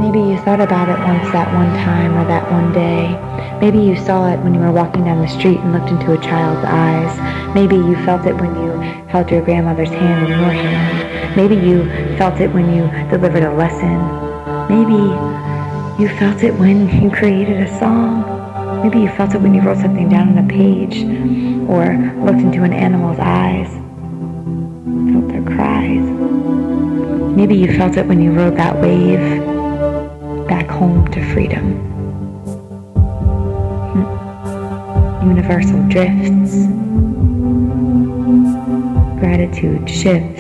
Maybe 0.01 0.19
you 0.31 0.39
thought 0.39 0.63
about 0.63 0.89
it 0.89 0.99
once 1.01 1.31
that 1.33 1.53
one 1.53 1.71
time 1.85 2.17
or 2.17 2.25
that 2.27 2.51
one 2.51 2.73
day. 2.73 3.21
Maybe 3.61 3.81
you 3.81 3.97
saw 3.97 4.33
it 4.33 4.41
when 4.41 4.55
you 4.55 4.61
were 4.61 4.73
walking 4.73 5.05
down 5.05 5.21
the 5.21 5.29
street 5.29 5.59
and 5.59 5.75
looked 5.75 5.91
into 5.91 6.13
a 6.13 6.19
child's 6.23 6.65
eyes. 6.65 7.55
Maybe 7.55 7.77
you 7.77 7.97
felt 8.07 8.25
it 8.25 8.35
when 8.37 8.55
you 8.55 8.71
held 9.09 9.31
your 9.31 9.43
grandmother's 9.43 9.91
hand 9.91 10.25
in 10.25 10.41
your 10.41 10.51
hand. 10.51 11.37
Maybe 11.37 11.55
you 11.55 11.83
felt 12.17 12.41
it 12.41 12.53
when 12.53 12.75
you 12.75 12.83
delivered 13.11 13.43
a 13.43 13.53
lesson. 13.55 13.99
Maybe 14.69 15.03
you 16.03 16.09
felt 16.19 16.43
it 16.43 16.55
when 16.55 16.89
you 17.03 17.11
created 17.11 17.61
a 17.61 17.79
song. 17.79 18.83
Maybe 18.83 19.01
you 19.01 19.09
felt 19.11 19.35
it 19.35 19.41
when 19.41 19.55
you 19.55 19.63
wrote 19.63 19.79
something 19.79 20.09
down 20.09 20.37
on 20.37 20.45
a 20.45 20.49
page 20.49 21.03
or 21.69 21.97
looked 22.25 22.41
into 22.41 22.63
an 22.63 22.73
animal's 22.73 23.19
eyes, 23.19 23.69
felt 25.13 25.29
their 25.29 25.43
cries. 25.43 26.05
Maybe 27.37 27.57
you 27.57 27.77
felt 27.77 27.97
it 27.97 28.07
when 28.07 28.21
you 28.21 28.33
rode 28.33 28.57
that 28.57 28.77
wave 28.81 29.19
back 30.49 30.69
home 30.69 31.11
to 31.13 31.33
freedom. 31.33 31.79
Hmm. 33.93 35.31
Universal 35.31 35.83
drifts. 35.89 36.55
Gratitude 39.19 39.89
shifts, 39.89 40.34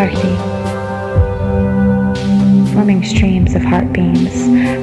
Bhakti. 0.00 0.34
Forming 2.72 3.04
streams 3.04 3.54
of 3.54 3.60
heartbeams 3.60 4.32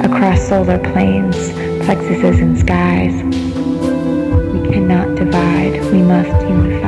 across 0.05 0.47
solar 0.47 0.77
planes, 0.77 1.35
plexuses, 1.87 2.39
and 2.39 2.55
skies. 2.55 3.15
We 4.53 4.71
cannot 4.71 5.15
divide, 5.15 5.91
we 5.91 6.03
must 6.03 6.29
unify. 6.47 6.86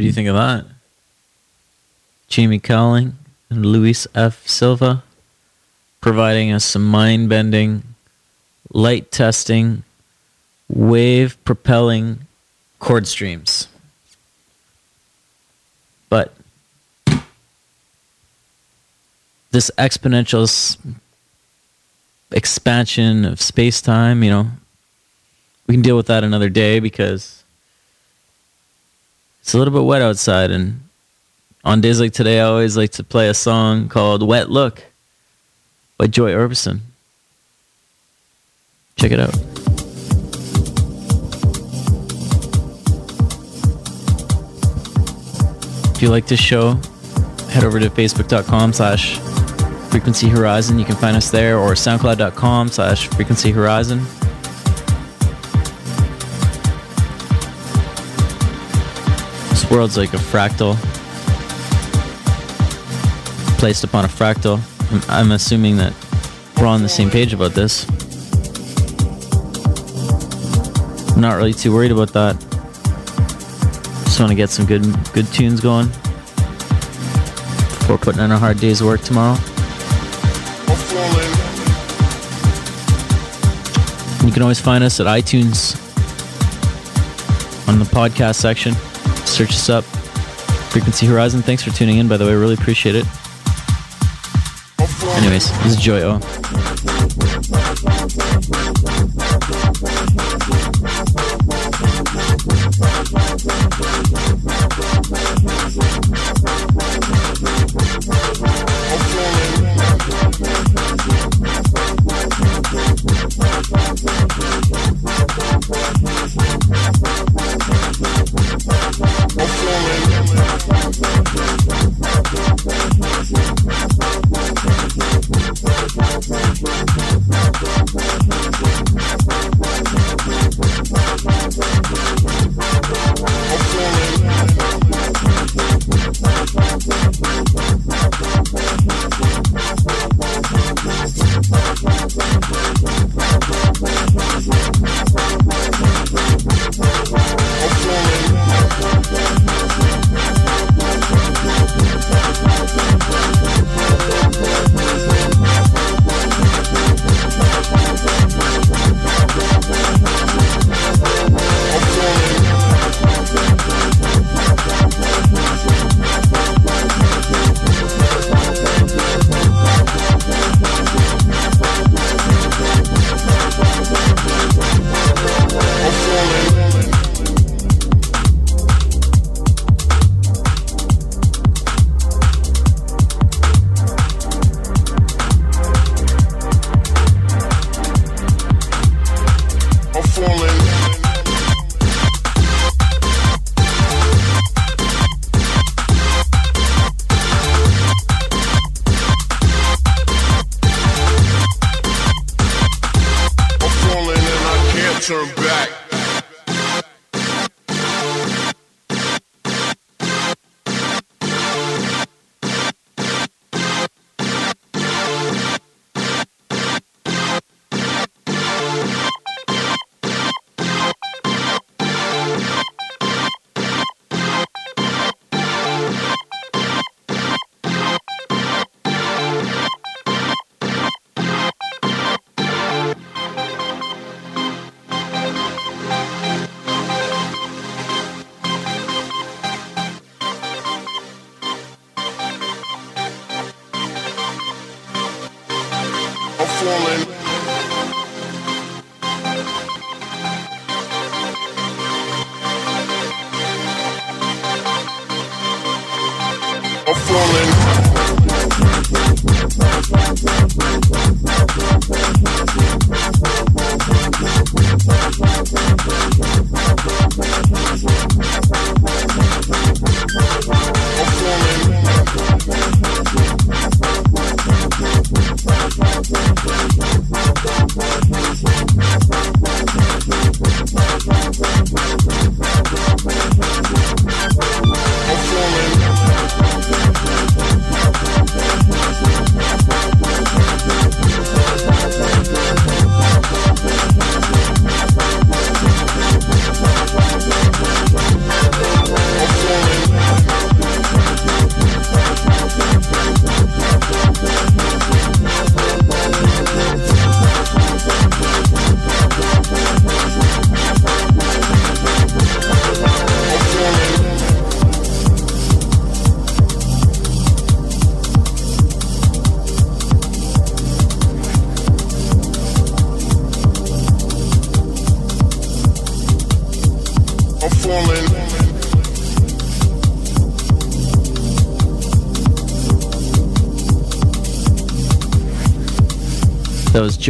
Do 0.00 0.06
you 0.06 0.12
think 0.12 0.28
of 0.28 0.34
that? 0.34 0.64
Jamie 2.28 2.58
Cowling 2.58 3.16
and 3.50 3.66
Luis 3.66 4.06
F. 4.14 4.46
Silva 4.48 5.02
providing 6.00 6.50
us 6.52 6.64
some 6.64 6.84
mind 6.84 7.28
bending, 7.28 7.82
light 8.72 9.10
testing, 9.10 9.84
wave 10.68 11.36
propelling 11.44 12.20
chord 12.78 13.06
streams. 13.06 13.68
But 16.08 16.32
this 19.50 19.70
exponential 19.76 20.78
expansion 22.32 23.24
of 23.24 23.40
space 23.40 23.82
time, 23.82 24.22
you 24.22 24.30
know, 24.30 24.50
we 25.66 25.74
can 25.74 25.82
deal 25.82 25.96
with 25.96 26.06
that 26.06 26.24
another 26.24 26.48
day 26.48 26.80
because 26.80 27.39
it's 29.40 29.54
a 29.54 29.58
little 29.58 29.72
bit 29.72 29.84
wet 29.84 30.02
outside 30.02 30.50
and 30.50 30.80
on 31.64 31.80
days 31.80 32.00
like 32.00 32.12
today 32.12 32.40
i 32.40 32.44
always 32.44 32.76
like 32.76 32.90
to 32.90 33.04
play 33.04 33.28
a 33.28 33.34
song 33.34 33.88
called 33.88 34.26
wet 34.26 34.50
look 34.50 34.84
by 36.00 36.06
joy 36.06 36.32
orbison. 36.32 36.80
Check 38.96 39.12
it 39.12 39.20
out. 39.20 39.34
If 45.94 46.00
you 46.00 46.08
like 46.08 46.26
this 46.26 46.40
show 46.40 46.80
head 47.50 47.64
over 47.64 47.78
to 47.78 47.90
facebook.com 47.90 48.72
slash 48.72 49.18
frequency 49.90 50.28
horizon. 50.28 50.78
You 50.78 50.86
can 50.86 50.96
find 50.96 51.16
us 51.16 51.30
there 51.30 51.58
or 51.58 51.72
soundcloud.com 51.72 52.68
slash 52.68 53.08
frequency 53.08 53.50
horizon 53.50 54.06
world's 59.70 59.96
like 59.96 60.12
a 60.12 60.18
fractal 60.18 60.76
placed 63.60 63.84
upon 63.84 64.06
a 64.06 64.08
fractal. 64.08 64.58
I'm, 65.08 65.32
assuming 65.32 65.76
that 65.76 65.92
we're 66.56 66.66
on 66.66 66.82
the 66.82 66.88
same 66.88 67.10
page 67.10 67.34
about 67.34 67.52
this. 67.52 67.86
I'm 71.14 71.20
not 71.20 71.36
really 71.36 71.52
too 71.52 71.70
worried 71.70 71.92
about 71.92 72.12
that. 72.14 72.40
Just 74.04 74.18
want 74.18 74.30
to 74.30 74.34
get 74.34 74.48
some 74.48 74.64
good 74.64 74.82
good 75.12 75.26
tunes 75.26 75.60
going 75.60 75.88
before 77.78 77.98
putting 77.98 78.22
in 78.22 78.30
a 78.30 78.38
hard 78.38 78.58
day's 78.58 78.82
work 78.82 79.02
tomorrow. 79.02 79.36
You 84.24 84.32
can 84.32 84.40
always 84.40 84.58
find 84.58 84.82
us 84.82 85.00
at 85.00 85.06
iTunes 85.06 85.76
on 87.68 87.78
the 87.78 87.84
podcast 87.84 88.36
section. 88.36 88.74
Search 89.30 89.50
us 89.50 89.70
up. 89.70 89.84
Frequency 90.70 91.06
Horizon. 91.06 91.40
Thanks 91.40 91.62
for 91.62 91.70
tuning 91.70 91.98
in, 91.98 92.08
by 92.08 92.16
the 92.16 92.26
way. 92.26 92.34
Really 92.34 92.54
appreciate 92.54 92.94
it. 92.94 93.06
Anyways, 95.16 95.50
this 95.62 95.76
is 95.76 95.76
Joy 95.76 96.02
O. 96.02 96.18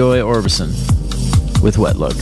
Joy 0.00 0.20
Orbison 0.20 0.70
with 1.60 1.76
Wet 1.76 1.96
Look. 1.96 2.16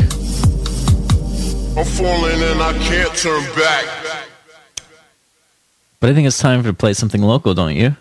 I'm 1.78 1.84
falling 1.84 2.42
and 2.42 2.60
I 2.60 2.72
can't 2.76 3.14
turn 3.14 3.40
back. 3.54 3.84
But 6.00 6.10
I 6.10 6.12
think 6.12 6.26
it's 6.26 6.40
time 6.40 6.64
to 6.64 6.72
play 6.74 6.92
something 6.92 7.22
local, 7.22 7.54
don't 7.54 7.76
you? 7.76 7.96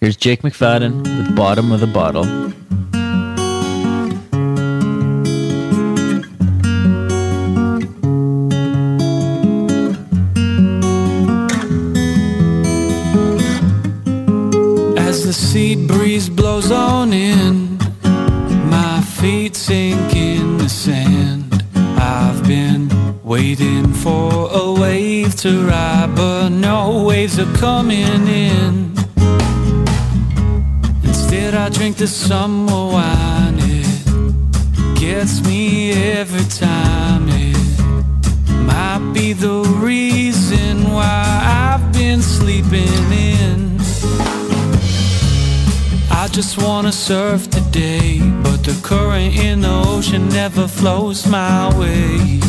Here's 0.00 0.16
Jake 0.16 0.42
McFadden 0.42 1.04
with 1.04 1.36
Bottom 1.36 1.70
of 1.70 1.78
the 1.78 1.86
Bottle. 1.86 2.24
As 14.98 15.24
the 15.24 15.32
sea 15.32 15.86
breeze 15.86 16.28
blows 16.28 16.72
on 16.72 17.12
in, 17.12 17.72
my 17.78 17.81
feet 19.22 19.54
sink 19.54 20.16
in 20.16 20.58
the 20.58 20.68
sand. 20.68 21.64
I've 21.96 22.42
been 22.44 22.90
waiting 23.22 23.86
for 23.92 24.50
a 24.50 24.72
wave 24.72 25.36
to 25.42 25.64
ride, 25.64 26.12
but 26.16 26.48
no 26.48 27.04
waves 27.04 27.38
are 27.38 27.52
coming 27.54 28.26
in. 28.26 28.92
Instead, 31.04 31.54
I 31.54 31.68
drink 31.68 31.98
the 31.98 32.08
summer 32.08 32.84
wine. 32.94 33.58
It 33.60 34.98
gets 34.98 35.40
me 35.46 35.92
every 36.18 36.46
time. 36.46 37.28
It 37.28 37.56
might 38.70 39.12
be 39.14 39.34
the 39.34 39.62
reason 39.90 40.82
why 40.92 41.22
I've 41.62 41.92
been 41.92 42.22
sleeping 42.22 43.11
just 46.32 46.62
wanna 46.62 46.90
surf 46.90 47.50
today, 47.50 48.18
but 48.42 48.64
the 48.64 48.74
current 48.82 49.36
in 49.36 49.60
the 49.60 49.82
ocean 49.86 50.30
never 50.30 50.66
flows 50.66 51.26
my 51.26 51.68
way. 51.78 52.40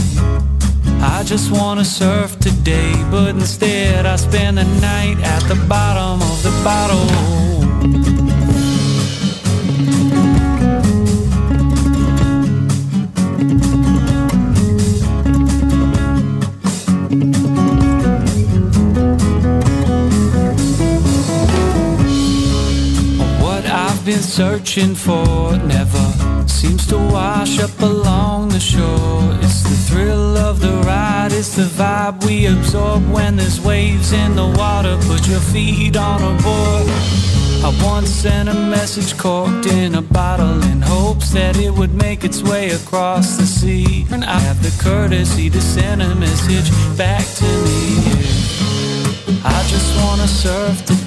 I 1.02 1.22
just 1.26 1.52
wanna 1.52 1.84
surf 1.84 2.40
today, 2.40 2.94
but 3.12 3.30
instead 3.32 4.06
I 4.06 4.16
spend 4.16 4.58
the 4.58 4.64
night 4.80 5.18
at 5.20 5.44
the 5.50 5.56
bottom 5.68 6.22
of 6.22 6.44
the 6.44 6.52
bottle. 6.64 8.13
Been 24.14 24.22
searching 24.22 24.94
for 24.94 25.58
never 25.58 26.06
seems 26.48 26.86
to 26.86 26.98
wash 26.98 27.60
up 27.60 27.82
along 27.82 28.48
the 28.50 28.60
shore. 28.60 29.24
It's 29.42 29.64
the 29.64 29.78
thrill 29.88 30.38
of 30.38 30.60
the 30.60 30.74
ride, 30.86 31.32
it's 31.32 31.56
the 31.56 31.64
vibe 31.64 32.24
we 32.24 32.46
absorb 32.46 33.10
when 33.10 33.38
there's 33.38 33.60
waves 33.60 34.14
in 34.14 34.36
the 34.36 34.46
water. 34.46 35.00
Put 35.08 35.28
your 35.28 35.40
feet 35.40 35.98
on 35.98 36.22
a 36.22 36.34
board. 36.44 36.88
I 37.66 37.72
once 37.84 38.10
sent 38.10 38.50
a 38.50 38.54
message 38.54 39.18
corked 39.18 39.66
in 39.66 39.96
a 39.96 40.02
bottle 40.02 40.62
in 40.72 40.80
hopes 40.82 41.32
that 41.32 41.58
it 41.58 41.72
would 41.72 41.96
make 41.96 42.24
its 42.24 42.44
way 42.44 42.70
across 42.70 43.38
the 43.38 43.48
sea. 43.48 44.06
And 44.12 44.24
I 44.24 44.40
have 44.48 44.62
the 44.62 44.74
courtesy 44.84 45.50
to 45.50 45.62
send 45.62 46.04
a 46.04 46.14
message 46.14 46.70
back 46.96 47.26
to 47.42 47.50
me. 47.66 47.84
I 49.44 49.60
just 49.74 49.90
wanna 49.98 50.28
surf 50.28 50.86
the 50.86 51.04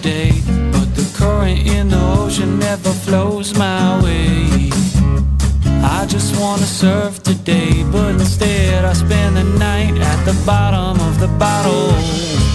in 1.48 1.88
the 1.88 2.00
ocean 2.18 2.58
never 2.58 2.90
flows 2.90 3.56
my 3.56 4.02
way. 4.02 4.70
I 5.82 6.04
just 6.08 6.40
wanna 6.40 6.66
surf 6.66 7.22
today, 7.22 7.84
but 7.92 8.10
instead 8.10 8.84
I 8.84 8.92
spend 8.92 9.36
the 9.36 9.44
night 9.44 9.96
at 9.98 10.24
the 10.24 10.34
bottom 10.44 11.00
of 11.00 11.20
the 11.20 11.28
bottle. 11.38 12.45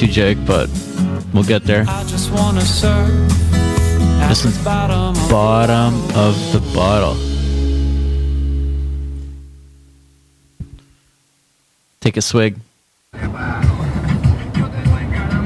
Serve. 0.00 0.16
Yeah, 0.16 0.24
me 0.24 0.34
too, 0.34 0.34
Jake, 0.34 0.46
but 0.46 0.68
we'll 1.32 1.44
get 1.44 1.64
there. 1.64 1.84
I 1.88 2.04
just 2.04 2.30
wanna 2.30 2.60
serve. 2.60 3.28
This 4.28 4.44
is 4.44 4.56
bottom 4.64 5.16
of 5.16 5.30
bottom 5.30 5.94
of 6.16 6.52
the 6.52 6.60
bottle. 6.74 7.16
Take 12.00 12.16
a 12.16 12.22
swig. 12.22 12.56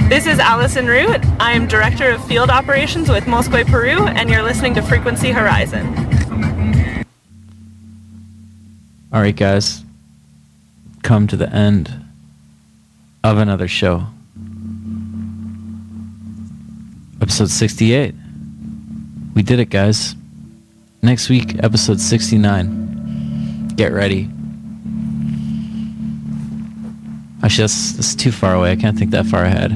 This 0.09 0.27
is 0.27 0.39
Allison 0.39 0.87
Root. 0.87 1.25
I 1.41 1.53
am 1.53 1.67
Director 1.67 2.11
of 2.11 2.25
Field 2.27 2.51
Operations 2.51 3.09
with 3.09 3.25
Mosqoy, 3.25 3.67
Peru, 3.67 4.07
and 4.07 4.29
you're 4.31 4.43
listening 4.43 4.75
to 4.75 4.83
Frequency 4.83 5.33
Horizon. 5.33 5.87
All 9.13 9.21
right, 9.21 9.35
guys. 9.35 9.83
Come 11.03 11.27
to 11.29 11.37
the 11.37 11.51
end 11.51 11.93
of 13.25 13.39
another 13.39 13.67
show. 13.67 14.07
Episode 17.25 17.49
68. 17.49 18.15
We 19.35 19.43
did 19.43 19.59
it, 19.59 19.71
guys. 19.71 20.15
Next 21.01 21.31
week, 21.31 21.55
episode 21.65 21.99
69. 21.99 23.69
Get 23.77 23.93
ready. 23.93 24.29
Actually, 27.43 27.63
that's, 27.63 27.93
that's 27.93 28.15
too 28.15 28.31
far 28.31 28.55
away. 28.55 28.73
I 28.73 28.77
can't 28.77 28.99
think 28.99 29.13
that 29.13 29.25
far 29.25 29.43
ahead. 29.43 29.71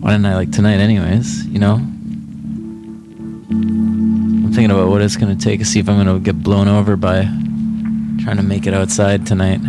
Why 0.00 0.12
didn't 0.12 0.24
I 0.24 0.34
like 0.34 0.50
tonight, 0.50 0.78
anyways? 0.78 1.44
You 1.44 1.58
know? 1.58 1.74
I'm 3.50 4.50
thinking 4.54 4.70
about 4.70 4.88
what 4.88 5.02
it's 5.02 5.18
going 5.18 5.36
to 5.36 5.44
take 5.44 5.60
to 5.60 5.66
see 5.66 5.78
if 5.78 5.90
I'm 5.90 6.02
going 6.02 6.06
to 6.06 6.24
get 6.24 6.42
blown 6.42 6.68
over 6.68 6.96
by 6.96 7.24
trying 8.24 8.38
to 8.38 8.42
make 8.42 8.66
it 8.66 8.72
outside 8.72 9.26
tonight. 9.26 9.60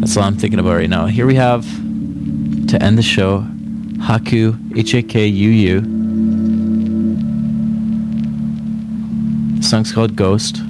That's 0.00 0.16
all 0.16 0.22
I'm 0.22 0.38
thinking 0.38 0.58
about 0.58 0.76
right 0.76 0.88
now. 0.88 1.04
Here 1.04 1.26
we 1.26 1.34
have, 1.34 1.66
to 2.68 2.82
end 2.82 2.98
the 2.98 3.02
show, 3.02 3.46
Haku, 3.98 4.76
H 4.76 4.94
A 4.94 5.02
K 5.02 5.26
U 5.26 5.50
U. 5.50 5.80
Song's 9.62 9.92
called 9.92 10.16
Ghost. 10.16 10.60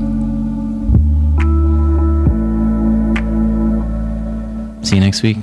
See 4.87 4.97
you 4.97 5.01
next 5.01 5.23
week. 5.23 5.39